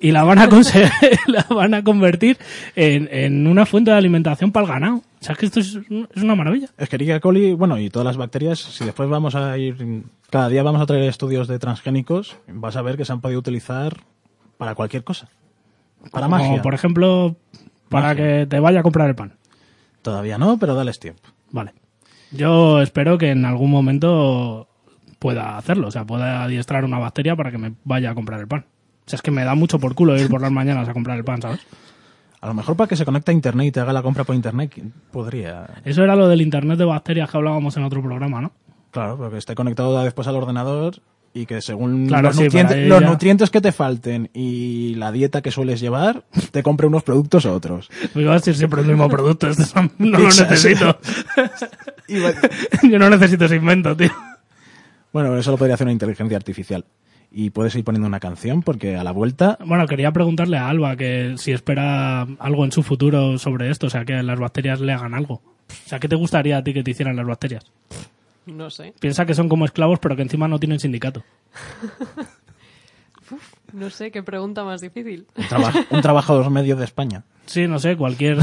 y 0.00 0.10
la 0.10 0.24
van 0.24 0.40
a 0.40 0.48
la 1.28 1.46
van 1.48 1.74
a 1.74 1.84
convertir 1.84 2.36
en, 2.74 3.08
en 3.12 3.46
una 3.46 3.64
fuente 3.64 3.92
de 3.92 3.96
alimentación 3.96 4.50
para 4.50 4.66
el 4.66 4.72
ganado. 4.72 4.96
O 4.96 5.24
sea, 5.24 5.34
es 5.34 5.38
que 5.38 5.46
esto 5.46 5.60
es, 5.60 5.78
es 6.14 6.22
una 6.22 6.34
maravilla. 6.34 6.68
Escherichia 6.76 7.20
coli, 7.20 7.54
bueno, 7.54 7.78
y 7.78 7.88
todas 7.88 8.06
las 8.06 8.16
bacterias, 8.16 8.58
si 8.58 8.84
después 8.84 9.08
vamos 9.08 9.36
a 9.36 9.56
ir, 9.56 10.02
cada 10.28 10.48
día 10.48 10.64
vamos 10.64 10.82
a 10.82 10.86
traer 10.86 11.04
estudios 11.04 11.46
de 11.46 11.60
transgénicos, 11.60 12.36
vas 12.48 12.74
a 12.76 12.82
ver 12.82 12.96
que 12.96 13.04
se 13.04 13.12
han 13.12 13.20
podido 13.20 13.38
utilizar 13.38 13.98
para 14.58 14.74
cualquier 14.74 15.04
cosa. 15.04 15.28
Para 16.10 16.26
Como, 16.26 16.38
magia. 16.38 16.62
por 16.62 16.74
ejemplo, 16.74 17.36
para 17.88 18.08
Magia. 18.08 18.40
que 18.40 18.46
te 18.46 18.60
vaya 18.60 18.80
a 18.80 18.82
comprar 18.82 19.08
el 19.08 19.14
pan. 19.14 19.34
Todavía 20.02 20.38
no, 20.38 20.58
pero 20.58 20.74
dales 20.74 20.98
tiempo. 20.98 21.22
Vale. 21.50 21.72
Yo 22.32 22.80
espero 22.80 23.18
que 23.18 23.30
en 23.30 23.44
algún 23.44 23.70
momento 23.70 24.68
pueda 25.18 25.56
hacerlo. 25.58 25.88
O 25.88 25.90
sea, 25.90 26.04
pueda 26.04 26.42
adiestrar 26.42 26.84
una 26.84 26.98
bacteria 26.98 27.36
para 27.36 27.50
que 27.50 27.58
me 27.58 27.74
vaya 27.84 28.10
a 28.10 28.14
comprar 28.14 28.40
el 28.40 28.48
pan. 28.48 28.64
O 29.06 29.10
sea, 29.10 29.16
es 29.16 29.22
que 29.22 29.30
me 29.30 29.44
da 29.44 29.54
mucho 29.54 29.78
por 29.78 29.94
culo 29.94 30.18
ir 30.18 30.28
por 30.28 30.40
las 30.40 30.50
mañanas 30.52 30.88
a 30.88 30.92
comprar 30.92 31.16
el 31.18 31.24
pan, 31.24 31.42
¿sabes? 31.42 31.60
A 32.40 32.46
lo 32.48 32.54
mejor 32.54 32.76
para 32.76 32.88
que 32.88 32.96
se 32.96 33.04
conecte 33.04 33.30
a 33.30 33.34
internet 33.34 33.68
y 33.68 33.72
te 33.72 33.80
haga 33.80 33.92
la 33.92 34.02
compra 34.02 34.24
por 34.24 34.34
internet, 34.34 34.72
podría. 35.12 35.66
Eso 35.84 36.02
era 36.02 36.16
lo 36.16 36.26
del 36.26 36.40
internet 36.40 36.78
de 36.78 36.84
bacterias 36.84 37.30
que 37.30 37.36
hablábamos 37.36 37.76
en 37.76 37.84
otro 37.84 38.02
programa, 38.02 38.40
¿no? 38.40 38.52
Claro, 38.90 39.16
pero 39.16 39.30
que 39.30 39.38
esté 39.38 39.54
conectado 39.54 40.02
después 40.02 40.26
al 40.26 40.36
ordenador 40.36 40.96
y 41.34 41.46
que 41.46 41.60
según 41.62 42.06
Claro, 42.06 42.28
los, 42.28 42.36
sí, 42.36 42.44
nutrientes, 42.44 42.88
los 42.88 43.02
nutrientes 43.02 43.50
que 43.50 43.60
te 43.60 43.72
falten 43.72 44.30
y 44.34 44.94
la 44.96 45.12
dieta 45.12 45.40
que 45.42 45.50
sueles 45.50 45.80
llevar, 45.80 46.24
te 46.50 46.62
compre 46.62 46.86
unos 46.86 47.02
productos 47.02 47.46
o 47.46 47.54
otros. 47.54 47.90
Me 48.14 48.22
iba 48.22 48.32
a 48.32 48.36
decir 48.36 48.54
siempre 48.54 48.82
el 48.82 48.86
mismo 48.88 49.08
producto. 49.08 49.48
no 49.98 50.18
lo 50.18 50.24
necesito. 50.26 50.98
Yo 52.82 52.98
no 52.98 53.08
necesito 53.10 53.46
ese 53.46 53.56
invento, 53.56 53.96
tío. 53.96 54.10
bueno, 55.12 55.36
eso 55.36 55.50
lo 55.50 55.56
podría 55.56 55.74
hacer 55.74 55.86
una 55.86 55.92
inteligencia 55.92 56.36
artificial. 56.36 56.84
Y 57.34 57.48
puedes 57.48 57.74
ir 57.76 57.82
poniendo 57.84 58.06
una 58.06 58.20
canción 58.20 58.62
porque 58.62 58.96
a 58.96 59.02
la 59.04 59.10
vuelta 59.12 59.56
Bueno, 59.64 59.86
quería 59.86 60.12
preguntarle 60.12 60.58
a 60.58 60.68
Alba 60.68 60.96
que 60.96 61.36
si 61.38 61.52
espera 61.52 62.22
algo 62.38 62.66
en 62.66 62.72
su 62.72 62.82
futuro 62.82 63.38
sobre 63.38 63.70
esto, 63.70 63.86
o 63.86 63.90
sea, 63.90 64.04
que 64.04 64.22
las 64.22 64.38
bacterias 64.38 64.80
le 64.80 64.92
hagan 64.92 65.14
algo. 65.14 65.36
O 65.36 65.88
sea, 65.88 65.98
¿qué 65.98 66.08
te 66.08 66.16
gustaría 66.16 66.58
a 66.58 66.62
ti 66.62 66.74
que 66.74 66.82
te 66.82 66.90
hicieran 66.90 67.16
las 67.16 67.24
bacterias? 67.26 67.64
No 68.46 68.70
sé. 68.70 68.92
Piensa 69.00 69.24
que 69.26 69.34
son 69.34 69.48
como 69.48 69.64
esclavos, 69.64 69.98
pero 70.00 70.16
que 70.16 70.22
encima 70.22 70.48
no 70.48 70.58
tienen 70.58 70.80
sindicato. 70.80 71.22
No 73.72 73.88
sé 73.88 74.10
qué 74.10 74.22
pregunta 74.22 74.62
más 74.64 74.82
difícil. 74.82 75.26
un, 75.36 75.44
traba- 75.46 75.72
un 75.90 76.02
trabajador 76.02 76.50
medio 76.50 76.76
de 76.76 76.84
España. 76.84 77.24
Sí, 77.46 77.66
no 77.66 77.78
sé, 77.78 77.96
cualquier... 77.96 78.36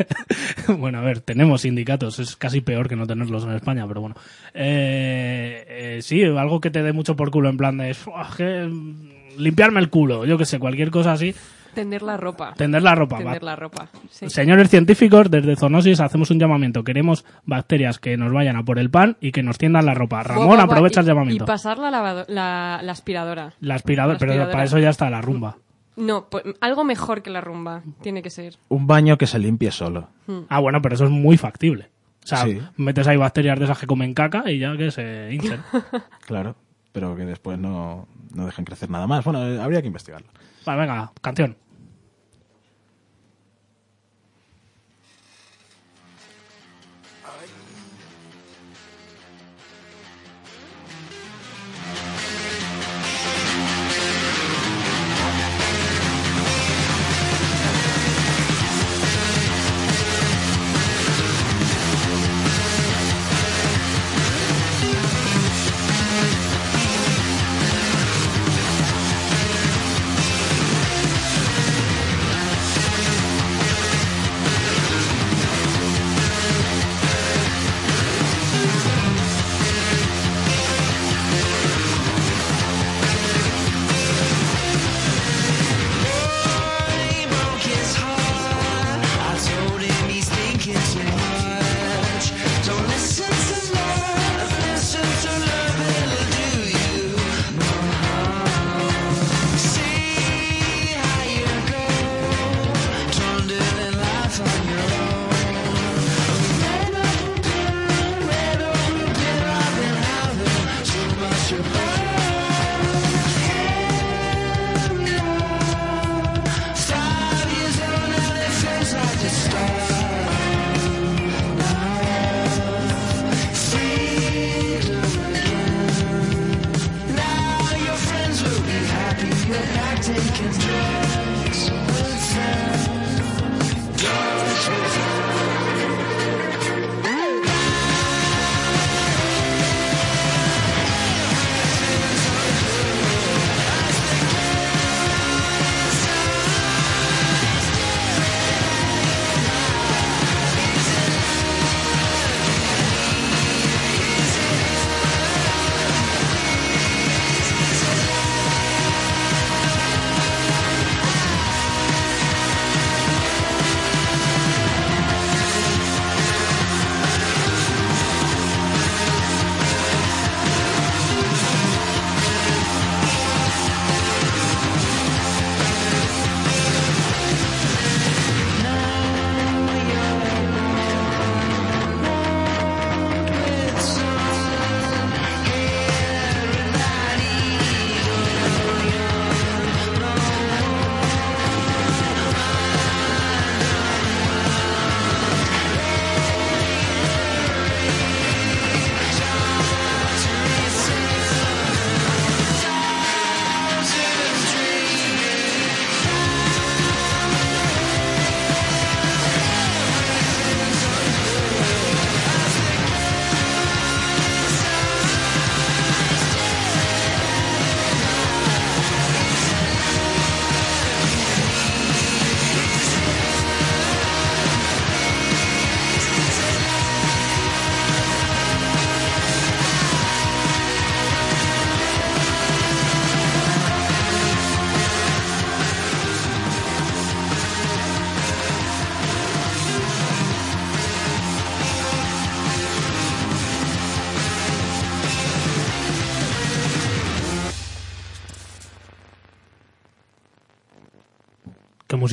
bueno, 0.78 0.98
a 0.98 1.02
ver, 1.02 1.20
tenemos 1.20 1.60
sindicatos, 1.60 2.18
es 2.18 2.34
casi 2.36 2.62
peor 2.62 2.88
que 2.88 2.96
no 2.96 3.06
tenerlos 3.06 3.44
en 3.44 3.50
España, 3.52 3.86
pero 3.86 4.00
bueno. 4.00 4.16
Eh, 4.54 5.64
eh, 5.68 5.98
sí, 6.02 6.22
algo 6.24 6.60
que 6.60 6.70
te 6.70 6.82
dé 6.82 6.94
mucho 6.94 7.16
por 7.16 7.30
culo, 7.30 7.50
en 7.50 7.58
plan 7.58 7.76
de... 7.76 7.92
"Fua, 7.92 8.30
que, 8.34 8.64
mm, 8.66 9.08
limpiarme 9.38 9.80
el 9.80 9.90
culo, 9.90 10.24
yo 10.24 10.38
que 10.38 10.46
sé, 10.46 10.58
cualquier 10.58 10.90
cosa 10.90 11.12
así. 11.12 11.34
Tender 11.74 12.02
la 12.02 12.16
ropa. 12.16 12.54
Tender 12.56 12.82
la 12.82 12.94
ropa. 12.94 13.18
Tender 13.18 13.42
va. 13.42 13.46
la 13.46 13.56
ropa. 13.56 13.88
Sí. 14.10 14.28
Señores 14.30 14.70
científicos, 14.70 15.30
desde 15.30 15.56
Zoonosis 15.56 16.00
hacemos 16.00 16.30
un 16.30 16.38
llamamiento. 16.38 16.84
Queremos 16.84 17.24
bacterias 17.44 17.98
que 17.98 18.16
nos 18.16 18.32
vayan 18.32 18.56
a 18.56 18.62
por 18.64 18.78
el 18.78 18.90
pan 18.90 19.16
y 19.20 19.32
que 19.32 19.42
nos 19.42 19.58
tiendan 19.58 19.86
la 19.86 19.94
ropa. 19.94 20.22
Ramón, 20.22 20.60
aprovecha 20.60 21.00
el 21.00 21.06
llamamiento. 21.06 21.44
Y 21.44 21.46
pasar 21.46 21.78
la, 21.78 21.90
lavado- 21.90 22.24
la, 22.28 22.80
la 22.82 22.92
aspiradora. 22.92 23.52
La 23.60 23.74
aspiradora, 23.74 24.14
La 24.14 24.18
pero 24.18 24.32
aspiradora. 24.32 24.52
para 24.52 24.64
eso 24.64 24.78
ya 24.78 24.90
está 24.90 25.10
la 25.10 25.20
rumba. 25.20 25.56
No, 25.96 26.28
pues, 26.28 26.42
algo 26.60 26.82
mejor 26.84 27.22
que 27.22 27.30
la 27.30 27.40
rumba. 27.40 27.82
Tiene 28.02 28.22
que 28.22 28.30
ser. 28.30 28.56
Un 28.68 28.86
baño 28.86 29.16
que 29.16 29.26
se 29.26 29.38
limpie 29.38 29.70
solo. 29.70 30.08
Ah, 30.48 30.58
bueno, 30.60 30.80
pero 30.82 30.94
eso 30.96 31.04
es 31.04 31.10
muy 31.10 31.36
factible. 31.36 31.90
O 32.24 32.26
sea, 32.26 32.38
Sí. 32.44 32.58
metes 32.78 33.06
ahí 33.06 33.16
bacterias 33.18 33.58
de 33.58 33.66
esas 33.66 33.78
que 33.78 33.86
comen 33.86 34.14
caca 34.14 34.50
y 34.50 34.58
ya 34.58 34.76
que 34.76 34.90
se 34.90 35.28
hinchen. 35.32 35.60
Claro, 36.26 36.56
pero 36.90 37.14
que 37.14 37.24
después 37.24 37.58
no, 37.58 38.08
no 38.34 38.46
dejen 38.46 38.64
crecer 38.64 38.88
nada 38.90 39.06
más. 39.06 39.24
Bueno, 39.24 39.46
eh, 39.46 39.60
habría 39.60 39.82
que 39.82 39.88
investigarlo. 39.88 40.26
Vale, 40.64 40.80
venga, 40.80 41.12
canción. 41.20 41.56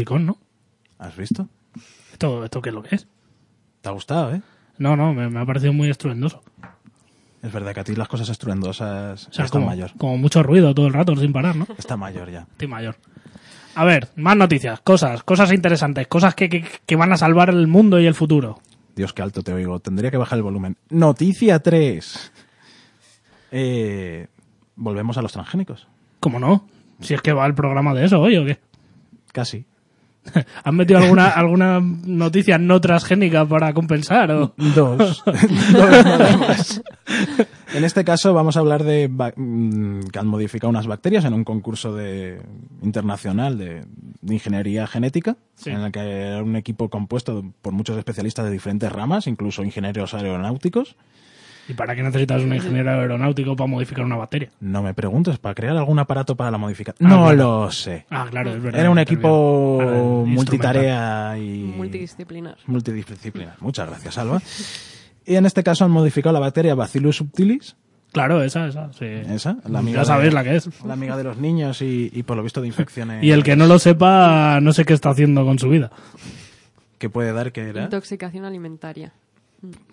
Musicón, 0.01 0.25
¿no? 0.25 0.37
¿Has 0.97 1.15
visto? 1.15 1.47
¿Esto, 2.11 2.43
esto 2.43 2.61
qué 2.61 2.69
es 2.69 2.75
lo 2.75 2.83
que 2.83 2.95
es? 2.95 3.07
¿Te 3.81 3.89
ha 3.89 3.91
gustado, 3.91 4.33
eh? 4.33 4.41
No, 4.77 4.95
no, 4.95 5.13
me, 5.13 5.29
me 5.29 5.39
ha 5.39 5.45
parecido 5.45 5.73
muy 5.73 5.89
estruendoso. 5.89 6.41
Es 7.41 7.51
verdad 7.51 7.73
que 7.73 7.79
a 7.79 7.83
ti 7.83 7.95
las 7.95 8.07
cosas 8.07 8.29
estruendosas 8.29 9.27
O 9.27 9.33
sea, 9.33 9.45
están 9.45 9.61
como, 9.61 9.65
mayor. 9.71 9.91
como 9.97 10.17
mucho 10.17 10.43
ruido 10.43 10.73
todo 10.75 10.87
el 10.87 10.93
rato 10.93 11.15
sin 11.15 11.33
parar, 11.33 11.55
¿no? 11.55 11.67
Está 11.77 11.97
mayor 11.97 12.29
ya. 12.31 12.41
Estoy 12.51 12.67
mayor. 12.67 12.95
A 13.75 13.85
ver, 13.85 14.09
más 14.15 14.35
noticias, 14.37 14.81
cosas, 14.81 15.23
cosas 15.23 15.51
interesantes, 15.51 16.07
cosas 16.07 16.35
que, 16.35 16.49
que, 16.49 16.65
que 16.85 16.95
van 16.95 17.11
a 17.13 17.17
salvar 17.17 17.49
el 17.49 17.67
mundo 17.67 17.99
y 17.99 18.05
el 18.05 18.13
futuro. 18.15 18.59
Dios, 18.95 19.13
qué 19.13 19.21
alto 19.21 19.41
te 19.43 19.53
oigo. 19.53 19.79
Tendría 19.79 20.11
que 20.11 20.17
bajar 20.17 20.37
el 20.37 20.43
volumen. 20.43 20.77
Noticia 20.89 21.59
3. 21.59 22.31
Eh, 23.51 24.27
Volvemos 24.75 25.17
a 25.17 25.21
los 25.21 25.31
transgénicos. 25.31 25.87
¿Cómo 26.19 26.39
no? 26.39 26.67
Si 27.01 27.13
es 27.13 27.21
que 27.21 27.33
va 27.33 27.45
el 27.45 27.55
programa 27.55 27.93
de 27.93 28.05
eso 28.05 28.19
hoy 28.19 28.37
o 28.37 28.45
qué. 28.45 28.59
Casi. 29.31 29.65
¿Han 30.63 30.75
metido 30.75 30.99
alguna, 30.99 31.29
alguna 31.29 31.79
noticia 31.81 32.57
no 32.57 32.79
transgénica 32.79 33.45
para 33.45 33.73
compensar? 33.73 34.31
O? 34.31 34.53
Dos. 34.57 35.23
Dos 35.25 35.73
nada 35.73 36.37
más. 36.37 36.81
En 37.73 37.83
este 37.83 38.03
caso 38.03 38.33
vamos 38.33 38.55
a 38.57 38.59
hablar 38.59 38.83
de 38.83 39.07
mm, 39.07 40.07
que 40.11 40.19
han 40.19 40.27
modificado 40.27 40.69
unas 40.69 40.87
bacterias 40.87 41.25
en 41.25 41.33
un 41.33 41.43
concurso 41.43 41.95
de, 41.95 42.41
internacional 42.81 43.57
de, 43.57 43.83
de 44.21 44.33
ingeniería 44.33 44.87
genética, 44.87 45.37
Sí. 45.55 45.69
en 45.69 45.81
el 45.81 45.91
que 45.91 45.99
era 45.99 46.43
un 46.43 46.55
equipo 46.55 46.89
compuesto 46.89 47.43
por 47.61 47.71
muchos 47.73 47.97
especialistas 47.97 48.45
de 48.45 48.51
diferentes 48.51 48.91
ramas, 48.91 49.27
incluso 49.27 49.63
ingenieros 49.63 50.13
aeronáuticos. 50.13 50.95
¿Y 51.71 51.73
para 51.73 51.95
qué 51.95 52.03
necesitas 52.03 52.41
un 52.41 52.53
ingeniero 52.53 52.91
aeronáutico 52.91 53.55
para 53.55 53.67
modificar 53.67 54.03
una 54.03 54.17
batería? 54.17 54.49
No 54.59 54.83
me 54.83 54.93
preguntes, 54.93 55.37
¿para 55.39 55.55
crear 55.55 55.77
algún 55.77 55.99
aparato 55.99 56.35
para 56.35 56.51
la 56.51 56.57
modificación? 56.57 57.09
Ah, 57.09 57.15
no 57.15 57.23
claro. 57.27 57.35
lo 57.65 57.71
sé. 57.71 58.05
Ah, 58.09 58.27
claro, 58.29 58.51
es 58.53 58.61
verdad. 58.61 58.81
Era 58.81 58.89
un 58.89 58.99
equipo 58.99 60.23
multitarea 60.27 61.37
y 61.37 61.63
Multidisciplinar. 61.63 62.57
multidisciplinar. 62.67 63.55
Muchas 63.61 63.87
gracias, 63.87 64.17
Alba. 64.17 64.41
Y 65.25 65.35
en 65.35 65.45
este 65.45 65.63
caso 65.63 65.85
han 65.85 65.91
modificado 65.91 66.33
la 66.33 66.39
bacteria 66.39 66.75
Bacillus 66.75 67.15
subtilis, 67.17 67.75
Claro, 68.11 68.43
esa, 68.43 68.67
esa, 68.67 68.91
sí. 68.91 69.05
esa, 69.05 69.55
la 69.69 69.79
amiga, 69.79 69.99
ya 70.01 70.05
sabéis 70.05 70.31
de, 70.31 70.35
la 70.35 70.43
que 70.43 70.55
es. 70.57 70.83
la 70.83 70.91
amiga 70.93 71.15
de 71.15 71.23
los 71.23 71.37
niños 71.37 71.81
y, 71.81 72.09
y 72.13 72.23
por 72.23 72.35
lo 72.35 72.43
visto 72.43 72.59
de 72.59 72.67
infecciones 72.67 73.23
Y 73.23 73.31
el 73.31 73.41
que 73.41 73.55
no 73.55 73.67
lo 73.67 73.79
sepa, 73.79 74.59
no 74.61 74.73
sé 74.73 74.83
qué 74.83 74.91
está 74.91 75.11
haciendo 75.11 75.45
con 75.45 75.57
su 75.59 75.69
vida. 75.69 75.91
que 76.97 77.09
puede 77.09 77.31
dar 77.31 77.53
que 77.53 77.61
era. 77.69 77.83
Intoxicación 77.83 78.43
alimentaria. 78.43 79.13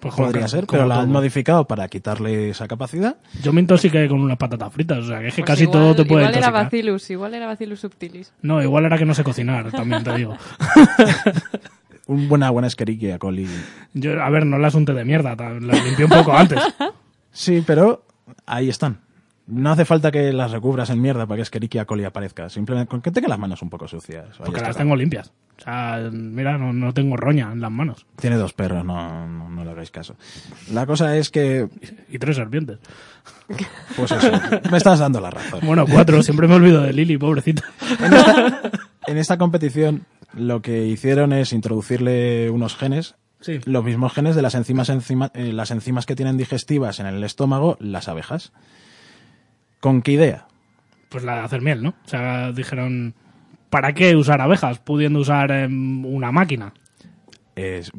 Pues 0.01 0.14
Podría 0.14 0.43
que- 0.45 0.49
ser, 0.49 0.66
pero 0.66 0.87
la 0.87 1.01
han 1.01 1.11
modificado 1.12 1.66
para 1.66 1.87
quitarle 1.89 2.49
esa 2.51 2.66
capacidad. 2.66 3.16
Yo 3.43 3.53
me 3.53 3.61
intoxiqué 3.61 4.09
con 4.09 4.21
unas 4.21 4.39
patatas 4.39 4.73
fritas, 4.73 4.99
o 5.01 5.07
sea, 5.07 5.21
que 5.21 5.29
es 5.29 5.35
que 5.35 5.43
Pues 5.43 5.47
casi 5.47 5.62
igual- 5.64 5.79
todo 5.79 5.95
te 5.97 6.05
puede 6.07 6.23
Igual 6.23 6.35
era 6.37 6.47
intoxicar. 6.47 6.64
Bacillus, 6.64 7.11
igual 7.11 7.35
era 7.35 7.47
Bacillus 7.47 7.81
subtilis. 7.81 8.33
No, 8.41 8.62
igual 8.62 8.87
era 8.87 8.97
que 8.97 9.05
no 9.05 9.12
sé 9.14 9.23
cocinar, 9.25 9.71
también 9.71 10.03
te 10.05 10.14
digo. 10.14 10.37
Un 12.07 12.29
buena, 12.29 12.49
buena 12.51 12.69
Escherichia 12.69 13.19
coli. 13.19 13.47
Yo, 13.93 14.23
a 14.23 14.31
ver, 14.31 14.47
no 14.47 14.57
las 14.59 14.75
unté 14.75 14.95
de 14.95 15.05
mierda, 15.05 15.37
las 15.37 15.85
limpié 15.85 16.07
un 16.07 16.11
poco 16.11 16.33
antes. 16.33 16.59
Sí, 17.31 17.62
pero 17.66 18.07
ahí 18.47 18.71
están. 18.71 19.01
No 19.49 19.71
hace 19.73 19.85
falta 19.87 20.11
que 20.13 20.33
las 20.33 20.51
recubras 20.53 20.91
en 20.91 21.01
mierda 21.01 21.27
para 21.27 21.37
que 21.37 21.43
Escherichia 21.43 21.87
coli 21.87 22.05
aparezca. 22.05 22.49
Simplemente 22.51 22.91
con 22.91 23.01
que 23.01 23.11
tenga 23.11 23.29
las 23.29 23.39
manos 23.39 23.63
un 23.63 23.71
poco 23.71 23.89
sucias. 23.89 24.27
Porque 24.45 24.61
las 24.61 24.77
tengo 24.77 24.95
limpias. 24.95 25.33
O 25.59 25.63
sea, 25.63 26.09
mira, 26.13 26.59
no, 26.59 26.73
no 26.75 26.93
tengo 26.93 27.17
roña 27.17 27.51
en 27.53 27.61
las 27.61 27.71
manos. 27.71 28.07
Tiene 28.21 28.37
dos 28.37 28.53
perros, 28.53 28.85
no, 28.85 29.27
no, 29.27 29.49
no 29.49 29.65
le 29.65 29.71
hagáis 29.71 29.91
caso. 29.91 30.17
La 30.71 30.85
cosa 30.87 31.17
es 31.17 31.31
que, 31.31 31.67
Y 32.11 32.19
tres 32.19 32.37
serpientes. 32.37 32.79
pues 33.97 34.13
eso, 34.13 34.31
me 34.71 34.77
estás 34.79 34.99
dando 34.99 35.21
la 35.21 35.31
razón. 35.31 35.61
Bueno, 35.63 35.87
cuatro, 35.91 36.23
siempre 36.23 36.47
me 36.47 36.55
olvido 36.57 36.83
de 36.83 36.93
Lili, 36.93 37.17
pobrecita. 37.17 37.63
En 38.01 38.13
esta, 38.13 38.71
en 39.07 39.17
esta 39.19 39.39
competición 39.39 40.05
lo 40.35 40.61
que 40.63 40.87
hicieron 40.87 41.33
es 41.33 41.53
introducirle 41.55 42.51
unos 42.51 42.77
genes, 42.77 43.15
Sí. 43.41 43.61
los 43.65 43.85
mismos 43.85 44.13
genes 44.13 44.35
de 44.37 44.43
las 44.43 44.55
enzimas, 44.57 44.91
enzima- 44.91 45.31
eh, 45.33 45.53
las 45.53 45.71
enzimas 45.71 46.07
que 46.07 46.17
tienen 46.17 46.37
digestivas 46.37 46.99
en 47.01 47.07
el 47.07 47.23
estómago, 47.25 47.77
las 47.81 48.09
abejas. 48.09 48.53
¿Con 49.81 50.03
qué 50.03 50.12
idea? 50.12 50.47
Pues 51.09 51.24
la 51.24 51.35
de 51.37 51.41
hacer 51.41 51.62
miel, 51.62 51.83
¿no? 51.83 51.91
O 52.05 52.09
sea, 52.09 52.53
dijeron, 52.53 53.14
¿para 53.70 53.93
qué 53.95 54.14
usar 54.16 54.41
abejas 54.41 54.79
pudiendo 54.81 55.20
usar 55.20 55.51
em, 55.53 56.05
una 56.05 56.33
máquina? 56.33 56.72
Es, 57.57 57.91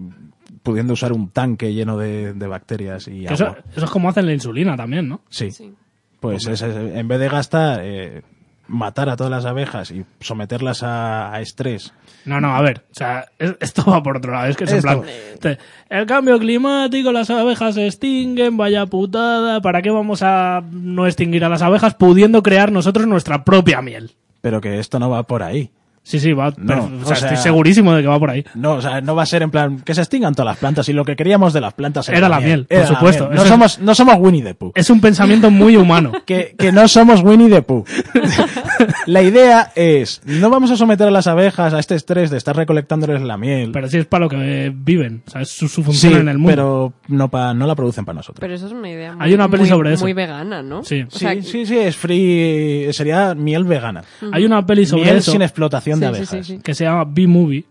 pudiendo 0.64 0.94
usar 0.94 1.12
un 1.14 1.30
tanque 1.30 1.74
lleno 1.74 1.98
de, 1.98 2.34
de 2.34 2.48
bacterias 2.48 3.08
y 3.08 3.26
Eso, 3.26 3.48
agua. 3.48 3.60
eso 3.76 3.86
es 3.86 3.92
como 3.92 4.10
hacen 4.10 4.26
la 4.26 4.34
insulina 4.34 4.76
también, 4.78 5.08
¿no? 5.08 5.22
Sí, 5.30 5.52
Sí. 5.52 5.74
pues 6.20 6.46
es- 6.48 6.62
es- 6.62 6.76
en 6.96 7.08
vez 7.08 7.20
de 7.20 7.30
gastar, 7.30 7.80
eh, 7.84 8.22
matar 8.70 9.10
a 9.10 9.18
todas 9.18 9.32
las 9.32 9.46
abejas 9.46 9.92
y 9.92 10.06
someterlas 10.22 10.84
a, 10.84 11.34
a 11.34 11.42
estrés 11.42 11.92
No, 12.26 12.40
no, 12.40 12.56
a 12.56 12.62
ver, 12.62 12.84
o 12.92 12.94
sea, 12.96 13.26
es- 13.40 13.56
esto 13.60 13.84
va 13.90 14.02
por 14.04 14.18
otro 14.18 14.32
lado. 14.32 14.48
Es 14.48 14.56
que 14.56 14.64
es 14.66 14.72
en 14.74 14.82
plan, 14.82 15.02
te- 15.42 15.58
el 15.90 16.06
cambio 16.06 16.38
climático, 16.40 17.12
las 17.12 17.30
abejas 17.30 17.76
se 17.76 17.88
extinguen, 17.88 18.56
vaya 18.58 18.86
putada, 18.86 19.60
¿para 19.62 19.82
qué 19.82 19.90
vamos 19.90 20.22
a 20.24 20.62
no 20.72 21.08
extinguir 21.08 21.44
a 21.44 21.50
las 21.50 21.62
abejas 21.62 21.96
pudiendo 21.96 22.44
crear 22.44 22.72
nosotros 22.72 23.08
nuestra 23.08 23.44
propia 23.44 23.82
miel? 23.82 24.12
pero 24.42 24.62
que 24.62 24.80
esto 24.80 25.00
no 25.00 25.10
va 25.10 25.24
por 25.24 25.44
ahí. 25.44 25.70
Sí, 26.10 26.20
sí, 26.20 26.34
va, 26.34 26.50
No, 26.50 26.56
pero, 26.66 26.84
o 26.84 27.02
o 27.04 27.06
sea, 27.06 27.16
sea- 27.18 27.30
estoy 27.30 27.44
segurísimo 27.44 27.94
de 27.94 28.02
que 28.02 28.08
va 28.08 28.18
por 28.18 28.32
ahí. 28.32 28.44
No, 28.56 28.74
o 28.74 28.82
sea, 28.82 29.00
no 29.00 29.14
va 29.14 29.22
a 29.24 29.26
ser 29.28 29.44
en 29.44 29.52
plan 29.52 29.80
que 29.82 29.94
se 29.94 30.02
extingan 30.02 30.34
todas 30.34 30.48
las 30.54 30.58
plantas 30.58 30.90
y 30.90 30.94
lo 30.94 31.06
que 31.06 31.16
queríamos 31.16 31.54
de 31.54 31.62
las 31.62 31.74
plantas 31.74 32.10
Era 32.10 32.28
la 32.28 32.40
miel, 32.40 32.66
por 32.66 32.78
Era 32.78 32.90
la 32.90 32.96
supuesto. 32.96 33.24
miel. 33.26 33.36
No 33.36 33.42
Eso 33.42 33.44
es- 33.44 33.50
somos, 33.50 33.80
no 33.80 33.94
somos 33.96 34.16
Winnie 34.18 34.42
the 34.42 34.56
Pooh. 34.56 34.72
Es 34.74 34.90
un 34.90 35.02
pensamiento 35.02 35.52
muy 35.52 35.78
humano. 35.78 36.12
Que, 36.26 36.56
que 36.58 36.72
no 36.72 36.88
somos 36.88 37.22
Winnie 37.22 37.50
the 37.50 37.62
Pooh. 37.62 37.84
la 39.06 39.22
idea 39.22 39.72
es, 39.76 40.22
no 40.26 40.50
vamos 40.50 40.72
a 40.72 40.78
someter 40.78 41.08
a 41.08 41.12
las 41.12 41.28
abejas 41.28 41.74
a 41.74 41.80
este 41.80 41.96
estrés 41.96 42.30
de 42.30 42.38
estar 42.38 42.56
recolectándoles 42.56 43.22
la 43.22 43.38
miel. 43.38 43.72
Pero 43.72 43.88
sí 43.88 43.98
es 43.98 44.06
para 44.06 44.26
lo 44.26 44.30
que 44.30 44.72
viven, 44.76 45.24
o 45.28 45.32
sea, 45.32 45.42
es 45.42 45.50
su, 45.50 45.68
su 45.68 45.84
función 45.84 46.14
sí, 46.14 46.20
en 46.20 46.28
el 46.30 46.38
mundo. 46.38 46.52
pero 46.52 46.94
no, 47.08 47.30
pa, 47.30 47.54
no 47.54 47.68
la 47.68 47.76
producen 47.76 48.06
para 48.06 48.18
nosotros. 48.18 48.40
Pero 48.40 48.54
eso 48.54 48.68
es 48.68 48.72
una 48.72 48.90
idea 48.90 49.14
muy, 49.16 49.26
Hay 49.26 49.34
una 49.34 49.48
peli 49.50 49.62
muy- 49.62 49.70
sobre 49.70 49.94
eso. 49.94 50.04
muy 50.06 50.14
vegana, 50.14 50.62
¿no? 50.62 50.84
Sí. 50.84 51.02
O 51.04 51.12
sea, 51.12 51.34
sí, 51.36 51.44
sí, 51.44 51.66
sí, 51.66 51.78
es 51.78 51.96
free, 51.96 52.88
sería 52.94 53.36
miel 53.36 53.64
vegana. 53.64 54.04
Hay 54.32 54.46
una 54.46 54.66
peli 54.66 54.86
sobre 54.86 55.04
miel 55.04 55.18
eso 55.18 55.32
sin 55.32 55.42
explotación 55.42 55.99
de 56.00 56.08
Sí, 56.08 56.14
sí, 56.14 56.18
abejas. 56.36 56.48
sí, 56.48 56.56
sí. 56.58 56.62
que 56.64 56.74
se 56.74 56.84
llama 56.86 57.06
B-Movie. 57.06 57.66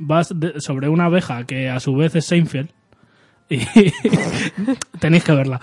Va 0.00 0.22
sobre 0.24 0.88
una 0.88 1.06
abeja 1.06 1.44
que 1.44 1.68
a 1.68 1.80
su 1.80 1.94
vez 1.96 2.14
es 2.14 2.24
Seinfeld. 2.26 2.70
Y 3.50 3.58
tenéis 5.00 5.24
que 5.24 5.32
verla. 5.32 5.60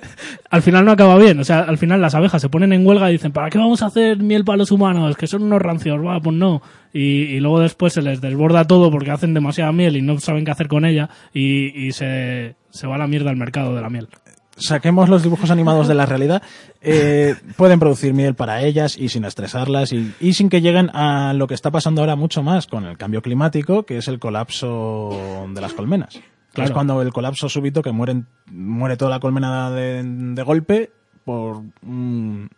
al 0.50 0.62
final 0.62 0.84
no 0.84 0.92
acaba 0.92 1.18
bien. 1.18 1.38
O 1.38 1.44
sea, 1.44 1.60
al 1.60 1.78
final 1.78 2.00
las 2.00 2.14
abejas 2.14 2.40
se 2.40 2.48
ponen 2.48 2.72
en 2.72 2.86
huelga 2.86 3.10
y 3.10 3.12
dicen, 3.12 3.32
¿para 3.32 3.50
qué 3.50 3.58
vamos 3.58 3.82
a 3.82 3.86
hacer 3.86 4.18
miel 4.22 4.44
para 4.44 4.56
los 4.58 4.70
humanos? 4.70 5.16
Que 5.16 5.26
son 5.26 5.42
unos 5.42 5.60
rancios. 5.60 6.04
Va, 6.04 6.18
pues 6.20 6.34
no. 6.36 6.62
Y, 6.92 7.00
y 7.24 7.40
luego 7.40 7.60
después 7.60 7.92
se 7.92 8.02
les 8.02 8.20
desborda 8.20 8.64
todo 8.66 8.90
porque 8.90 9.10
hacen 9.10 9.34
demasiada 9.34 9.70
miel 9.72 9.96
y 9.96 10.02
no 10.02 10.18
saben 10.18 10.44
qué 10.44 10.50
hacer 10.50 10.68
con 10.68 10.84
ella. 10.84 11.10
Y, 11.34 11.86
y 11.86 11.92
se, 11.92 12.56
se 12.70 12.86
va 12.86 12.94
a 12.94 12.98
la 12.98 13.06
mierda 13.06 13.30
el 13.30 13.36
mercado 13.36 13.74
de 13.74 13.82
la 13.82 13.90
miel. 13.90 14.08
Saquemos 14.56 15.08
los 15.08 15.22
dibujos 15.22 15.50
animados 15.50 15.86
de 15.88 15.94
la 15.94 16.06
realidad, 16.06 16.42
eh, 16.80 17.34
pueden 17.56 17.78
producir 17.78 18.12
miel 18.14 18.34
para 18.34 18.62
ellas 18.62 18.96
y 18.98 19.08
sin 19.08 19.24
estresarlas 19.24 19.92
y, 19.92 20.14
y 20.20 20.32
sin 20.32 20.48
que 20.48 20.60
lleguen 20.60 20.90
a 20.94 21.32
lo 21.34 21.46
que 21.46 21.54
está 21.54 21.70
pasando 21.70 22.00
ahora 22.00 22.16
mucho 22.16 22.42
más 22.42 22.66
con 22.66 22.84
el 22.84 22.96
cambio 22.98 23.22
climático, 23.22 23.84
que 23.84 23.98
es 23.98 24.08
el 24.08 24.18
colapso 24.18 25.10
de 25.52 25.60
las 25.60 25.72
colmenas. 25.72 26.14
Que 26.14 26.22
Claro. 26.62 26.68
Es 26.70 26.72
cuando 26.74 27.02
el 27.02 27.12
colapso 27.12 27.50
súbito 27.50 27.82
que 27.82 27.92
mueren, 27.92 28.26
muere 28.50 28.96
toda 28.96 29.10
la 29.10 29.20
colmena 29.20 29.70
de, 29.70 30.02
de 30.02 30.42
golpe 30.42 30.90
por 31.24 31.60
un, 31.82 32.48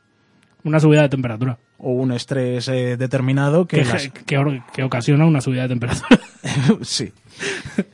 Una 0.63 0.79
subida 0.79 1.03
de 1.03 1.09
temperatura. 1.09 1.59
o 1.79 1.91
un 1.93 2.13
estrés 2.13 2.69
eh, 2.69 2.97
determinado 2.97 3.67
que, 3.67 3.79
Que, 3.79 3.85
las- 3.85 4.09
que 4.09 4.39
or- 4.39 4.63
que 4.73 4.85
ocasiona 4.85 5.27
una 5.27 5.41
subida 5.41 5.63
de 5.63 5.69
temperatura. 5.71 6.09
sí. 6.83 7.13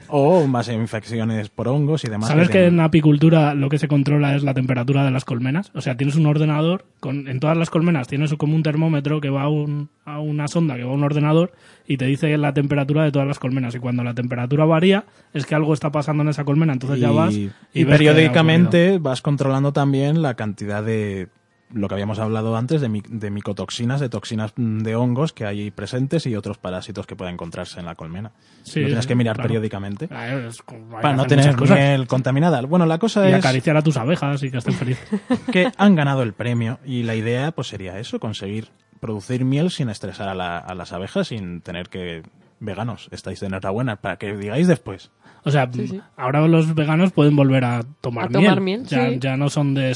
O 0.09 0.47
más 0.47 0.69
infecciones 0.69 1.49
por 1.49 1.69
hongos 1.69 2.05
y 2.05 2.09
demás. 2.09 2.29
¿Sabes 2.29 2.49
que 2.49 2.67
en 2.67 2.81
apicultura 2.81 3.55
lo 3.55 3.69
que 3.69 3.79
se 3.79 3.89
controla 3.89 4.35
es 4.37 4.43
la 4.43 4.55
temperatura 4.55 5.05
de 5.05 5.11
las 5.11 5.25
colmenas? 5.25 5.71
O 5.75 5.81
sea, 5.81 5.97
tienes 5.97 6.17
un 6.17 6.27
ordenador, 6.27 6.85
con, 7.01 7.29
en 7.29 7.41
todas 7.41 7.57
las 7.57 7.71
colmenas 7.71 8.09
tienes 8.09 8.33
como 8.35 8.55
un 8.55 8.63
termómetro 8.63 9.21
que 9.21 9.31
va 9.31 9.43
a, 9.43 9.49
un- 9.49 9.89
a 10.05 10.21
una 10.21 10.49
sonda, 10.49 10.77
que 10.77 10.85
va 10.85 10.91
a 10.93 10.95
un 10.95 11.03
ordenador 11.05 11.53
y 11.87 11.97
te 11.97 12.07
dice 12.07 12.37
la 12.39 12.55
temperatura 12.55 13.05
de 13.05 13.13
todas 13.13 13.29
las 13.29 13.39
colmenas. 13.39 13.75
Y 13.75 13.79
cuando 13.79 14.03
la 14.05 14.15
temperatura 14.15 14.65
varía, 14.65 15.05
es 15.33 15.45
que 15.47 15.55
algo 15.55 15.75
está 15.75 15.91
pasando 15.91 16.23
en 16.23 16.29
esa 16.31 16.45
colmena, 16.45 16.73
entonces 16.73 17.01
ya 17.01 17.11
vas 17.11 17.35
y, 17.35 17.51
periódicamente 17.85 18.99
vas 18.99 19.21
controlando 19.23 19.73
también 19.73 20.23
la 20.23 20.35
cantidad 20.35 20.83
de 20.83 21.29
lo 21.73 21.89
que 21.89 21.95
habíamos 21.95 22.19
hablado 22.19 22.57
antes 22.57 22.81
de, 22.81 23.03
de 23.09 23.31
micotoxinas, 23.31 24.01
de 24.01 24.09
toxinas 24.09 24.53
mm, 24.57 24.79
de 24.83 24.95
hongos 24.97 25.33
que 25.33 25.45
hay 25.47 25.71
presentes 25.71 26.27
y 26.27 26.37
otros 26.37 26.59
parásitos 26.59 27.07
que 27.07 27.17
pueden 27.17 27.35
encontrarse 27.35 27.81
en 27.81 27.87
la 27.87 27.95
colmena. 27.95 28.33
Sí, 28.63 28.81
lo 28.81 28.87
tienes 28.87 29.07
que 29.07 29.15
mirar 29.15 29.37
claro. 29.37 29.49
periódicamente 29.49 30.09
Ah, 30.11 30.35
es 30.35 30.59
hay 30.69 30.79
para 31.03 31.17
no 31.17 31.27
tener 31.27 31.59
miel 31.61 32.07
contaminada. 32.07 32.61
Bueno, 32.63 32.87
la 32.87 32.99
cosa 32.99 33.29
Y 33.29 33.33
es 33.33 33.39
acariciar 33.39 33.77
a 33.77 33.83
tus 33.83 33.97
abejas 33.97 34.43
y 34.43 34.51
que 34.51 34.59
estén 34.59 34.75
felices. 34.75 35.09
que 35.53 35.73
han 35.77 35.95
ganado 35.97 36.23
el 36.23 36.33
premio 36.33 36.79
y 36.85 37.03
la 37.03 37.15
idea 37.17 37.51
pues 37.53 37.69
sería 37.69 37.99
eso, 37.99 38.21
conseguir 38.21 38.69
producir 39.01 39.45
miel 39.45 39.71
sin 39.71 39.89
estresar 39.89 40.29
a, 40.29 40.35
la- 40.35 40.59
a 40.59 40.75
las 40.75 40.93
abejas, 40.93 41.29
sin 41.29 41.61
tener 41.61 41.89
que 41.89 42.23
veganos, 42.61 43.09
estáis 43.11 43.41
de 43.41 43.47
enhorabuena, 43.49 43.97
para 43.97 44.17
que 44.17 44.37
digáis 44.37 44.67
después. 44.67 45.11
O 45.45 45.51
sea, 45.51 45.69
Sí, 45.73 45.87
sí. 45.89 46.01
ahora 46.17 46.47
los 46.49 46.75
veganos 46.75 47.13
pueden 47.13 47.37
volver 47.37 47.65
a 47.65 47.83
tomar 48.01 48.27
A 48.27 48.29
tomar 48.29 48.61
miel, 48.61 48.85
ya, 48.87 49.11
sí. 49.11 49.19
ya 49.21 49.37
no 49.37 49.51
son 49.51 49.75
de, 49.75 49.95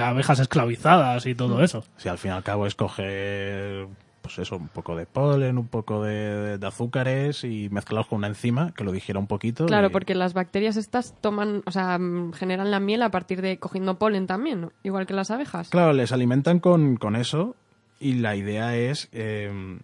abejas 0.00 0.40
esclavizadas 0.40 1.26
y 1.26 1.34
todo 1.34 1.62
eso. 1.62 1.84
Si 1.98 2.08
al 2.08 2.16
fin 2.18 2.30
y 2.30 2.34
al 2.34 2.42
cabo 2.42 2.66
es 2.66 2.74
coger, 2.74 3.88
pues 4.22 4.38
eso, 4.38 4.56
un 4.56 4.68
poco 4.68 4.96
de 4.96 5.04
polen, 5.06 5.58
un 5.58 5.68
poco 5.68 6.02
de, 6.02 6.56
de 6.58 6.66
azúcares 6.66 7.44
y 7.44 7.68
mezclarlos 7.70 8.06
con 8.06 8.16
una 8.18 8.28
enzima 8.28 8.72
que 8.72 8.84
lo 8.84 8.90
digiera 8.92 9.20
un 9.20 9.26
poquito. 9.26 9.66
Claro, 9.66 9.88
y- 9.88 9.90
porque 9.90 10.14
las 10.14 10.32
bacterias 10.32 10.76
estas 10.78 11.14
toman, 11.20 11.62
o 11.66 11.70
sea, 11.70 11.98
mm, 11.98 12.32
generan 12.32 12.70
la 12.70 12.80
miel 12.80 13.02
a 13.02 13.10
partir 13.10 13.42
de 13.42 13.58
cogiendo 13.58 13.98
polen 13.98 14.26
también, 14.26 14.62
¿no? 14.62 14.72
Igual 14.82 15.06
que 15.06 15.12
las 15.14 15.30
abejas. 15.30 15.68
Claro, 15.68 15.92
les 15.92 16.10
alimentan 16.10 16.58
con, 16.58 16.96
con 16.96 17.16
eso 17.16 17.54
y 18.00 18.14
la 18.14 18.34
idea 18.34 18.74
es, 18.76 19.08
eh, 19.12 19.78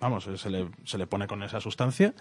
vamos, 0.00 0.28
se 0.36 0.50
le, 0.50 0.68
se 0.84 0.98
le 0.98 1.06
pone 1.06 1.26
con 1.26 1.42
esa 1.42 1.60
sustancia 1.60 2.14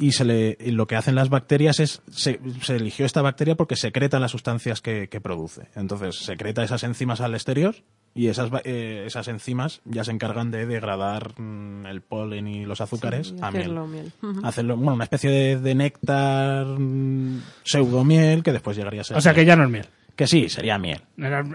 y, 0.00 0.12
se 0.12 0.24
le, 0.24 0.56
y 0.58 0.70
lo 0.72 0.86
que 0.86 0.96
hacen 0.96 1.14
las 1.14 1.28
bacterias 1.28 1.78
es, 1.78 2.02
se, 2.10 2.40
se 2.62 2.76
eligió 2.76 3.04
esta 3.06 3.22
bacteria 3.22 3.54
porque 3.54 3.76
secreta 3.76 4.18
las 4.18 4.30
sustancias 4.32 4.80
que, 4.80 5.08
que 5.08 5.20
produce. 5.20 5.68
Entonces, 5.76 6.16
secreta 6.16 6.64
esas 6.64 6.82
enzimas 6.84 7.20
al 7.20 7.34
exterior 7.34 7.76
y 8.14 8.26
esas, 8.28 8.50
ba- 8.50 8.62
eh, 8.64 9.04
esas 9.06 9.28
enzimas 9.28 9.82
ya 9.84 10.02
se 10.02 10.10
encargan 10.10 10.50
de 10.50 10.66
degradar 10.66 11.38
mm, 11.40 11.86
el 11.86 12.00
polen 12.00 12.48
y 12.48 12.64
los 12.64 12.80
azúcares 12.80 13.28
Sí, 13.28 13.36
a 13.42 13.50
miel. 13.50 13.62
hacerlo 13.62 13.86
miel. 13.86 14.12
Hacerlo, 14.42 14.76
bueno, 14.76 14.94
una 14.94 15.04
especie 15.04 15.30
de, 15.30 15.60
de 15.60 15.74
néctar 15.74 16.66
mm, 16.66 17.42
pseudomiel 17.64 18.42
que 18.42 18.52
después 18.52 18.76
llegaría 18.76 19.02
a 19.02 19.04
ser. 19.04 19.16
O 19.16 19.20
sea 19.20 19.34
que 19.34 19.44
ya 19.44 19.54
no 19.56 19.64
es 19.64 19.70
miel. 19.70 19.86
Que 20.16 20.26
sí, 20.26 20.48
sería 20.48 20.78
miel. 20.78 21.00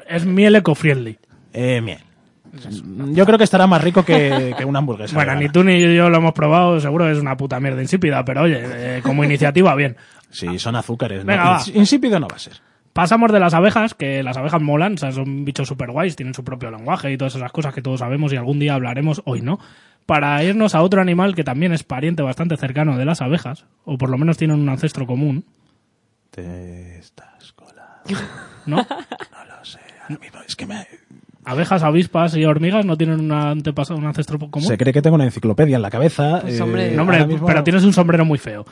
Es 0.07 0.25
miel 0.25 0.55
eco-friendly. 0.55 1.17
Eh, 1.53 1.81
miel. 1.81 1.99
Yo 3.13 3.25
creo 3.25 3.37
que 3.37 3.43
estará 3.43 3.67
más 3.67 3.83
rico 3.83 4.03
que, 4.03 4.53
que 4.57 4.65
una 4.65 4.79
hamburguesa. 4.79 5.15
Bueno, 5.15 5.35
ni 5.35 5.49
tú 5.49 5.63
ni 5.63 5.79
yo 5.95 6.09
lo 6.09 6.17
hemos 6.17 6.33
probado, 6.33 6.79
seguro 6.79 7.05
que 7.05 7.11
es 7.11 7.19
una 7.19 7.35
puta 7.37 7.59
mierda 7.59 7.81
insípida, 7.81 8.23
pero 8.25 8.41
oye, 8.43 8.61
eh, 8.63 9.01
como 9.03 9.23
iniciativa, 9.23 9.73
bien. 9.75 9.97
Sí, 10.29 10.59
son 10.59 10.75
azúcares. 10.75 11.19
¿no? 11.23 11.31
Venga, 11.31 11.43
va. 11.51 11.59
Ins- 11.59 11.75
Insípido 11.75 12.19
no 12.19 12.27
va 12.27 12.35
a 12.35 12.39
ser. 12.39 12.53
Pasamos 12.93 13.31
de 13.33 13.39
las 13.41 13.53
abejas, 13.53 13.93
que 13.93 14.23
las 14.23 14.37
abejas 14.37 14.61
molan, 14.61 14.93
o 14.93 14.97
sea, 14.97 15.11
son 15.11 15.43
bichos 15.43 15.67
super 15.67 15.91
guays, 15.91 16.15
tienen 16.15 16.33
su 16.33 16.43
propio 16.45 16.71
lenguaje 16.71 17.11
y 17.11 17.17
todas 17.17 17.35
esas 17.35 17.51
cosas 17.51 17.73
que 17.73 17.81
todos 17.81 17.99
sabemos 17.99 18.31
y 18.31 18.37
algún 18.37 18.57
día 18.59 18.73
hablaremos, 18.73 19.21
hoy 19.25 19.41
no. 19.41 19.59
Para 20.05 20.41
irnos 20.43 20.75
a 20.75 20.81
otro 20.81 21.01
animal 21.01 21.35
que 21.35 21.43
también 21.43 21.73
es 21.73 21.83
pariente 21.83 22.21
bastante 22.23 22.55
cercano 22.57 22.97
de 22.97 23.03
las 23.05 23.21
abejas, 23.21 23.65
o 23.83 23.97
por 23.97 24.09
lo 24.09 24.17
menos 24.17 24.37
tienen 24.37 24.59
un 24.59 24.69
ancestro 24.69 25.05
común, 25.05 25.43
Te 26.31 26.97
estás 26.99 27.53
colando. 27.53 28.03
¿no? 28.65 28.77
No 28.87 29.45
lo 29.57 29.65
sé. 29.65 29.79
ahora 30.03 30.19
mismo 30.21 30.39
es 30.47 30.55
que 30.55 30.65
me... 30.65 30.87
Abejas, 31.45 31.83
avispas 31.83 32.35
y 32.35 32.43
hormigas 32.45 32.85
no 32.85 32.97
tienen 32.97 33.19
un 33.19 33.31
antepasado, 33.31 33.99
un 33.99 34.05
ancestro 34.05 34.39
común. 34.39 34.67
Se 34.67 34.77
cree 34.77 34.91
que 34.91 35.01
tengo 35.01 35.15
una 35.15 35.25
enciclopedia 35.25 35.75
en 35.75 35.81
la 35.81 35.91
cabeza. 35.91 36.39
Pues, 36.41 36.57
eh, 36.59 36.61
hombre. 36.63 36.91
No, 36.91 37.03
hombre, 37.03 37.17
ahora 37.17 37.27
mismo- 37.27 37.45
pero 37.47 37.63
tienes 37.63 37.83
un 37.83 37.93
sombrero 37.93 38.25
muy 38.25 38.37
feo. 38.39 38.65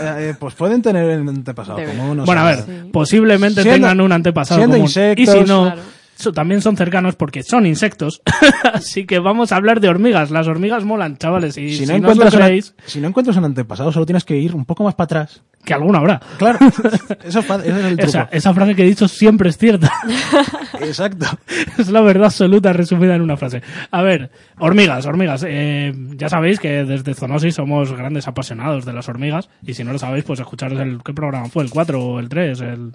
Eh, 0.00 0.30
eh, 0.30 0.34
pues 0.38 0.54
pueden 0.54 0.80
tener 0.80 1.20
un 1.20 1.28
antepasado 1.28 1.76
Debe. 1.78 1.94
común. 1.94 2.22
bueno, 2.24 2.40
a 2.40 2.44
ver, 2.44 2.58
Sí. 2.60 2.72
posiblemente 2.90 3.60
Siendo- 3.62 3.74
tengan 3.88 4.00
un 4.00 4.12
antepasado 4.12 4.58
siendo 4.58 4.76
común. 4.76 4.88
insectos- 4.88 5.22
y 5.22 5.26
si 5.26 5.40
no, 5.44 5.64
Claro. 5.64 5.80
so- 6.16 6.32
también 6.32 6.62
son 6.62 6.76
cercanos 6.78 7.16
porque 7.16 7.42
son 7.42 7.66
insectos. 7.66 8.22
Así 8.72 9.04
que 9.04 9.18
vamos 9.18 9.52
a 9.52 9.56
hablar 9.56 9.80
de 9.80 9.88
hormigas. 9.90 10.30
Las 10.30 10.48
hormigas 10.48 10.84
molan, 10.84 11.18
chavales. 11.18 11.58
Y 11.58 11.68
Si 11.76 11.84
si, 11.84 11.86
no, 11.86 11.96
encuentras 11.96 12.34
creéis, 12.34 12.74
si 12.86 13.00
no 13.00 13.08
encuentras 13.08 13.36
un 13.36 13.44
antepasado, 13.44 13.92
solo 13.92 14.06
tienes 14.06 14.24
que 14.24 14.36
ir 14.38 14.54
un 14.54 14.64
poco 14.64 14.84
más 14.84 14.94
para 14.94 15.04
atrás. 15.04 15.42
Que 15.64 15.74
alguna 15.74 15.98
habrá. 15.98 16.20
Claro, 16.38 16.58
eso 17.24 17.40
es, 17.40 17.46
fa- 17.46 17.56
ese 17.56 17.70
es 17.70 17.76
el 17.84 17.96
truco. 17.96 18.08
Esa, 18.08 18.28
esa 18.30 18.54
frase 18.54 18.74
que 18.74 18.82
he 18.82 18.86
dicho 18.86 19.08
siempre 19.08 19.48
es 19.48 19.58
cierta. 19.58 19.90
Exacto. 20.80 21.26
es 21.78 21.88
la 21.90 22.00
verdad 22.00 22.26
absoluta 22.26 22.72
resumida 22.72 23.14
en 23.14 23.22
una 23.22 23.36
frase. 23.36 23.62
A 23.90 24.02
ver, 24.02 24.30
hormigas, 24.58 25.06
hormigas. 25.06 25.44
Eh, 25.46 25.92
ya 26.16 26.28
sabéis 26.28 26.60
que 26.60 26.84
desde 26.84 27.14
Zoonosis 27.14 27.54
somos 27.54 27.92
grandes 27.92 28.28
apasionados 28.28 28.84
de 28.84 28.92
las 28.92 29.08
hormigas. 29.08 29.48
Y 29.66 29.74
si 29.74 29.84
no 29.84 29.92
lo 29.92 29.98
sabéis, 29.98 30.24
pues 30.24 30.40
escucharos 30.40 30.78
el... 30.80 31.02
¿Qué 31.04 31.12
programa 31.14 31.48
fue? 31.48 31.64
¿El 31.64 31.70
4 31.70 32.02
o 32.04 32.20
el 32.20 32.28
3? 32.28 32.60
El, 32.60 32.92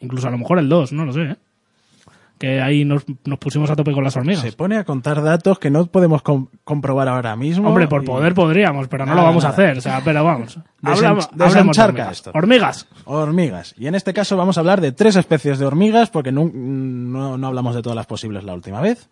incluso 0.00 0.28
a 0.28 0.30
lo 0.30 0.38
mejor 0.38 0.58
el 0.58 0.68
2, 0.68 0.92
no 0.92 1.04
lo 1.04 1.12
sé. 1.12 1.22
¿eh? 1.22 1.36
Que 2.38 2.60
ahí 2.60 2.84
nos, 2.84 3.04
nos 3.24 3.38
pusimos 3.40 3.68
a 3.70 3.74
tope 3.74 3.92
con 3.92 4.04
las 4.04 4.16
hormigas. 4.16 4.42
Se 4.42 4.52
pone 4.52 4.76
a 4.76 4.84
contar 4.84 5.22
datos 5.22 5.58
que 5.58 5.70
no 5.70 5.86
podemos 5.86 6.22
com- 6.22 6.46
comprobar 6.62 7.08
ahora 7.08 7.34
mismo. 7.34 7.68
Hombre, 7.68 7.88
por 7.88 8.04
y- 8.04 8.06
poder 8.06 8.32
podríamos, 8.34 8.86
pero 8.86 9.04
no 9.04 9.10
Nada, 9.10 9.22
lo 9.22 9.26
vamos 9.26 9.44
a 9.44 9.48
hacer. 9.48 9.78
O 9.78 9.80
sea, 9.80 10.00
pero 10.04 10.22
vamos. 10.22 10.56
Hablamos, 10.82 11.28
hablemos 11.38 11.76
de 11.76 11.82
hormigas. 11.82 12.12
esto. 12.12 12.30
Hormigas. 12.34 12.86
Hormigas. 13.04 13.74
Y 13.76 13.88
en 13.88 13.96
este 13.96 14.14
caso 14.14 14.36
vamos 14.36 14.56
a 14.56 14.60
hablar 14.60 14.80
de 14.80 14.92
tres 14.92 15.16
especies 15.16 15.58
de 15.58 15.66
hormigas, 15.66 16.10
porque 16.10 16.30
no, 16.30 16.48
no, 16.54 17.36
no 17.36 17.46
hablamos 17.48 17.74
de 17.74 17.82
todas 17.82 17.96
las 17.96 18.06
posibles 18.06 18.44
la 18.44 18.54
última 18.54 18.80
vez. 18.80 19.08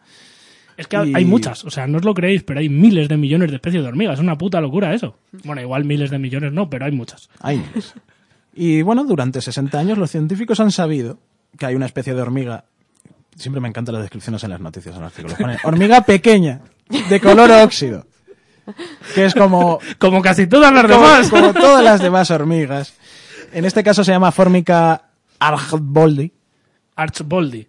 Es 0.76 0.86
que 0.86 1.04
Y- 1.04 1.14
hay 1.16 1.24
muchas, 1.24 1.64
o 1.64 1.70
sea, 1.70 1.86
no 1.88 1.98
os 1.98 2.04
lo 2.04 2.14
creéis, 2.14 2.44
pero 2.44 2.60
hay 2.60 2.68
miles 2.68 3.08
de 3.08 3.16
millones 3.16 3.50
de 3.50 3.56
especies 3.56 3.82
de 3.82 3.88
hormigas. 3.88 4.14
Es 4.14 4.20
una 4.20 4.38
puta 4.38 4.60
locura 4.60 4.94
eso. 4.94 5.16
Bueno, 5.44 5.60
igual 5.62 5.84
miles 5.84 6.10
de 6.10 6.18
millones 6.20 6.52
no, 6.52 6.70
pero 6.70 6.84
hay 6.84 6.92
muchas. 6.92 7.28
Hay 7.40 7.56
miles. 7.58 7.94
Y 8.54 8.82
bueno, 8.82 9.02
durante 9.04 9.40
60 9.40 9.78
años 9.78 9.98
los 9.98 10.10
científicos 10.12 10.60
han 10.60 10.70
sabido 10.70 11.18
que 11.58 11.66
hay 11.66 11.74
una 11.74 11.86
especie 11.86 12.14
de 12.14 12.22
hormiga. 12.22 12.64
Siempre 13.36 13.60
me 13.60 13.68
encantan 13.68 13.94
las 13.94 14.02
descripciones 14.02 14.42
en 14.44 14.50
las 14.50 14.60
noticias, 14.60 14.94
en 14.96 15.02
los 15.02 15.12
artículos. 15.12 15.38
Pone, 15.38 15.58
hormiga 15.64 16.00
pequeña, 16.02 16.60
de 17.08 17.20
color 17.20 17.50
óxido. 17.50 18.06
Que 19.14 19.26
es 19.26 19.34
como, 19.34 19.78
Como 19.98 20.22
casi 20.22 20.46
todas 20.46 20.72
las 20.72 20.82
como, 20.86 20.94
demás. 21.06 21.30
como 21.30 21.52
todas 21.52 21.84
las 21.84 22.00
demás 22.00 22.30
hormigas. 22.30 22.94
En 23.52 23.64
este 23.64 23.84
caso 23.84 24.02
se 24.02 24.12
llama 24.12 24.32
Formica 24.32 25.10
archboldi. 25.38 26.32
Archboldi. 26.96 27.66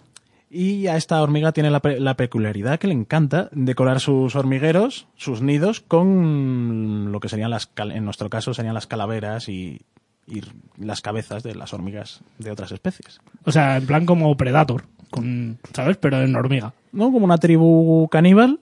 Y 0.50 0.88
a 0.88 0.96
esta 0.96 1.22
hormiga 1.22 1.52
tiene 1.52 1.70
la, 1.70 1.82
la 2.00 2.16
peculiaridad 2.16 2.80
que 2.80 2.88
le 2.88 2.94
encanta 2.94 3.50
decorar 3.52 4.00
sus 4.00 4.36
hormigueros, 4.36 5.08
sus 5.18 5.42
nidos, 5.42 5.82
con 5.82 7.12
lo 7.12 7.20
que 7.20 7.28
serían 7.28 7.52
las, 7.52 7.70
en 7.76 8.06
nuestro 8.06 8.30
caso, 8.30 8.54
serían 8.54 8.74
las 8.74 8.88
calaveras 8.88 9.50
y, 9.50 9.82
y 10.26 10.42
las 10.78 11.02
cabezas 11.02 11.44
de 11.44 11.54
las 11.54 11.74
hormigas 11.74 12.22
de 12.40 12.52
otras 12.52 12.72
especies. 12.72 13.20
O 13.44 13.52
sea, 13.52 13.76
en 13.78 13.86
plan 13.86 14.06
como 14.06 14.36
Predator, 14.38 14.86
con, 15.10 15.58
¿sabes? 15.74 15.98
Pero 15.98 16.22
en 16.22 16.36
hormiga. 16.36 16.74
¿No? 16.92 17.12
Como 17.12 17.26
una 17.26 17.38
tribu 17.38 18.08
caníbal, 18.10 18.60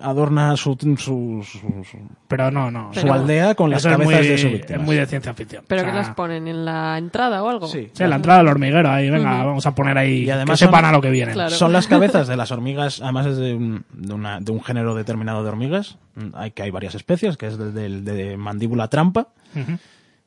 adorna 0.00 0.56
su, 0.56 0.76
su, 0.80 0.96
su- 0.96 1.42
su- 1.42 1.98
Pero 2.28 2.50
no, 2.52 2.70
no. 2.70 2.94
su 2.94 3.00
Pero- 3.00 3.14
aldea 3.14 3.54
con 3.56 3.68
las 3.70 3.84
es 3.84 3.90
cabezas 3.90 4.04
muy, 4.04 4.14
de 4.28 4.38
su 4.38 4.46
es 4.46 4.52
víctima. 4.52 4.82
muy 4.84 4.94
de 4.96 5.06
ciencia 5.06 5.34
ficción. 5.34 5.64
¿Pero 5.66 5.82
O 5.82 5.86
que 5.86 5.92
las 5.92 6.10
ponen? 6.10 6.46
¿En 6.46 6.64
la 6.64 6.96
entrada 6.98 7.42
o 7.42 7.48
algo? 7.48 7.66
Sí. 7.66 7.88
Sí, 7.92 8.04
en 8.04 8.10
la 8.10 8.16
entrada 8.16 8.38
del 8.38 8.48
hormiguero, 8.48 8.88
ahí, 8.90 9.10
venga, 9.10 9.42
vamos 9.44 9.66
a 9.66 9.74
poner 9.74 9.98
ahí 9.98 10.24
Y 10.24 10.30
además 10.30 10.58
que 10.60 10.66
sepan 10.66 10.82
son- 10.82 10.88
a 10.90 10.92
lo 10.92 11.00
que 11.00 11.10
vienen. 11.10 11.34
Claro. 11.34 11.50
Son 11.50 11.72
las 11.72 11.86
cabezas 11.88 12.28
de 12.28 12.36
las 12.36 12.52
hormigas, 12.52 13.00
además 13.02 13.26
es 13.26 13.38
de 13.38 13.54
un, 13.54 13.84
de, 13.92 14.14
una- 14.14 14.38
de 14.40 14.52
un 14.52 14.62
género 14.62 14.94
determinado 14.94 15.42
de 15.42 15.48
hormigas. 15.48 15.98
Mm, 16.14 16.28
Hay 16.34 16.50
que 16.52 16.62
hay 16.62 16.70
varias 16.70 16.94
especies, 16.94 17.36
que 17.36 17.48
es 17.48 17.58
de, 17.58 17.72
de- 17.72 18.00
de 18.02 18.36
mandíbula 18.36 18.86
trampa, 18.88 19.28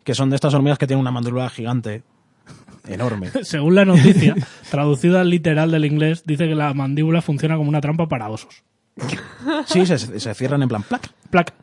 que 0.04 0.16
son 0.16 0.30
de 0.32 0.36
estas 0.36 0.54
hormigas 0.54 0.80
que 0.80 0.88
tienen 0.88 1.00
una 1.02 1.12
mandíbula 1.12 1.50
gigante, 1.50 2.04
enorme. 2.88 3.30
Según 3.44 3.76
la 3.76 3.86
noticia, 3.86 4.36
traducida 4.70 5.22
al 5.22 5.30
literal 5.30 5.72
del 5.72 5.86
inglés, 5.86 6.24
dice 6.26 6.48
que 6.48 6.56
la 6.56 6.74
mandíbula 6.74 7.22
funciona 7.22 7.58
como 7.58 7.70
una 7.70 7.82
trampa 7.82 8.08
para 8.08 8.30
osos. 8.30 8.64
Sí, 9.66 9.86
se, 9.86 9.98
se 9.98 10.34
cierran 10.34 10.62
en 10.64 10.70
plan 10.70 10.84
plac. 10.84 11.10
Plac. 11.30 11.54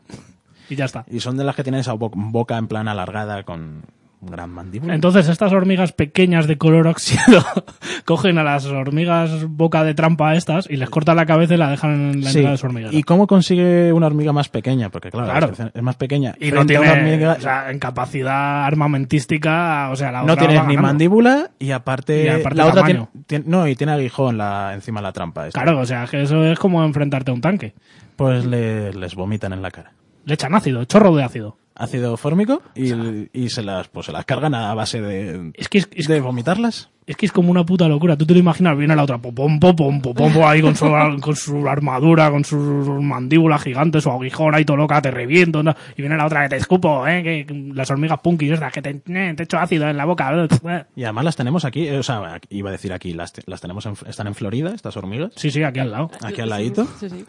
Y 0.71 0.77
ya 0.77 0.85
está. 0.87 1.05
Y 1.11 1.21
son 1.21 1.37
de 1.37 1.45
las 1.45 1.55
que 1.57 1.63
tienen 1.63 1.81
esa 1.81 1.93
bo- 1.95 2.11
boca 2.15 2.57
en 2.59 2.67
plan 2.69 2.89
alargada 2.89 3.43
con 3.45 3.83
gran 4.21 4.51
mandíbula. 4.51 4.95
Entonces, 4.95 5.29
estas 5.29 5.53
hormigas 5.53 5.93
pequeñas 5.93 6.47
de 6.47 6.59
color 6.59 6.87
óxido 6.89 7.45
cogen 8.05 8.39
a 8.39 8.43
las 8.45 8.67
hormigas 8.67 9.45
boca 9.49 9.85
de 9.85 9.95
trampa 9.95 10.35
estas 10.35 10.69
y 10.69 10.77
les 10.77 10.91
cortan 10.91 11.17
la 11.17 11.25
cabeza 11.27 11.55
y 11.55 11.57
la 11.57 11.71
dejan 11.71 11.93
en 12.13 12.21
la 12.25 12.31
Sí. 12.31 12.39
entrada 12.39 12.53
de 12.53 12.59
su 12.59 12.67
hormiguero. 12.67 12.93
¿Y 12.97 13.03
cómo 13.05 13.27
consigue 13.27 13.93
una 13.93 14.07
hormiga 14.07 14.33
más 14.33 14.49
pequeña? 14.49 14.91
Porque 14.91 15.11
claro, 15.11 15.53
es 15.73 15.83
más 15.83 15.97
pequeña. 15.97 16.35
Y 16.41 16.51
no 16.51 16.67
tiene, 16.67 16.91
hormiga- 16.91 17.37
o 17.39 17.41
sea, 17.41 17.71
en 17.71 17.79
capacidad 17.79 18.65
armamentística, 18.65 19.91
o 19.91 19.97
sea, 19.97 20.11
la 20.13 20.23
no 20.23 20.33
otra 20.33 20.47
tienes 20.49 20.67
ni 20.67 20.75
ganando. 20.75 20.83
mandíbula 20.83 21.51
y 21.59 21.71
aparte, 21.71 22.25
Y 22.25 22.29
aparte 22.29 22.57
la 22.59 22.67
otra 22.67 22.85
tiene, 22.85 23.45
no 23.47 23.67
y 23.69 23.77
tiene 23.77 23.93
aguijón 23.93 24.37
la, 24.39 24.73
encima 24.75 25.01
de 25.01 25.05
la 25.05 25.13
trampa. 25.13 25.47
esta. 25.47 25.63
Claro, 25.63 25.79
o 25.81 25.87
sea, 25.87 26.07
que 26.07 26.23
eso 26.23 26.45
es 26.45 26.59
como 26.59 26.85
enfrentarte 26.85 27.31
a 27.31 27.35
un 27.35 27.41
tanque. 27.41 27.75
Pues 28.17 28.45
le- 28.45 28.93
les 28.93 29.15
vomitan 29.15 29.53
en 29.53 29.63
la 29.63 29.71
cara. 29.71 29.93
Le 30.25 30.35
echan 30.35 30.55
ácido, 30.55 30.85
chorro 30.85 31.15
de 31.15 31.23
ácido. 31.25 31.57
Ácido 31.79 32.17
fórmico 32.17 32.61
y, 32.75 32.93
y 33.33 33.51
se 33.51 33.63
las 33.63 33.89
pues 33.89 34.07
se 34.07 34.13
las 34.13 34.25
cargan 34.25 34.55
a 34.55 34.75
base 34.75 35.01
de, 35.01 35.53
Es 35.55 35.69
que 35.69 35.79
es, 35.79 35.89
es- 35.93 36.09
de 36.09 36.21
vomitarlas. 36.21 36.91
es 37.07 37.17
que 37.17 37.25
es 37.27 37.31
como 37.33 37.51
una 37.53 37.65
puta 37.65 37.87
locura. 37.87 38.17
Tú 38.17 38.27
te 38.27 38.33
lo 38.35 38.41
imaginas, 38.41 38.77
viene 38.77 38.97
la 38.97 39.05
otra, 39.05 39.19
pom, 39.19 39.33
pom, 39.33 39.61
pom, 39.61 39.77
pom, 39.77 40.01
pom, 40.03 40.15
pom, 40.15 40.45
ahí 40.45 40.61
con 40.61 40.75
su, 40.75 40.87
con 41.21 41.37
su 41.37 41.69
armadura, 41.69 42.31
con 42.33 42.45
su 42.45 42.57
mandíbula 43.01 43.59
gigante, 43.59 44.01
su 44.01 44.11
aguijón 44.11 44.55
ahí 44.57 44.65
todo 44.65 44.77
loca, 44.77 45.01
te 45.01 45.11
reviento. 45.13 45.63
¿no? 45.63 45.73
Y 45.97 46.03
viene 46.03 46.17
la 46.17 46.27
otra 46.27 46.43
que 46.43 46.49
te 46.51 46.57
escupo, 46.57 47.07
¿eh? 47.07 47.23
Que, 47.23 47.47
las 47.75 47.91
hormigas 47.91 48.19
punkis 48.21 48.51
estas, 48.51 48.73
que 48.73 48.83
te, 48.83 48.91
eh, 49.07 49.35
te 49.37 49.45
echo 49.45 49.59
ácido 49.59 49.89
en 49.89 49.97
la 49.97 50.05
boca. 50.05 50.29
Y 50.97 51.05
además 51.05 51.25
las 51.25 51.37
tenemos 51.37 51.65
aquí, 51.65 51.87
eh, 51.87 51.99
o 51.99 52.03
sea, 52.03 52.41
iba 52.51 52.71
a 52.71 52.73
decir 52.73 52.93
aquí, 52.93 53.13
las, 53.15 53.33
las 53.47 53.61
tenemos 53.61 53.87
en, 53.87 53.95
están 54.09 54.27
en 54.27 54.35
Florida, 54.35 54.75
estas 54.75 54.97
hormigas, 54.97 55.31
Sí, 55.37 55.51
sí, 55.53 55.63
aquí 55.63 55.79
al 55.79 55.93
lado. 55.93 56.11
aquí 56.23 56.41
al 56.41 56.51
ladito. 56.51 56.87
Sí, 56.99 57.09
sí. 57.09 57.25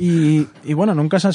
Y, 0.00 0.46
y 0.64 0.74
bueno, 0.74 0.94
nunca 0.94 1.18
se 1.18 1.28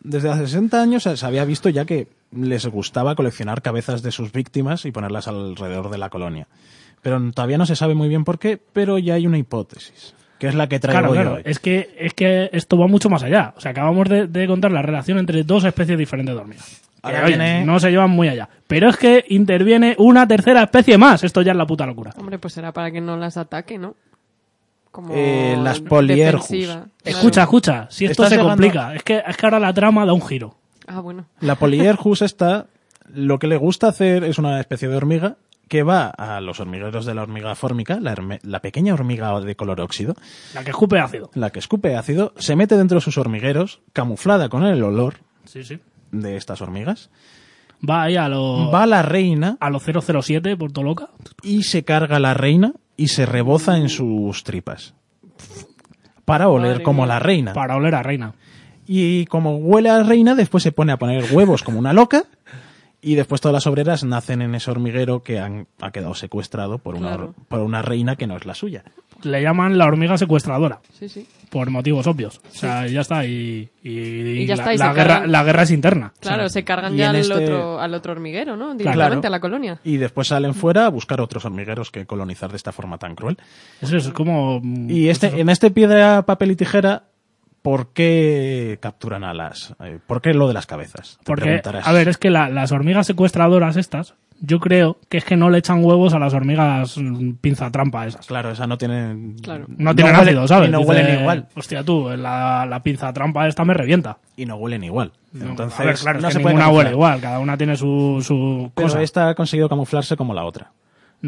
desde 0.00 0.28
hace 0.28 0.46
60 0.46 0.82
años 0.82 1.02
se 1.04 1.26
había 1.26 1.46
visto 1.46 1.70
ya 1.70 1.86
que 1.86 2.08
les 2.30 2.66
gustaba 2.66 3.14
coleccionar 3.14 3.62
cabezas 3.62 4.02
de 4.02 4.12
sus 4.12 4.32
víctimas 4.32 4.84
y 4.84 4.92
ponerlas 4.92 5.28
alrededor 5.28 5.88
de 5.90 5.96
la 5.98 6.10
colonia. 6.10 6.46
Pero 7.00 7.18
todavía 7.32 7.56
no 7.58 7.64
se 7.66 7.74
sabe 7.74 7.94
muy 7.94 8.08
bien 8.08 8.24
por 8.24 8.38
qué, 8.38 8.60
pero 8.72 8.98
ya 8.98 9.14
hay 9.14 9.26
una 9.26 9.38
hipótesis, 9.38 10.14
que 10.38 10.46
es 10.48 10.54
la 10.54 10.68
que 10.68 10.78
traigo 10.78 11.00
Claro, 11.00 11.14
yo 11.14 11.20
claro. 11.22 11.36
hoy. 11.36 11.42
Es 11.46 11.58
que, 11.58 11.94
es 11.98 12.12
que 12.12 12.50
esto 12.52 12.76
va 12.76 12.86
mucho 12.86 13.08
más 13.08 13.22
allá. 13.22 13.54
O 13.56 13.60
sea, 13.60 13.70
acabamos 13.70 14.06
de, 14.08 14.26
de 14.26 14.46
contar 14.46 14.72
la 14.72 14.82
relación 14.82 15.18
entre 15.18 15.42
dos 15.42 15.64
especies 15.64 15.96
diferentes 15.98 16.34
de 16.34 16.40
hormigas. 16.40 16.82
Que, 17.02 17.08
Ahora 17.08 17.20
oye, 17.24 17.28
viene- 17.36 17.64
no 17.64 17.80
se 17.80 17.90
llevan 17.90 18.10
muy 18.10 18.28
allá. 18.28 18.48
Pero 18.68 18.90
es 18.90 18.96
que 18.98 19.24
interviene 19.30 19.96
una 19.98 20.28
tercera 20.28 20.62
especie 20.62 20.96
más. 20.98 21.24
Esto 21.24 21.42
ya 21.42 21.52
es 21.52 21.58
la 21.58 21.66
puta 21.66 21.86
locura. 21.86 22.12
Hombre, 22.18 22.38
pues 22.38 22.52
será 22.54 22.72
para 22.72 22.90
que 22.92 23.00
no 23.00 23.16
las 23.16 23.36
ataque, 23.38 23.78
¿no? 23.78 23.96
Como 24.92 25.12
Eh, 25.16 25.56
las. 25.58 25.80
Claro. 25.80 26.86
Escucha, 27.02 27.42
escucha. 27.42 27.86
Si 27.90 28.04
esto 28.04 28.24
se 28.24 28.30
llegando- 28.30 28.50
complica. 28.50 28.94
Es 28.94 29.02
que, 29.02 29.22
es 29.26 29.36
que 29.36 29.46
ahora 29.46 29.58
la 29.58 29.72
trama 29.74 30.06
da 30.06 30.12
un 30.12 30.22
giro. 30.22 30.54
Ah, 30.86 31.00
bueno. 31.00 31.24
La 31.40 31.56
Polyergus 31.56 32.22
esta, 32.22 32.66
lo 33.12 33.38
que 33.38 33.46
le 33.46 33.56
gusta 33.56 33.88
hacer 33.88 34.22
es 34.22 34.38
una 34.38 34.60
especie 34.60 34.88
de 34.88 34.96
hormiga 34.96 35.36
que 35.68 35.82
va 35.82 36.08
a 36.08 36.40
los 36.42 36.60
hormigueros 36.60 37.06
de 37.06 37.14
la 37.14 37.22
hormiga 37.22 37.54
fórmica, 37.54 37.98
la, 37.98 38.14
la 38.42 38.60
pequeña 38.60 38.92
hormiga 38.92 39.40
de 39.40 39.56
color 39.56 39.80
óxido, 39.80 40.14
La 40.52 40.62
que 40.62 40.70
escupe 40.70 40.98
ácido. 40.98 41.30
la 41.32 41.48
que 41.48 41.60
escupe 41.60 41.96
ácido, 41.96 42.34
se 42.36 42.54
mete 42.56 42.76
dentro 42.76 42.96
de 42.96 43.00
sus 43.00 43.16
hormigueros, 43.16 43.80
camuflada 43.94 44.50
con 44.50 44.64
el 44.64 44.82
olor 44.82 45.14
Sí, 45.46 45.64
sí. 45.64 45.78
de 46.10 46.36
estas 46.36 46.60
hormigas, 46.60 47.08
Va 47.88 48.02
ahí 48.02 48.16
a 48.16 48.28
lo, 48.28 48.70
va 48.70 48.82
a 48.82 48.86
la 48.86 49.00
reina 49.02 49.56
a 49.60 49.70
lo 49.70 49.80
007, 49.80 50.56
por 50.58 50.72
todo 50.72 50.84
loca. 50.84 51.08
y 51.42 51.62
se 51.62 51.84
carga 51.84 52.18
la 52.20 52.34
reina 52.34 52.74
y 52.96 53.08
se 53.08 53.26
reboza 53.26 53.76
en 53.78 53.88
sus 53.88 54.44
tripas. 54.44 54.94
Para 56.24 56.48
oler 56.48 56.72
Madre 56.72 56.84
como 56.84 57.02
mía. 57.02 57.14
la 57.14 57.18
reina. 57.18 57.52
Para 57.52 57.76
oler 57.76 57.94
a 57.94 58.02
reina. 58.02 58.34
Y 58.86 59.26
como 59.26 59.56
huele 59.56 59.90
a 59.90 60.02
reina, 60.02 60.34
después 60.34 60.62
se 60.62 60.72
pone 60.72 60.92
a 60.92 60.98
poner 60.98 61.32
huevos 61.32 61.62
como 61.62 61.78
una 61.78 61.92
loca 61.92 62.24
Y 63.04 63.16
después 63.16 63.40
todas 63.40 63.52
las 63.52 63.66
obreras 63.66 64.04
nacen 64.04 64.42
en 64.42 64.54
ese 64.54 64.70
hormiguero 64.70 65.24
que 65.24 65.40
han, 65.40 65.66
ha 65.80 65.90
quedado 65.90 66.14
secuestrado 66.14 66.78
por 66.78 66.94
una, 66.94 67.08
Claro. 67.08 67.34
por 67.48 67.58
una 67.60 67.82
reina 67.82 68.14
que 68.14 68.28
no 68.28 68.36
es 68.36 68.46
la 68.46 68.54
suya. 68.54 68.84
Le 69.24 69.42
llaman 69.42 69.76
la 69.76 69.86
hormiga 69.86 70.16
secuestradora, 70.18 70.80
Sí, 70.92 71.08
sí. 71.08 71.26
por 71.50 71.68
motivos 71.70 72.06
obvios. 72.06 72.38
O 72.48 72.54
sea, 72.54 72.86
ya 72.86 73.00
está. 73.00 73.24
Y, 73.26 73.70
y- 73.82 73.90
y 73.90 74.46
ya 74.46 74.54
la, 74.56 74.62
está, 74.62 74.74
y 74.74 74.78
la 74.78 74.92
guerra, 74.94 75.26
la 75.26 75.42
guerra 75.44 75.62
es 75.62 75.70
interna. 75.72 76.12
Claro, 76.20 76.44
O 76.44 76.48
sea, 76.48 76.60
se 76.60 76.64
cargan 76.64 76.96
ya 76.96 77.10
al, 77.10 77.16
este- 77.16 77.34
otro, 77.34 77.80
al 77.80 77.92
otro 77.94 78.12
hormiguero, 78.12 78.56
¿no? 78.56 78.74
Directamente 78.74 79.26
a 79.26 79.30
la 79.30 79.40
colonia. 79.40 79.80
Y 79.84 79.96
después 79.96 80.28
salen 80.28 80.54
fuera 80.54 80.86
a 80.86 80.88
buscar 80.88 81.20
otros 81.20 81.44
hormigueros 81.44 81.90
que 81.90 82.06
colonizar 82.06 82.50
de 82.50 82.56
esta 82.56 82.70
forma 82.72 82.98
tan 82.98 83.14
cruel. 83.16 83.36
Eso 83.80 83.96
es 83.96 84.08
como... 84.10 84.60
Y 84.62 85.08
este, 85.08 85.40
en 85.40 85.48
este 85.48 85.70
piedra, 85.72 86.22
papel 86.22 86.52
y 86.52 86.56
tijera, 86.56 87.04
¿por 87.62 87.92
qué 87.92 88.78
capturan 88.80 89.24
a 89.24 89.32
las... 89.34 89.74
eh, 89.84 89.98
¿Por 90.06 90.20
qué 90.20 90.34
lo 90.34 90.48
de 90.48 90.54
las 90.54 90.66
cabezas? 90.66 91.18
Te 91.18 91.24
Porque, 91.24 91.44
preguntarás. 91.44 91.86
a 91.86 91.92
ver, 91.92 92.08
es 92.08 92.18
que 92.18 92.30
la- 92.30 92.48
las 92.48 92.72
hormigas 92.72 93.06
secuestradoras 93.06 93.76
estas, 93.76 94.14
yo 94.40 94.58
creo 94.58 94.98
que 95.08 95.18
es 95.18 95.24
que 95.24 95.36
no 95.36 95.48
le 95.50 95.58
echan 95.58 95.84
huevos 95.84 96.14
a 96.14 96.18
las 96.18 96.34
hormigas 96.34 96.98
mm, 96.98 97.34
pinza 97.40 97.70
trampa 97.70 98.06
esas. 98.06 98.26
Claro, 98.26 98.50
esa 98.50 98.66
no 98.66 98.76
tiene... 98.76 99.36
Claro. 99.40 99.66
No 99.68 99.94
tienen 99.94 100.14
huele- 100.16 100.22
ácido, 100.22 100.48
¿sabes? 100.48 100.68
Y 100.68 100.72
no 100.72 100.78
Dice, 100.78 100.90
huelen 100.90 101.20
igual. 101.20 101.46
Hostia, 101.54 101.84
tú, 101.84 102.10
la, 102.16 102.66
la 102.66 102.82
pinza 102.82 103.12
trampa 103.12 103.46
esta 103.46 103.64
me 103.64 103.74
revienta. 103.74 104.18
Y 104.36 104.44
no 104.46 104.56
huelen 104.56 104.82
igual. 104.82 105.12
No, 105.32 105.50
Entonces, 105.50 105.78
a 105.78 105.84
ver, 105.84 105.94
claro, 105.96 106.18
es 106.18 106.22
no 106.22 106.28
que 106.28 106.32
se 106.34 106.38
ninguna 106.40 106.68
huele 106.70 106.90
igual, 106.90 107.20
cada 107.20 107.38
una 107.38 107.56
tiene 107.56 107.76
su, 107.76 108.18
su 108.26 108.72
Pero 108.74 108.88
cosa. 108.88 109.00
esta 109.02 109.28
ha 109.28 109.34
conseguido 109.36 109.68
camuflarse 109.68 110.16
como 110.16 110.34
la 110.34 110.44
otra. 110.44 110.72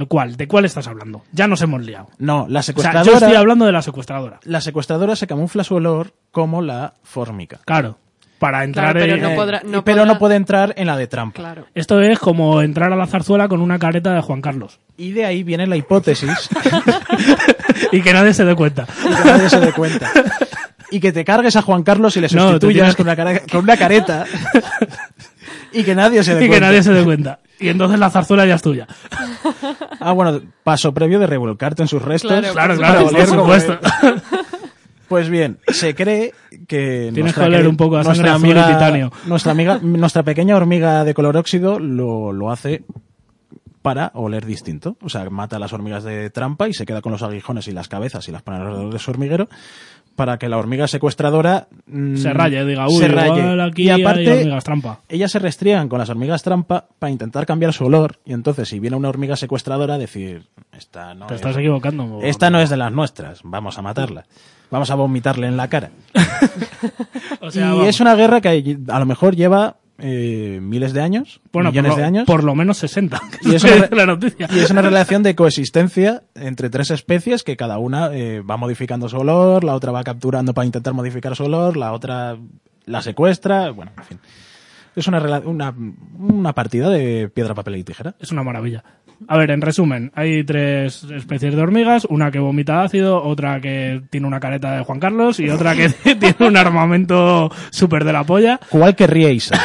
¿Cuál? 0.08 0.36
¿De 0.36 0.48
cuál 0.48 0.64
estás 0.64 0.86
hablando? 0.88 1.22
Ya 1.32 1.46
nos 1.46 1.62
hemos 1.62 1.82
liado. 1.84 2.08
No, 2.18 2.46
la 2.48 2.60
O 2.60 2.62
sea, 2.62 2.72
secuestradora... 2.74 3.04
yo 3.04 3.12
estoy 3.18 3.34
hablando 3.36 3.64
de 3.66 3.72
la 3.72 3.82
secuestradora. 3.82 4.40
La 4.44 4.60
secuestradora 4.60 5.14
se 5.16 5.26
camufla 5.26 5.62
su 5.64 5.74
olor 5.76 6.12
como 6.32 6.62
la 6.62 6.94
fórmica. 7.04 7.60
Claro. 7.64 7.98
Para 8.38 8.64
entrar 8.64 8.92
Claro, 8.92 9.00
pero 9.06 9.14
en- 9.14 9.22
no 9.22 9.30
podrá- 9.42 9.60
y- 9.64 9.68
no 9.68 9.84
pero 9.84 10.02
podrá- 10.02 10.06
no 10.12 10.18
puede 10.18 10.34
entrar 10.36 10.74
en 10.76 10.88
la 10.88 10.96
de 10.96 11.06
trampa. 11.06 11.36
Claro. 11.40 11.66
Esto 11.74 12.00
es 12.02 12.18
como 12.18 12.60
entrar 12.60 12.92
a 12.92 12.96
la 12.96 13.06
zarzuela 13.06 13.46
con 13.48 13.60
una 13.60 13.78
careta 13.78 14.12
de 14.12 14.20
Juan 14.20 14.42
Carlos. 14.42 14.80
Y 14.96 15.12
de 15.12 15.24
ahí 15.24 15.44
viene 15.44 15.66
la 15.66 15.76
hipótesis 15.76 16.50
y 17.92 18.02
que 18.02 18.12
nadie 18.12 18.34
se 18.34 18.44
dé 18.44 18.54
cuenta. 18.56 18.86
y 19.04 19.14
que 19.14 19.24
nadie 19.24 19.48
se 19.48 19.60
dé 19.60 19.72
cuenta. 19.72 20.10
Y 20.90 21.00
que 21.00 21.12
te 21.12 21.24
cargues 21.24 21.56
a 21.56 21.62
Juan 21.62 21.82
Carlos 21.84 22.16
y 22.16 22.20
le 22.20 22.28
No, 22.32 22.48
sustituyas 22.50 22.74
tienes 22.74 22.96
con, 22.96 23.06
una 23.06 23.16
cara- 23.16 23.40
con 23.50 23.62
una 23.64 23.76
careta. 23.76 24.24
y 25.74 25.84
que 25.84 25.94
nadie 25.94 26.22
se 26.22 26.34
dé 26.36 26.40
y 26.40 26.44
que 26.44 26.48
cuenta. 26.50 26.66
nadie 26.66 26.82
se 26.82 26.92
dé 26.92 27.04
cuenta. 27.04 27.40
Y 27.60 27.68
entonces 27.68 27.98
la 27.98 28.10
zarzuela 28.10 28.46
ya 28.46 28.54
es 28.56 28.62
tuya. 28.62 28.86
Ah, 30.00 30.12
bueno, 30.12 30.40
paso 30.64 30.92
previo 30.92 31.18
de 31.20 31.26
revolcarte 31.26 31.82
en 31.82 31.88
sus 31.88 32.02
restos. 32.02 32.32
Claro, 32.52 32.76
Claro, 32.76 33.08
por 33.10 33.26
supuesto. 33.26 33.78
Pues 35.08 35.28
bien, 35.28 35.58
se 35.68 35.94
cree 35.94 36.32
que 36.66 37.10
Tienes 37.12 37.24
nuestra 37.24 37.44
que 37.44 37.48
oler 37.50 37.68
un 37.68 37.76
poco 37.76 37.98
a 37.98 38.02
nuestra 38.02 38.34
amiga, 38.34 38.66
titanio. 38.66 39.12
nuestra 39.26 39.52
amiga, 39.52 39.78
nuestra 39.82 40.22
pequeña 40.22 40.56
hormiga 40.56 41.04
de 41.04 41.12
color 41.14 41.36
óxido 41.36 41.78
lo, 41.78 42.32
lo 42.32 42.50
hace 42.50 42.84
para 43.82 44.10
oler 44.14 44.46
distinto. 44.46 44.96
O 45.02 45.10
sea, 45.10 45.28
mata 45.28 45.56
a 45.56 45.58
las 45.58 45.72
hormigas 45.74 46.04
de 46.04 46.30
trampa 46.30 46.68
y 46.68 46.72
se 46.72 46.86
queda 46.86 47.02
con 47.02 47.12
los 47.12 47.22
aguijones 47.22 47.68
y 47.68 47.72
las 47.72 47.86
cabezas 47.88 48.26
y 48.28 48.32
las 48.32 48.42
pone 48.42 48.56
alrededor 48.58 48.92
de 48.92 48.98
su 48.98 49.10
hormiguero 49.10 49.48
para 50.16 50.38
que 50.38 50.48
la 50.48 50.58
hormiga 50.58 50.86
secuestradora 50.86 51.68
mm, 51.86 52.16
Se 52.16 52.32
raye, 52.32 52.64
diga, 52.64 52.86
uy, 52.88 52.98
se 52.98 53.08
raye. 53.08 53.62
aquí 53.62 53.84
y 53.84 53.90
hay 53.90 54.02
aparte, 54.02 54.32
hormigas 54.32 54.64
trampa. 54.64 55.00
ellas 55.08 55.32
se 55.32 55.38
restriegan 55.38 55.88
con 55.88 55.98
las 55.98 56.08
hormigas 56.10 56.42
trampa 56.42 56.86
para 56.98 57.10
intentar 57.10 57.46
cambiar 57.46 57.72
su 57.72 57.84
olor 57.84 58.18
y 58.24 58.32
entonces 58.32 58.68
si 58.68 58.78
viene 58.80 58.96
una 58.96 59.08
hormiga 59.08 59.36
secuestradora 59.36 59.98
decir 59.98 60.46
esta 60.76 61.14
no 61.14 61.26
Te 61.26 61.34
es- 61.34 61.40
estás 61.40 61.56
equivocando. 61.56 62.20
esta 62.22 62.50
no 62.50 62.60
es 62.60 62.70
de 62.70 62.76
las 62.76 62.92
nuestras, 62.92 63.40
vamos 63.44 63.78
a 63.78 63.82
matarla. 63.82 64.24
Vamos 64.70 64.90
a 64.90 64.94
vomitarle 64.96 65.46
en 65.46 65.56
la 65.56 65.68
cara. 65.68 65.90
O 67.40 67.50
sea, 67.50 67.66
y 67.66 67.70
vamos. 67.70 67.88
es 67.88 68.00
una 68.00 68.14
guerra 68.14 68.40
que 68.40 68.78
a 68.88 68.98
lo 68.98 69.06
mejor 69.06 69.36
lleva 69.36 69.76
eh, 69.98 70.58
miles 70.62 70.92
de 70.92 71.00
años, 71.00 71.40
bueno, 71.52 71.68
por 71.68 71.72
millones 71.72 71.90
lo, 71.92 71.96
de 71.96 72.04
años. 72.04 72.24
por 72.26 72.42
lo 72.44 72.54
menos 72.54 72.78
60. 72.78 73.20
Y 73.42 73.54
es 73.54 73.64
una- 73.64 73.88
la 73.92 74.06
noticia. 74.06 74.48
Y 74.52 74.58
es 74.58 74.70
una 74.70 74.82
relación 74.82 75.22
de 75.22 75.34
coexistencia 75.34 76.22
entre 76.34 76.70
tres 76.70 76.90
especies 76.90 77.42
que 77.44 77.56
cada 77.56 77.78
una 77.78 78.08
eh, 78.12 78.40
va 78.40 78.56
modificando 78.56 79.08
su 79.08 79.16
olor, 79.18 79.62
la 79.64 79.74
otra 79.74 79.92
va 79.92 80.02
capturando 80.04 80.52
para 80.54 80.66
intentar 80.66 80.94
modificar 80.94 81.34
su 81.36 81.44
olor, 81.44 81.76
la 81.76 81.92
otra 81.92 82.36
la 82.86 83.02
secuestra, 83.02 83.70
bueno, 83.70 83.92
en 83.96 84.04
fin. 84.04 84.18
Es 84.96 85.08
una, 85.08 85.18
una, 85.40 85.74
una 86.18 86.52
partida 86.52 86.88
de 86.88 87.28
piedra, 87.28 87.54
papel 87.54 87.76
y 87.76 87.82
tijera. 87.84 88.14
Es 88.20 88.30
una 88.30 88.42
maravilla. 88.44 88.84
A 89.28 89.36
ver, 89.38 89.50
en 89.50 89.60
resumen, 89.62 90.10
hay 90.14 90.44
tres 90.44 91.04
especies 91.04 91.54
de 91.54 91.62
hormigas, 91.62 92.04
una 92.10 92.30
que 92.30 92.38
vomita 92.38 92.82
ácido, 92.82 93.22
otra 93.22 93.60
que 93.60 94.02
tiene 94.10 94.26
una 94.26 94.40
careta 94.40 94.76
de 94.76 94.84
Juan 94.84 95.00
Carlos 95.00 95.40
y 95.40 95.48
otra 95.50 95.74
que 95.74 95.88
tiene 96.14 96.36
un 96.40 96.56
armamento 96.56 97.50
súper 97.70 98.04
de 98.04 98.12
la 98.12 98.24
polla. 98.24 98.60
¿Cuál 98.70 98.94
querríais? 98.96 99.50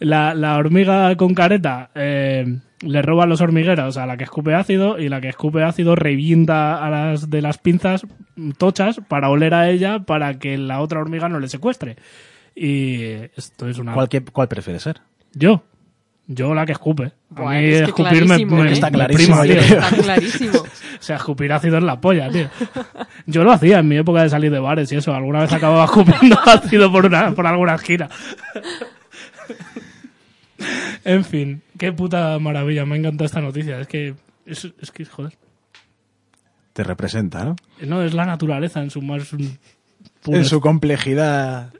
La, 0.00 0.34
la 0.34 0.58
hormiga 0.58 1.16
con 1.16 1.32
careta 1.34 1.88
eh, 1.94 2.58
le 2.82 3.02
roba 3.02 3.24
los 3.24 3.40
hormigueros 3.40 3.96
a 3.96 4.04
la 4.04 4.16
que 4.18 4.24
escupe 4.24 4.54
ácido 4.54 4.98
y 4.98 5.08
la 5.08 5.22
que 5.22 5.28
escupe 5.30 5.62
ácido 5.62 5.94
revienta 5.94 6.84
a 6.84 6.90
las 6.90 7.30
de 7.30 7.40
las 7.40 7.56
pinzas 7.56 8.06
tochas 8.58 9.00
para 9.08 9.30
oler 9.30 9.54
a 9.54 9.70
ella 9.70 10.00
para 10.00 10.38
que 10.38 10.58
la 10.58 10.80
otra 10.80 11.00
hormiga 11.00 11.30
no 11.30 11.40
le 11.40 11.48
secuestre. 11.48 11.96
Y 12.54 13.04
esto 13.36 13.66
es 13.68 13.78
una... 13.78 13.94
¿Cuál, 13.94 14.08
que- 14.10 14.22
cuál 14.24 14.48
prefiere 14.48 14.80
ser? 14.80 15.00
Yo. 15.32 15.62
Yo 16.26 16.54
la 16.54 16.64
que 16.64 16.72
escupe. 16.72 17.12
A 17.36 17.40
Buah, 17.40 17.52
mí 17.60 17.64
es 17.66 17.78
que 17.80 17.84
escupir 17.84 18.20
me, 18.22 18.26
clarísimo, 18.26 18.56
me- 18.56 18.68
¿eh? 18.68 18.72
Está 18.72 18.86
me 18.90 18.92
clarísimo, 18.96 19.40
prima, 19.40 19.60
tío. 19.60 19.60
Está 19.78 19.96
clarísimo. 20.02 20.58
O 20.94 21.06
sea, 21.06 21.16
escupir 21.16 21.52
ácido 21.52 21.76
es 21.76 21.84
la 21.84 22.00
polla, 22.00 22.30
tío. 22.30 22.48
Yo 23.26 23.44
lo 23.44 23.52
hacía 23.52 23.80
en 23.80 23.88
mi 23.88 23.96
época 23.98 24.22
de 24.22 24.30
salir 24.30 24.50
de 24.50 24.58
bares 24.58 24.90
y 24.90 24.96
eso. 24.96 25.12
Alguna 25.14 25.40
vez 25.40 25.52
acababa 25.52 25.84
escupiendo 25.84 26.38
ácido 26.46 26.90
por, 26.90 27.04
una, 27.04 27.32
por 27.32 27.46
alguna 27.46 27.74
esquina. 27.74 28.08
En 31.04 31.24
fin, 31.24 31.60
qué 31.78 31.92
puta 31.92 32.38
maravilla. 32.38 32.86
Me 32.86 32.96
encanta 32.96 33.24
esta 33.26 33.40
noticia. 33.42 33.80
Es 33.80 33.86
que, 33.86 34.14
es, 34.46 34.66
es 34.80 34.90
que, 34.90 35.04
joder. 35.04 35.34
Te 36.72 36.84
representa, 36.84 37.44
¿no? 37.44 37.56
No, 37.82 38.02
es 38.02 38.14
la 38.14 38.24
naturaleza 38.24 38.80
en 38.80 38.90
su 38.90 39.02
más... 39.02 39.28
En 40.26 40.44
su 40.46 40.60
complejidad 40.62 41.70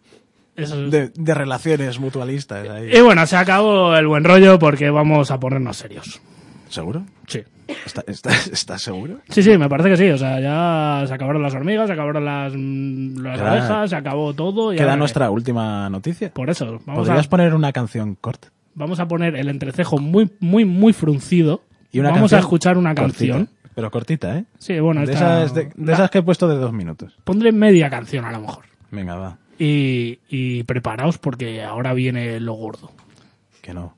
eso 0.57 0.85
es- 0.85 0.91
de, 0.91 1.09
de 1.15 1.35
relaciones 1.35 1.99
mutualistas. 2.01 2.69
ahí. 2.69 2.91
Y 2.95 3.01
bueno, 3.01 3.27
se 3.27 3.37
acabó 3.37 3.95
el 3.97 4.07
buen 4.07 4.25
rollo 4.25 4.59
porque 4.59 4.91
vamos 4.91 5.31
a 5.31 5.39
ponernos 5.41 5.77
serios. 5.77 6.21
¿Seguro? 6.69 7.05
Sí. 7.27 7.43
¿Está- 7.87 8.03
está- 8.07 8.31
¿Estás 8.53 8.83
seguro? 8.83 9.19
Sí, 9.29 9.43
sí, 9.43 9.57
me 9.57 9.69
parece 9.69 9.91
que 9.91 9.97
sí. 9.97 10.09
O 10.11 10.19
sea, 10.19 10.41
ya 10.41 11.07
se 11.07 11.15
acabaron 11.15 11.43
las 11.43 11.55
hormigas, 11.55 11.87
se 11.87 11.93
acabaron 11.95 12.25
las, 12.25 12.53
las 12.55 13.39
Queda- 13.39 13.51
abejas, 13.53 13.91
se 13.91 13.97
acabó 13.97 14.35
todo. 14.35 14.73
y 14.73 14.77
Queda 14.77 14.87
ahora 14.87 14.97
nuestra 14.97 15.31
última 15.31 15.89
noticia. 15.89 16.31
Por 16.33 16.51
eso, 16.51 16.81
vamos 16.85 17.07
¿Podrías 17.07 17.27
a, 17.27 17.31
poner 17.31 17.55
una 17.55 17.73
canción 17.73 18.17
corta? 18.21 18.49
vamos 18.75 18.99
a 18.99 19.07
poner 19.07 19.37
el 19.37 19.49
entrecejo 19.49 19.99
muy, 19.99 20.29
muy, 20.41 20.65
muy 20.65 20.93
fruncido. 20.93 21.63
Y 21.93 22.01
una 22.01 22.11
vamos 22.11 22.33
a 22.33 22.37
canción 22.37 22.41
escuchar 22.41 22.77
una 22.77 22.93
cortita, 22.95 23.35
canción. 23.35 23.49
pero 23.75 23.91
cortita, 23.91 24.37
¿eh? 24.39 24.45
Sí, 24.59 24.81
bueno, 24.81 25.07
de, 25.07 25.13
esta- 25.13 25.45
esas, 25.45 25.55
de, 25.55 25.65
de 25.67 25.87
la- 25.87 25.93
esas 25.93 26.11
que 26.11 26.19
he 26.19 26.23
puesto 26.23 26.49
de 26.49 26.57
dos 26.57 26.73
minutos. 26.73 27.17
pondré 27.23 27.53
media 27.53 27.89
canción 27.89 28.25
a 28.25 28.33
lo 28.33 28.41
mejor. 28.41 28.65
Venga, 28.91 29.15
va. 29.15 29.39
Y, 29.59 30.19
y 30.29 30.65
preparaos 30.65 31.19
porque 31.19 31.63
ahora 31.63 31.95
viene 31.95 32.41
lo 32.41 32.55
gordo. 32.55 32.91
Que 33.63 33.73
no. 33.73 33.97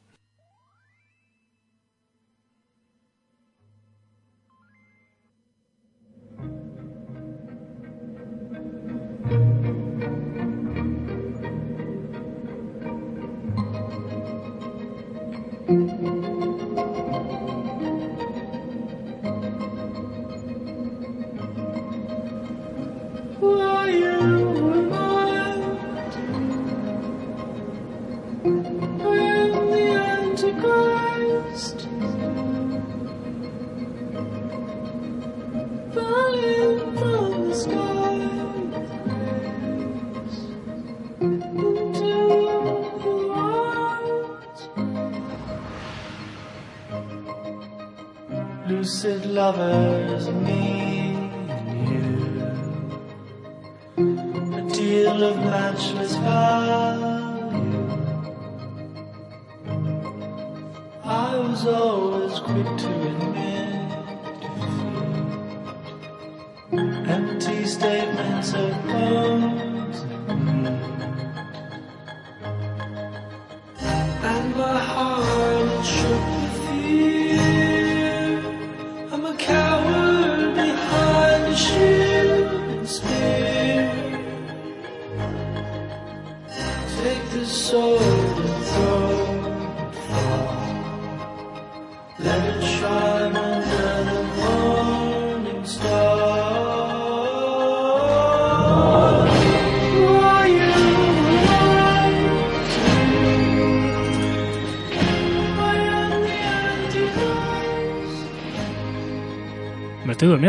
Why 23.39 23.91
you 23.91 24.46
Ghost. 30.63 31.79
Falling 35.95 36.79
from 36.99 37.49
the 37.49 37.55
into 41.21 42.13
the 43.03 43.11
light. 43.35 44.59
Lucid 48.69 49.23
lovers 49.27 50.29
meet. 50.31 50.76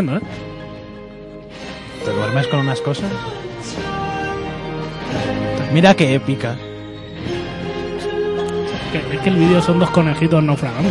Durmiendo, 0.02 0.18
¿eh? 0.18 0.30
¿Te 2.06 2.12
duermes 2.12 2.48
con 2.48 2.60
unas 2.60 2.80
cosas? 2.82 3.12
Mira 5.74 5.94
qué 5.96 6.16
épica. 6.16 6.56
Que- 8.92 9.16
es 9.16 9.22
que 9.22 9.30
el 9.30 9.36
vídeo 9.36 9.62
son 9.62 9.80
dos 9.80 9.90
conejitos 9.90 10.42
naufragando. 10.44 10.90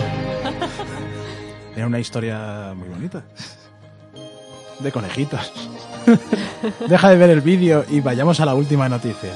Tiene 1.75 1.87
una 1.87 1.99
historia 2.01 2.73
muy 2.77 2.89
bonita. 2.89 3.23
De 4.81 4.93
conejitos. 4.93 5.53
Deja 6.89 7.11
de 7.11 7.17
ver 7.17 7.31
el 7.31 7.41
vídeo 7.41 7.85
y 7.91 8.01
vayamos 8.01 8.41
a 8.41 8.47
la 8.47 8.55
última 8.55 8.89
noticia. 8.89 9.31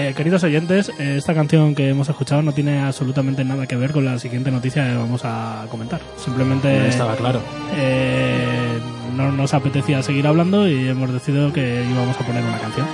Eh, 0.00 0.14
queridos 0.14 0.44
oyentes, 0.44 0.92
esta 0.96 1.34
canción 1.34 1.74
que 1.74 1.88
hemos 1.88 2.08
escuchado 2.08 2.40
no 2.40 2.52
tiene 2.52 2.78
absolutamente 2.78 3.44
nada 3.44 3.66
que 3.66 3.74
ver 3.74 3.90
con 3.90 4.04
la 4.04 4.16
siguiente 4.20 4.48
noticia 4.48 4.86
que 4.86 4.94
vamos 4.94 5.22
a 5.24 5.66
comentar. 5.72 6.00
Simplemente 6.16 6.86
Estaba 6.86 7.16
claro. 7.16 7.40
eh, 7.74 8.78
no 9.16 9.32
nos 9.32 9.54
apetecía 9.54 10.00
seguir 10.04 10.28
hablando 10.28 10.68
y 10.68 10.88
hemos 10.88 11.12
decidido 11.12 11.52
que 11.52 11.84
íbamos 11.90 12.16
a 12.16 12.24
poner 12.24 12.44
una 12.44 12.58
canción. 12.58 12.86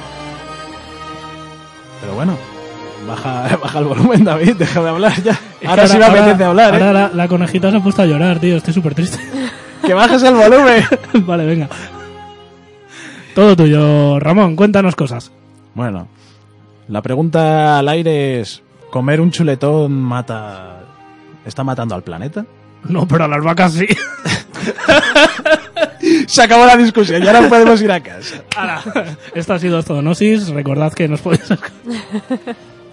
Pero 2.01 2.15
bueno, 2.15 2.39
baja, 3.07 3.55
baja 3.63 3.79
el 3.81 3.85
volumen, 3.85 4.25
David, 4.25 4.57
deja 4.57 4.83
de 4.83 4.89
hablar 4.89 5.23
ya. 5.23 5.39
Ahora 5.67 5.83
que 5.83 5.89
sí 5.91 5.99
me 5.99 6.07
apetece 6.07 6.45
hablar, 6.45 6.73
ahora 6.73 6.91
¿eh? 6.91 6.95
la, 6.95 7.11
la 7.13 7.29
conejita 7.29 7.71
se 7.71 7.77
ha 7.77 7.81
puesto 7.83 8.01
a 8.01 8.07
llorar, 8.07 8.39
tío. 8.39 8.57
Estoy 8.57 8.73
súper 8.73 8.95
triste. 8.95 9.19
Que 9.85 9.93
bajes 9.93 10.23
el 10.23 10.33
volumen. 10.33 10.83
vale, 11.27 11.45
venga. 11.45 11.69
Todo 13.35 13.55
tuyo, 13.55 14.19
Ramón. 14.19 14.57
Cuéntanos 14.57 14.97
cosas. 14.97 15.31
Bueno, 15.75 16.09
la 16.89 17.03
pregunta 17.03 17.79
al 17.79 17.89
aire 17.89 18.41
es: 18.41 18.63
¿comer 18.91 19.21
un 19.21 19.31
chuletón 19.31 19.93
mata. 19.93 20.81
está 21.45 21.65
matando 21.65 21.95
al 21.95 22.03
planeta? 22.03 22.47
No, 22.85 23.07
pero 23.09 23.25
a 23.25 23.29
las 23.29 23.43
vacas 23.43 23.73
sí. 23.73 23.87
Se 26.27 26.43
acabó 26.43 26.67
la 26.67 26.77
discusión 26.77 27.23
y 27.23 27.27
ahora 27.27 27.49
podemos 27.49 27.81
ir 27.81 27.91
a 27.91 28.01
casa. 28.01 28.43
Ahora, 28.57 28.83
esto 29.35 29.55
ha 29.55 29.59
sido 29.59 29.83
Zoonosis. 29.83 30.49
Recordad 30.49 30.93
que 30.93 31.09
nos 31.09 31.21
podéis... 31.21 31.49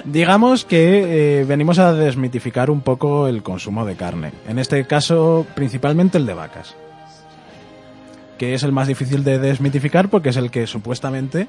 Digamos 0.06 0.66
que 0.66 1.42
eh, 1.42 1.46
venimos 1.46 1.78
a 1.78 1.94
desmitificar 1.94 2.72
un 2.72 2.82
poco 2.82 3.28
el 3.28 3.44
consumo 3.44 3.86
de 3.86 3.96
carne. 3.96 4.32
En 4.48 4.58
este 4.58 4.86
caso, 4.86 5.46
principalmente 5.56 6.18
el 6.18 6.26
de 6.26 6.34
vacas. 6.34 6.76
Que 8.38 8.54
es 8.56 8.64
el 8.64 8.72
más 8.72 8.88
difícil 8.88 9.24
de 9.24 9.38
desmitificar 9.38 10.10
porque 10.10 10.30
es 10.30 10.38
el 10.38 10.50
que 10.50 10.66
supuestamente, 10.66 11.48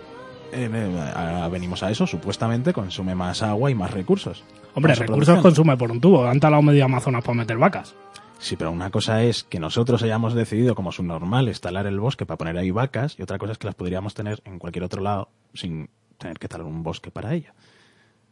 eh, 0.52 0.68
eh, 0.72 1.48
venimos 1.50 1.82
a 1.82 1.90
eso, 1.90 2.06
supuestamente 2.06 2.72
consume 2.72 3.14
más 3.14 3.42
agua 3.42 3.70
y 3.70 3.74
más 3.74 3.90
recursos. 3.90 4.44
Hombre, 4.74 4.94
recursos 4.94 5.40
consume 5.40 5.76
por 5.76 5.90
un 5.90 6.00
tubo. 6.00 6.26
Han 6.26 6.40
talado 6.40 6.62
medio 6.62 6.84
Amazonas 6.84 7.22
para 7.24 7.34
meter 7.38 7.58
vacas. 7.58 7.94
Sí, 8.38 8.56
pero 8.56 8.72
una 8.72 8.90
cosa 8.90 9.22
es 9.22 9.44
que 9.44 9.60
nosotros 9.60 10.02
hayamos 10.02 10.34
decidido 10.34 10.74
como 10.74 10.90
subnormal 10.90 11.46
instalar 11.48 11.86
el 11.86 12.00
bosque 12.00 12.26
para 12.26 12.38
poner 12.38 12.56
ahí 12.58 12.70
vacas 12.72 13.14
y 13.18 13.22
otra 13.22 13.38
cosa 13.38 13.52
es 13.52 13.58
que 13.58 13.66
las 13.66 13.76
podríamos 13.76 14.14
tener 14.14 14.42
en 14.44 14.58
cualquier 14.58 14.84
otro 14.84 15.00
lado 15.00 15.28
sin 15.54 15.90
tener 16.18 16.38
que 16.38 16.48
talar 16.48 16.66
un 16.66 16.82
bosque 16.82 17.10
para 17.12 17.34
ello. 17.34 17.52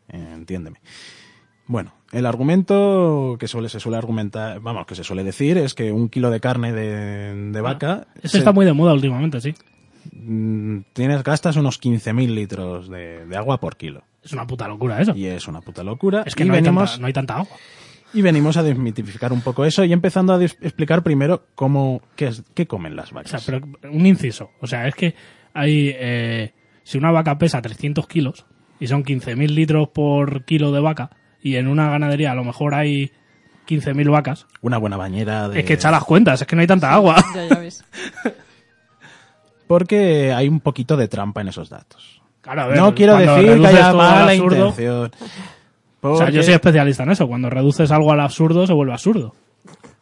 Eh, 0.08 0.30
entiéndeme. 0.34 0.80
Bueno, 1.66 1.92
el 2.10 2.26
argumento 2.26 3.36
que 3.38 3.46
suele, 3.46 3.68
se 3.68 3.78
suele 3.78 3.98
argumentar, 3.98 4.58
vamos, 4.58 4.84
que 4.86 4.96
se 4.96 5.04
suele 5.04 5.22
decir 5.22 5.56
es 5.56 5.74
que 5.74 5.92
un 5.92 6.08
kilo 6.08 6.30
de 6.30 6.40
carne 6.40 6.72
de, 6.72 7.52
de 7.52 7.60
vaca 7.60 8.08
Ese 8.16 8.28
se- 8.30 8.38
está 8.38 8.50
muy 8.52 8.66
de 8.66 8.72
moda 8.72 8.92
últimamente, 8.92 9.40
sí. 9.40 9.54
Mm, 10.12 10.78
tienes, 10.92 11.22
gastas 11.22 11.56
unos 11.56 11.80
15.000 11.80 12.28
litros 12.34 12.88
de, 12.88 13.26
de 13.26 13.36
agua 13.36 13.58
por 13.60 13.76
kilo. 13.76 14.02
Es 14.22 14.32
una 14.32 14.46
puta 14.46 14.68
locura 14.68 15.00
eso. 15.00 15.14
Y 15.16 15.26
es 15.26 15.48
una 15.48 15.60
puta 15.60 15.82
locura. 15.82 16.22
Es 16.26 16.34
que 16.34 16.44
y 16.44 16.46
no 16.46 16.54
hay, 16.54 16.60
venimos, 16.60 16.90
tanta, 16.90 17.00
no 17.00 17.06
hay 17.06 17.12
tanta 17.12 17.36
agua. 17.36 17.56
y 18.12 18.22
venimos 18.22 18.56
a 18.56 18.62
desmitificar 18.62 19.32
un 19.32 19.40
poco 19.40 19.64
eso 19.64 19.84
y 19.84 19.92
empezando 19.92 20.34
a 20.34 20.44
explicar 20.44 21.02
primero 21.02 21.44
cómo, 21.54 22.02
qué, 22.16 22.26
es, 22.28 22.42
qué 22.54 22.66
comen 22.66 22.96
las 22.96 23.12
O 23.12 23.14
vacas. 23.14 23.42
sea, 23.42 23.60
pero 23.60 23.66
un 23.90 24.06
inciso. 24.06 24.50
O 24.60 24.66
sea, 24.66 24.86
es 24.88 24.94
que 24.94 25.14
hay. 25.54 25.92
eh, 25.96 26.52
si 26.82 26.98
una 26.98 27.10
vaca 27.12 27.38
pesa 27.38 27.62
300 27.62 28.06
kilos 28.08 28.46
y 28.80 28.86
son 28.88 29.04
15.000 29.04 29.48
litros 29.50 29.88
por 29.88 30.44
kilo 30.44 30.72
de 30.72 30.80
vaca, 30.80 31.10
y 31.42 31.56
en 31.56 31.68
una 31.68 31.88
ganadería 31.88 32.32
a 32.32 32.34
lo 32.34 32.44
mejor 32.44 32.74
hay 32.74 33.12
15.000 33.68 34.10
vacas, 34.10 34.46
Una 34.62 34.76
buena 34.78 34.96
bañera 34.96 35.48
de... 35.48 35.60
es 35.60 35.64
que 35.66 35.74
echa 35.74 35.90
las 35.90 36.04
cuentas, 36.04 36.40
es 36.40 36.46
que 36.46 36.56
no 36.56 36.60
hay 36.62 36.66
tanta 36.66 36.92
agua. 36.92 37.22
Ya, 37.34 37.46
ya 37.48 37.58
ves. 37.58 37.84
Porque 39.70 40.32
hay 40.32 40.48
un 40.48 40.58
poquito 40.58 40.96
de 40.96 41.06
trampa 41.06 41.42
en 41.42 41.46
esos 41.46 41.68
datos. 41.70 42.20
Claro, 42.40 42.62
a 42.62 42.66
ver, 42.66 42.76
no 42.76 42.92
quiero 42.92 43.16
decir 43.16 43.60
que 43.60 43.66
haya 43.68 43.92
mala 43.92 44.32
absurdo- 44.32 44.56
intención. 44.70 45.12
O 46.00 46.16
sea, 46.16 46.28
yo 46.30 46.42
soy 46.42 46.54
especialista 46.54 47.04
en 47.04 47.10
eso. 47.12 47.28
Cuando 47.28 47.48
reduces 47.50 47.92
algo 47.92 48.10
al 48.10 48.18
absurdo, 48.18 48.66
se 48.66 48.72
vuelve 48.72 48.94
absurdo. 48.94 49.32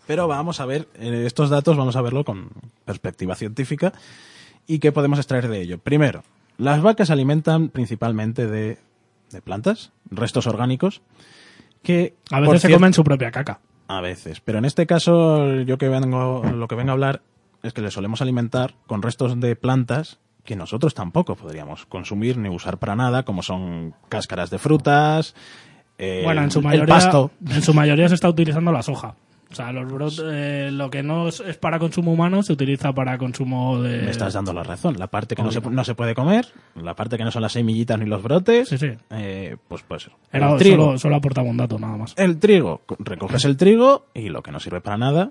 Pero 0.07 0.27
vamos 0.27 0.61
a 0.61 0.65
ver, 0.65 0.89
estos 0.99 1.51
datos 1.51 1.77
vamos 1.77 1.97
a 1.97 2.01
verlo 2.01 2.25
con 2.25 2.49
perspectiva 2.87 3.35
científica 3.35 3.93
y 4.67 4.79
qué 4.79 4.91
podemos 4.91 5.19
extraer 5.19 5.49
de 5.49 5.61
ello. 5.61 5.77
Primero, 5.77 6.23
las 6.57 6.81
vacas 6.81 7.09
se 7.09 7.13
alimentan 7.13 7.69
principalmente 7.69 8.47
de, 8.47 8.79
de 9.31 9.43
plantas, 9.43 9.93
restos 10.11 10.47
orgánicos, 10.47 11.03
que 11.83 12.15
A 12.31 12.41
veces 12.41 12.63
se 12.63 12.73
comen 12.73 12.95
su 12.95 13.05
propia 13.05 13.31
caca. 13.31 13.61
A 13.87 14.01
veces, 14.01 14.41
pero 14.41 14.57
en 14.57 14.65
este 14.65 14.87
caso 14.87 15.61
yo 15.61 15.77
que 15.77 15.91
vengo, 15.91 16.43
lo 16.55 16.69
que 16.69 16.75
vengo 16.75 16.89
a 16.89 16.93
hablar 16.95 17.21
es 17.63 17.73
que 17.73 17.81
le 17.83 17.91
solemos 17.91 18.21
alimentar 18.23 18.75
con 18.87 19.03
restos 19.03 19.39
de 19.41 19.57
plantas 19.57 20.19
que 20.45 20.57
nosotros 20.57 20.95
tampoco 20.95 21.35
podríamos 21.37 21.85
consumir 21.87 22.39
ni 22.39 22.49
usar 22.49 22.79
para 22.79 22.97
nada, 22.97 23.25
como 23.25 23.43
son 23.43 23.95
cáscaras 24.09 24.49
de 24.51 24.59
frutas, 24.59 25.35
eh, 25.99 26.23
bueno, 26.25 26.43
en 26.43 26.51
su 26.51 26.61
el 26.61 26.65
mayoría, 26.65 26.95
pasto. 26.95 27.31
en 27.47 27.61
su 27.63 27.75
mayoría 27.75 28.09
se 28.09 28.15
está 28.15 28.29
utilizando 28.29 28.73
la 28.73 28.83
soja. 28.83 29.15
O 29.51 29.55
sea, 29.55 29.73
los 29.73 29.91
brot- 29.91 30.23
eh, 30.31 30.71
lo 30.71 30.91
que 30.91 31.03
no 31.03 31.29
es, 31.29 31.43
para 31.59 31.79
consumo 31.79 32.13
humano 32.13 32.43
se 32.43 32.53
utiliza 32.53 32.93
para 32.93 33.17
consumo 33.17 33.81
de. 33.81 34.03
Me 34.03 34.11
estás 34.11 34.35
dando 34.35 34.53
la 34.53 34.63
razón. 34.63 34.97
La 34.99 35.07
parte 35.07 35.35
que 35.35 35.43
no 35.43 35.51
se, 35.51 35.61
no 35.63 35.85
se 35.85 35.95
puede 35.95 36.15
comer, 36.15 36.47
la 36.77 36.95
parte 36.95 37.17
que 37.17 37.25
no 37.25 37.31
son 37.31 37.41
las 37.43 37.53
semillitas 37.53 37.99
ni 37.99 38.05
los 38.05 38.23
brotes, 38.23 38.69
Sí, 38.69 38.77
sí. 38.77 38.91
eh, 39.11 39.57
pues 39.67 39.83
pues 39.89 40.11
Era, 40.33 40.53
el 40.53 40.59
trigo. 40.59 40.85
solo, 40.85 40.99
solo 40.99 41.17
aportaba 41.17 41.49
un 41.49 41.57
dato, 41.57 41.79
nada 41.79 41.97
más. 41.97 42.13
El 42.19 42.39
trigo, 42.39 42.83
recoges 42.99 43.45
el 43.47 43.57
trigo 43.57 44.05
y 44.13 44.29
lo 44.29 44.43
que 44.43 44.53
no 44.53 44.61
sirve 44.61 44.83
para 44.83 44.99
nada 44.99 45.31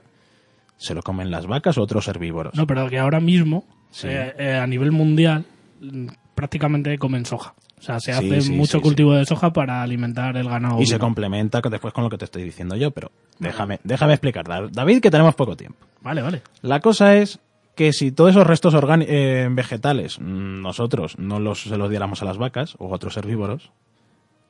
se 0.78 0.94
lo 0.94 1.02
comen 1.02 1.32
las 1.32 1.46
vacas 1.48 1.78
o 1.78 1.82
otros 1.82 2.08
herbívoros. 2.08 2.54
No, 2.56 2.66
pero 2.68 2.90
que 2.90 3.00
ahora 3.00 3.20
mismo, 3.20 3.66
Sí. 3.92 4.08
eh, 4.10 4.34
eh, 4.38 4.56
a 4.56 4.68
nivel 4.68 4.92
mundial, 4.92 5.46
mm, 5.82 6.08
prácticamente 6.36 6.98
comen 6.98 7.26
soja. 7.26 7.54
O 7.80 7.82
sea, 7.82 8.00
se 8.00 8.12
hace 8.12 8.42
sí, 8.42 8.52
mucho 8.54 8.82
cultivo 8.82 9.14
de 9.14 9.24
soja 9.26 9.54
para 9.54 9.84
alimentar 9.84 10.36
el 10.36 10.50
ganado. 10.50 10.82
y 10.82 10.86
se 10.88 10.98
complementa 10.98 11.62
después 11.62 11.94
con 11.94 12.04
lo 12.04 12.10
que 12.10 12.18
te 12.18 12.26
estoy 12.26 12.44
diciendo 12.44 12.76
yo, 12.76 12.90
pero 12.92 13.12
déjame, 13.40 13.80
déjame 13.84 14.14
explicar, 14.14 14.46
Da- 14.48 14.68
David, 14.72 15.00
que 15.02 15.12
tenemos 15.12 15.36
poco 15.36 15.56
tiempo. 15.56 15.86
Vale, 16.02 16.22
vale. 16.24 16.42
La 16.64 16.80
cosa 16.80 17.16
es 17.16 17.40
que 17.76 17.94
si 17.94 18.12
todos 18.12 18.32
esos 18.32 18.48
restos 18.48 18.74
eh, 19.08 19.48
vegetales 19.52 20.20
mm, 20.20 20.62
nosotros 20.62 21.20
no 21.20 21.40
los, 21.40 21.62
se 21.64 21.78
los 21.78 21.90
diéramos 21.92 22.24
a 22.24 22.26
las 22.26 22.40
vacas 22.40 22.76
o 22.80 22.92
a 22.92 22.96
otros 22.96 23.16
herbívoros, 23.18 23.72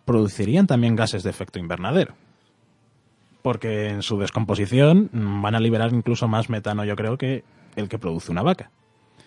producirían 0.05 0.67
también 0.67 0.95
gases 0.95 1.23
de 1.23 1.30
efecto 1.30 1.59
invernadero. 1.59 2.13
Porque 3.47 3.87
en 3.87 4.01
su 4.01 4.19
descomposición 4.19 5.09
van 5.13 5.55
a 5.55 5.61
liberar 5.61 5.93
incluso 5.93 6.27
más 6.27 6.49
metano, 6.49 6.83
yo 6.83 6.97
creo, 6.97 7.17
que 7.17 7.45
el 7.77 7.87
que 7.87 7.97
produce 7.97 8.29
una 8.29 8.41
vaca. 8.41 8.71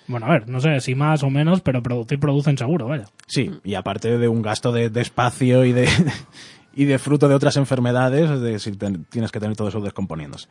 Bueno, 0.08 0.26
a 0.26 0.28
ver, 0.28 0.46
no 0.46 0.60
sé 0.60 0.78
si 0.80 0.94
más 0.94 1.22
o 1.22 1.30
menos, 1.30 1.62
pero 1.62 1.82
producir 1.82 2.20
producen 2.20 2.58
seguro, 2.58 2.86
vaya. 2.86 3.06
Sí, 3.26 3.50
y 3.64 3.76
aparte 3.76 4.18
de 4.18 4.28
un 4.28 4.42
gasto 4.42 4.72
de, 4.72 4.90
de 4.90 5.00
espacio 5.00 5.64
y 5.64 5.72
de, 5.72 5.88
y 6.74 6.84
de 6.84 6.98
fruto 6.98 7.28
de 7.28 7.34
otras 7.34 7.56
enfermedades, 7.56 8.38
de 8.42 8.58
si 8.58 8.72
tienes 8.72 9.32
que 9.32 9.40
tener 9.40 9.56
todo 9.56 9.68
eso 9.68 9.80
descomponiéndose. 9.80 10.46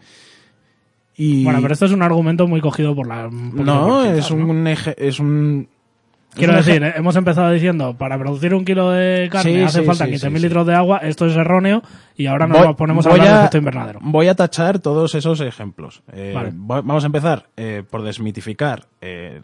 Y 1.15 1.43
Bueno, 1.43 1.61
pero 1.61 1.76
esto 1.76 1.86
es 1.86 1.91
un 1.91 2.01
argumento 2.01 2.47
muy 2.47 2.61
cogido 2.61 2.95
por 2.95 3.05
la. 3.05 3.30
poquito 3.30 3.63
no, 3.65 3.99
por 3.99 4.05
es 4.07 4.32
un 4.32 4.65
eje, 4.65 4.95
es 4.97 5.20
un 5.20 5.70
Quiero 6.36 6.56
decir, 6.56 6.82
hemos 6.96 7.16
empezado 7.16 7.50
diciendo, 7.52 7.96
para 7.98 8.18
producir 8.18 8.54
un 8.54 8.64
kilo 8.64 8.92
de 8.92 9.28
carne 9.32 9.52
Sí, 9.52 9.62
hace 9.64 9.80
sí, 9.82 9.86
falta 9.86 10.06
sí, 10.06 10.12
15.000 10.12 10.38
sí, 10.38 10.40
litros 10.44 10.68
de 10.68 10.76
agua, 10.76 11.00
esto 11.00 11.26
es 11.26 11.36
erróneo, 11.36 11.82
y 12.16 12.28
ahora 12.28 12.48
nos 12.48 12.66
Voy- 12.66 12.76
ponemos 12.76 13.06
a 13.08 13.12
hablar 13.12 13.28
del 13.28 13.36
efecto 13.40 13.58
invernadero. 13.58 14.00
Voy 14.04 14.28
a 14.28 14.36
tachar 14.36 14.80
todos 14.80 15.16
esos 15.16 15.42
ejemplos. 15.42 16.02
Eh, 16.14 16.32
Vale. 16.36 16.52
va- 16.52 16.82
Vamos 16.82 17.04
a 17.04 17.08
empezar 17.08 17.48
eh, 17.58 17.84
por 17.90 18.04
desmitificar 18.04 18.86
eh, 19.02 19.42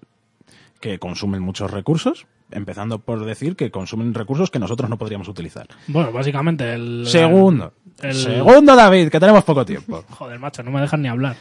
que 0.80 1.00
consumen 1.00 1.42
muchos 1.42 1.72
recursos, 1.72 2.28
empezando 2.52 3.00
por 3.00 3.26
decir 3.26 3.56
que 3.56 3.72
consumen 3.72 4.14
recursos 4.14 4.52
que 4.52 4.60
nosotros 4.60 4.88
no 4.90 4.98
podríamos 4.98 5.28
utilizar. 5.28 5.68
Bueno, 5.88 6.12
básicamente 6.12 6.72
el... 6.74 7.06
Segundo. 7.08 7.74
el- 8.04 8.14
Segundo, 8.14 8.76
David, 8.76 9.10
que 9.10 9.20
tenemos 9.20 9.44
poco 9.44 9.66
tiempo. 9.66 10.04
Joder, 10.12 10.38
macho, 10.40 10.62
no 10.62 10.70
me 10.72 10.82
dejan 10.82 11.02
ni 11.02 11.08
hablar. 11.08 11.36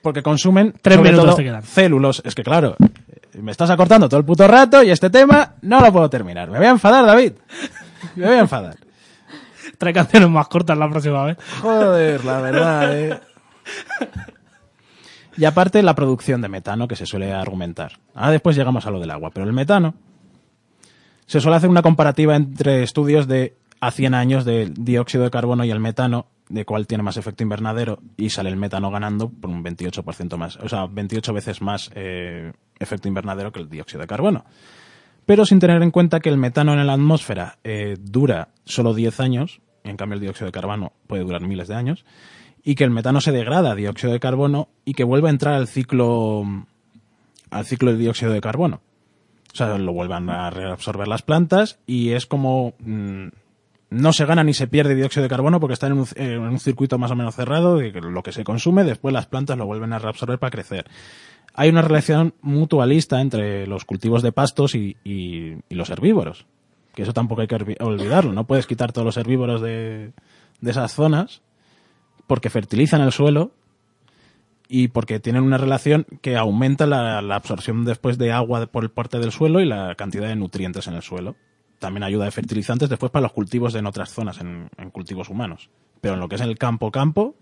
porque 0.00 0.22
consumen 0.22 0.72
Tres 0.80 0.96
sobre 0.96 1.10
todo. 1.10 1.36
Es 2.24 2.34
que 2.34 2.42
claro, 2.44 2.76
me 3.34 3.52
estás 3.52 3.70
acortando 3.70 4.08
todo 4.08 4.20
el 4.20 4.26
puto 4.26 4.46
rato 4.46 4.82
y 4.82 4.90
este 4.90 5.10
tema 5.10 5.54
no 5.62 5.80
lo 5.80 5.92
puedo 5.92 6.10
terminar. 6.10 6.50
Me 6.50 6.58
voy 6.58 6.66
a 6.66 6.70
enfadar, 6.70 7.06
David. 7.06 7.32
Me 8.16 8.26
voy 8.26 8.36
a 8.36 8.40
enfadar. 8.40 8.76
Trae 9.78 9.92
canciones 9.92 10.28
más 10.28 10.48
cortas 10.48 10.76
la 10.76 10.88
próxima 10.88 11.24
vez. 11.24 11.38
Joder, 11.60 12.24
la 12.24 12.40
verdad, 12.40 12.98
eh. 12.98 13.20
Y 15.36 15.44
aparte 15.44 15.82
la 15.82 15.94
producción 15.94 16.40
de 16.40 16.48
metano 16.48 16.88
que 16.88 16.96
se 16.96 17.06
suele 17.06 17.32
argumentar. 17.32 17.92
Ahora 18.14 18.32
después 18.32 18.56
llegamos 18.56 18.86
a 18.86 18.90
lo 18.90 19.00
del 19.00 19.10
agua, 19.10 19.30
pero 19.30 19.46
el 19.46 19.52
metano 19.52 19.94
se 21.26 21.40
suele 21.40 21.56
hacer 21.56 21.70
una 21.70 21.82
comparativa 21.82 22.34
entre 22.34 22.82
estudios 22.82 23.28
de 23.28 23.56
a 23.80 23.90
100 23.90 24.14
años 24.14 24.44
del 24.44 24.74
dióxido 24.74 25.24
de 25.24 25.30
carbono 25.30 25.64
y 25.64 25.70
el 25.70 25.80
metano, 25.80 26.26
de 26.48 26.64
cuál 26.64 26.86
tiene 26.86 27.04
más 27.04 27.16
efecto 27.16 27.42
invernadero 27.42 28.00
y 28.16 28.30
sale 28.30 28.50
el 28.50 28.56
metano 28.56 28.90
ganando 28.90 29.28
por 29.28 29.48
un 29.48 29.64
28% 29.64 30.36
más, 30.36 30.56
o 30.56 30.68
sea, 30.68 30.86
28 30.86 31.32
veces 31.32 31.62
más 31.62 31.90
eh, 31.94 32.52
efecto 32.80 33.06
invernadero 33.06 33.52
que 33.52 33.60
el 33.60 33.68
dióxido 33.68 34.00
de 34.00 34.08
carbono. 34.08 34.44
Pero 35.26 35.44
sin 35.46 35.60
tener 35.60 35.80
en 35.82 35.92
cuenta 35.92 36.18
que 36.20 36.28
el 36.28 36.38
metano 36.38 36.72
en 36.72 36.84
la 36.84 36.94
atmósfera 36.94 37.58
eh, 37.62 37.96
dura 38.00 38.48
solo 38.64 38.94
10 38.94 39.20
años, 39.20 39.60
en 39.84 39.96
cambio 39.96 40.14
el 40.14 40.20
dióxido 40.20 40.46
de 40.46 40.52
carbono 40.52 40.92
puede 41.06 41.22
durar 41.22 41.42
miles 41.42 41.68
de 41.68 41.76
años, 41.76 42.04
y 42.64 42.74
que 42.74 42.84
el 42.84 42.90
metano 42.90 43.20
se 43.20 43.32
degrada 43.32 43.72
a 43.72 43.74
dióxido 43.74 44.12
de 44.12 44.20
carbono 44.20 44.68
y 44.84 44.94
que 44.94 45.04
vuelve 45.04 45.28
a 45.28 45.30
entrar 45.30 45.54
al 45.54 45.68
ciclo 45.68 46.44
al 47.50 47.64
ciclo 47.64 47.92
de 47.92 47.98
dióxido 47.98 48.32
de 48.32 48.40
carbono. 48.40 48.80
O 49.52 49.56
sea, 49.56 49.78
lo 49.78 49.92
vuelvan 49.92 50.30
a 50.30 50.50
reabsorber 50.50 51.08
las 51.08 51.22
plantas 51.22 51.78
y 51.86 52.10
es 52.10 52.26
como 52.26 52.74
mm, 52.78 53.28
no 53.90 54.12
se 54.12 54.24
gana 54.24 54.44
ni 54.44 54.54
se 54.54 54.68
pierde 54.68 54.94
dióxido 54.94 55.24
de 55.24 55.28
carbono 55.28 55.58
porque 55.58 55.74
está 55.74 55.88
en 55.88 55.94
un, 55.94 56.06
en 56.14 56.40
un 56.40 56.60
circuito 56.60 56.98
más 56.98 57.10
o 57.10 57.16
menos 57.16 57.34
cerrado 57.34 57.76
de 57.76 57.92
lo 57.92 58.22
que 58.22 58.32
se 58.32 58.44
consume, 58.44 58.84
después 58.84 59.12
las 59.12 59.26
plantas 59.26 59.58
lo 59.58 59.66
vuelven 59.66 59.92
a 59.92 59.98
reabsorber 59.98 60.38
para 60.38 60.50
crecer. 60.50 60.86
Hay 61.60 61.68
una 61.68 61.82
relación 61.82 62.32
mutualista 62.40 63.20
entre 63.20 63.66
los 63.66 63.84
cultivos 63.84 64.22
de 64.22 64.32
pastos 64.32 64.74
y, 64.74 64.96
los 65.68 65.90
herbívoros. 65.90 66.46
Que 66.94 67.02
eso 67.02 67.12
tampoco 67.12 67.42
hay 67.42 67.48
que 67.48 67.56
olvi- 67.56 67.76
olvidarlo. 67.80 68.32
No 68.32 68.46
puedes 68.46 68.66
quitar 68.66 68.92
todos 68.92 69.04
los 69.04 69.18
herbívoros 69.18 69.60
de, 69.60 70.12
esas 70.64 70.94
zonas 70.94 71.42
porque 72.26 72.48
fertilizan 72.48 73.02
el 73.02 73.12
suelo 73.12 73.50
y 74.68 74.88
porque 74.88 75.20
tienen 75.20 75.42
una 75.42 75.58
relación 75.58 76.06
que 76.22 76.38
aumenta 76.38 76.86
la, 76.86 77.20
la 77.20 77.36
absorción 77.36 77.84
después 77.84 78.16
de 78.16 78.32
agua 78.32 78.64
por 78.64 78.84
el 78.84 78.90
parte 78.90 79.18
del 79.18 79.30
suelo 79.30 79.60
y 79.60 79.66
la 79.66 79.94
cantidad 79.96 80.28
de 80.28 80.36
nutrientes 80.36 80.86
en 80.86 80.94
el 80.94 81.02
suelo. 81.02 81.36
También 81.78 82.04
ayuda 82.04 82.24
de 82.24 82.30
fertilizantes 82.30 82.88
después 82.88 83.12
para 83.12 83.24
los 83.24 83.32
cultivos 83.32 83.74
en 83.74 83.84
otras 83.84 84.08
zonas, 84.08 84.40
en, 84.40 84.70
en 84.78 84.90
cultivos 84.90 85.28
humanos. 85.28 85.68
Pero 86.00 86.14
en 86.14 86.20
lo 86.20 86.28
que 86.30 86.36
es 86.36 86.40
el 86.40 86.56
campo-campo, 86.56 87.34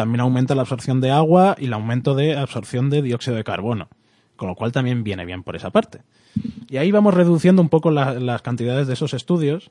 también 0.00 0.20
aumenta 0.20 0.54
la 0.54 0.62
absorción 0.62 1.02
de 1.02 1.10
agua 1.10 1.56
y 1.58 1.66
el 1.66 1.74
aumento 1.74 2.14
de 2.14 2.34
absorción 2.34 2.88
de 2.88 3.02
dióxido 3.02 3.36
de 3.36 3.44
carbono. 3.44 3.88
Con 4.36 4.48
lo 4.48 4.54
cual 4.54 4.72
también 4.72 5.04
viene 5.04 5.26
bien 5.26 5.42
por 5.42 5.56
esa 5.56 5.68
parte. 5.70 6.00
Y 6.70 6.78
ahí 6.78 6.90
vamos 6.90 7.12
reduciendo 7.12 7.60
un 7.60 7.68
poco 7.68 7.90
la- 7.90 8.14
las 8.14 8.40
cantidades 8.40 8.86
de 8.86 8.94
esos 8.94 9.12
estudios 9.12 9.70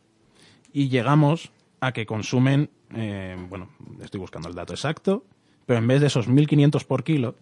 y 0.72 0.90
llegamos 0.90 1.52
a 1.82 1.94
que 1.94 2.06
consumen, 2.06 2.70
eh, 2.94 3.36
bueno, 3.50 3.70
estoy 4.04 4.20
buscando 4.20 4.48
el 4.50 4.54
dato 4.54 4.74
exacto, 4.74 5.24
pero 5.66 5.80
en 5.80 5.88
vez 5.88 6.00
de 6.02 6.08
esos 6.08 6.28
1.500 6.28 6.84
por 6.84 7.04
kilo, 7.04 7.34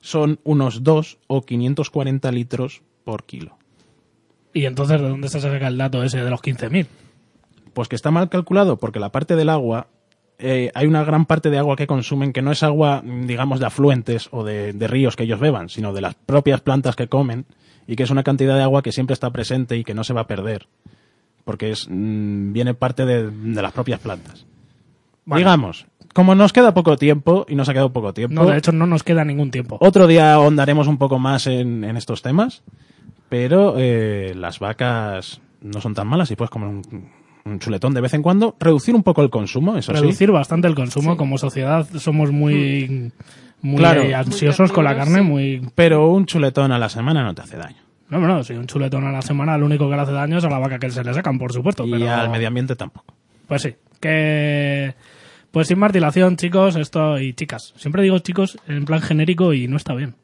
son 0.00 0.38
unos 0.44 0.84
2 0.84 1.18
o 1.26 1.42
540 1.42 2.30
litros 2.30 2.82
por 3.04 3.24
kilo. 3.24 3.56
Y 4.54 4.66
entonces, 4.66 5.00
¿de 5.00 5.08
dónde 5.08 5.28
se 5.28 5.40
saca 5.40 5.66
el 5.66 5.78
dato 5.78 6.04
ese 6.04 6.22
de 6.22 6.30
los 6.30 6.40
15.000? 6.42 6.86
Pues 7.74 7.88
que 7.88 7.96
está 7.96 8.12
mal 8.12 8.28
calculado 8.28 8.76
porque 8.76 9.00
la 9.00 9.10
parte 9.10 9.34
del 9.34 9.48
agua, 9.48 9.88
eh, 10.42 10.70
hay 10.74 10.86
una 10.86 11.04
gran 11.04 11.24
parte 11.24 11.48
de 11.50 11.58
agua 11.58 11.76
que 11.76 11.86
consumen 11.86 12.32
que 12.32 12.42
no 12.42 12.52
es 12.52 12.62
agua, 12.62 13.02
digamos, 13.04 13.60
de 13.60 13.66
afluentes 13.66 14.28
o 14.32 14.44
de, 14.44 14.72
de 14.72 14.86
ríos 14.88 15.16
que 15.16 15.22
ellos 15.22 15.40
beban, 15.40 15.68
sino 15.68 15.92
de 15.92 16.00
las 16.00 16.14
propias 16.14 16.60
plantas 16.60 16.96
que 16.96 17.08
comen 17.08 17.46
y 17.86 17.96
que 17.96 18.02
es 18.02 18.10
una 18.10 18.22
cantidad 18.22 18.56
de 18.56 18.62
agua 18.62 18.82
que 18.82 18.92
siempre 18.92 19.14
está 19.14 19.30
presente 19.30 19.76
y 19.76 19.84
que 19.84 19.94
no 19.94 20.04
se 20.04 20.12
va 20.12 20.22
a 20.22 20.26
perder 20.26 20.68
porque 21.44 21.70
es 21.70 21.88
mm, 21.90 22.52
viene 22.52 22.74
parte 22.74 23.04
de, 23.04 23.30
de 23.30 23.62
las 23.62 23.72
propias 23.72 24.00
plantas. 24.00 24.46
Bueno. 25.24 25.38
Digamos, 25.38 25.86
como 26.14 26.34
nos 26.34 26.52
queda 26.52 26.74
poco 26.74 26.96
tiempo 26.96 27.46
y 27.48 27.54
nos 27.54 27.68
ha 27.68 27.72
quedado 27.72 27.92
poco 27.92 28.12
tiempo, 28.12 28.34
No, 28.34 28.50
de 28.50 28.58
hecho, 28.58 28.72
no 28.72 28.86
nos 28.86 29.02
queda 29.02 29.24
ningún 29.24 29.50
tiempo. 29.50 29.78
otro 29.80 30.06
día 30.06 30.34
ahondaremos 30.34 30.88
un 30.88 30.98
poco 30.98 31.18
más 31.18 31.46
en, 31.46 31.84
en 31.84 31.96
estos 31.96 32.22
temas, 32.22 32.62
pero 33.28 33.74
eh, 33.78 34.34
las 34.36 34.58
vacas 34.58 35.40
no 35.60 35.80
son 35.80 35.94
tan 35.94 36.06
malas 36.08 36.30
y 36.30 36.36
puedes 36.36 36.50
comer 36.50 36.68
un, 36.68 37.10
un 37.44 37.58
chuletón 37.58 37.94
de 37.94 38.00
vez 38.00 38.14
en 38.14 38.22
cuando. 38.22 38.56
Reducir 38.60 38.94
un 38.94 39.02
poco 39.02 39.22
el 39.22 39.30
consumo, 39.30 39.76
eso 39.76 39.92
Reducir 39.92 40.30
bastante 40.30 40.68
el 40.68 40.74
consumo. 40.74 41.16
Como 41.16 41.38
sociedad 41.38 41.86
somos 41.98 42.30
muy, 42.30 43.12
muy 43.60 43.78
Claro. 43.78 44.02
eh, 44.02 44.14
ansiosos 44.14 44.70
Muy 44.70 44.74
con 44.74 44.84
la 44.84 44.96
carne, 44.96 45.18
sí. 45.18 45.24
muy... 45.24 45.60
sí. 45.60 45.68
Pero 45.74 46.08
un 46.08 46.26
chuletón 46.26 46.72
a 46.72 46.78
la 46.78 46.88
semana 46.88 47.22
no 47.22 47.34
te 47.34 47.42
hace 47.42 47.56
daño. 47.56 47.78
No, 48.08 48.20
no, 48.20 48.44
si 48.44 48.52
un 48.52 48.66
chuletón 48.66 49.04
a 49.06 49.12
la 49.12 49.22
semana 49.22 49.56
lo 49.56 49.64
único 49.66 49.88
que 49.88 49.96
le 49.96 50.02
hace 50.02 50.12
daño 50.12 50.38
es 50.38 50.44
a 50.44 50.50
la 50.50 50.58
vaca 50.58 50.78
que 50.78 50.90
se 50.90 51.02
le 51.02 51.14
sacan, 51.14 51.38
por 51.38 51.52
supuesto. 51.52 51.86
Y 51.86 51.92
pero... 51.92 52.10
al 52.10 52.28
medio 52.30 52.48
ambiente 52.48 52.76
tampoco. 52.76 53.14
Pues 53.46 53.62
sí, 53.62 53.74
que... 54.00 54.94
Pues 55.50 55.68
sin 55.68 55.78
más 55.78 55.92
dilación, 55.92 56.36
chicos, 56.36 56.76
esto 56.76 57.18
y 57.18 57.34
chicas. 57.34 57.74
Siempre 57.76 58.02
digo 58.02 58.18
chicos 58.20 58.58
en 58.68 58.84
plan 58.86 59.02
genérico 59.02 59.52
y 59.52 59.68
no 59.68 59.76
está 59.76 59.94
bien. 59.94 60.14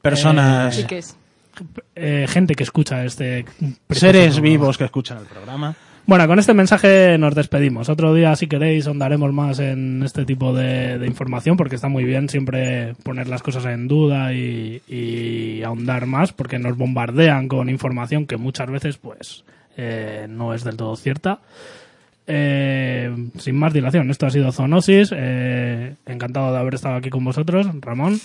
Personas, 0.00 0.78
¿Y 0.78 0.84
qué 0.84 0.98
es? 0.98 1.16
Eh, 1.94 2.26
gente 2.28 2.54
que 2.54 2.62
escucha 2.62 3.04
este... 3.04 3.44
seres 3.90 4.34
programa. 4.34 4.40
vivos 4.40 4.78
que 4.78 4.84
escuchan 4.84 5.18
el 5.18 5.26
programa. 5.26 5.74
Bueno, 6.04 6.26
con 6.26 6.38
este 6.38 6.52
mensaje 6.52 7.16
nos 7.16 7.34
despedimos. 7.34 7.88
Otro 7.88 8.12
día, 8.12 8.34
si 8.34 8.48
queréis, 8.48 8.86
ahondaremos 8.86 9.32
más 9.32 9.60
en 9.60 10.02
este 10.02 10.24
tipo 10.24 10.52
de, 10.52 11.00
información, 11.06 11.56
porque 11.56 11.76
está 11.76 11.88
muy 11.88 12.04
bien 12.04 12.28
siempre 12.28 12.94
poner 13.04 13.28
las 13.28 13.42
cosas 13.42 13.64
en 13.66 13.86
duda 13.86 14.32
y, 14.32 14.82
y 14.88 15.62
ahondar 15.62 16.06
más, 16.06 16.32
porque 16.32 16.58
nos 16.58 16.76
bombardean 16.76 17.46
con 17.46 17.68
información 17.68 18.26
que 18.26 18.36
muchas 18.36 18.68
veces, 18.68 18.98
pues, 18.98 19.44
eh, 19.76 20.26
no 20.28 20.54
es 20.54 20.64
del 20.64 20.76
todo 20.76 20.96
cierta. 20.96 21.40
Eh, 22.26 23.14
sin 23.38 23.56
más 23.56 23.72
dilación, 23.72 24.10
esto 24.10 24.26
ha 24.26 24.30
sido 24.30 24.52
Zoonosis. 24.52 25.10
Eh, 25.14 25.94
encantado 26.06 26.52
de 26.52 26.58
haber 26.58 26.74
estado 26.74 26.96
aquí 26.96 27.10
con 27.10 27.24
vosotros. 27.24 27.66
Ramón, 27.80 28.20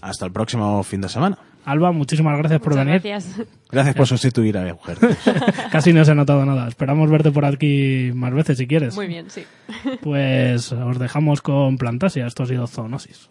Hasta 0.00 0.26
el 0.26 0.32
próximo 0.32 0.82
fin 0.82 1.00
de 1.00 1.08
semana. 1.08 1.38
Alba, 1.64 1.92
muchísimas 1.92 2.36
gracias 2.38 2.60
por 2.60 2.74
venir. 2.74 3.00
gracias. 3.00 3.40
Gracias 3.70 3.94
por 3.94 4.06
sustituir 4.06 4.58
a 4.58 4.74
mujer. 4.74 4.98
Casi 5.70 5.92
no 5.92 6.04
se 6.04 6.10
ha 6.10 6.14
notado 6.14 6.44
nada. 6.44 6.68
Esperamos 6.68 7.10
verte 7.10 7.30
por 7.30 7.44
aquí 7.44 8.10
más 8.14 8.32
veces 8.34 8.58
si 8.58 8.66
quieres. 8.66 8.94
Muy 8.94 9.06
bien, 9.06 9.30
sí. 9.30 9.44
Pues 10.00 10.72
os 10.72 10.98
dejamos 10.98 11.40
con 11.40 11.78
Plantasia. 11.78 12.26
Esto 12.26 12.42
ha 12.42 12.46
sido 12.46 12.66
Zoonosis. 12.66 13.30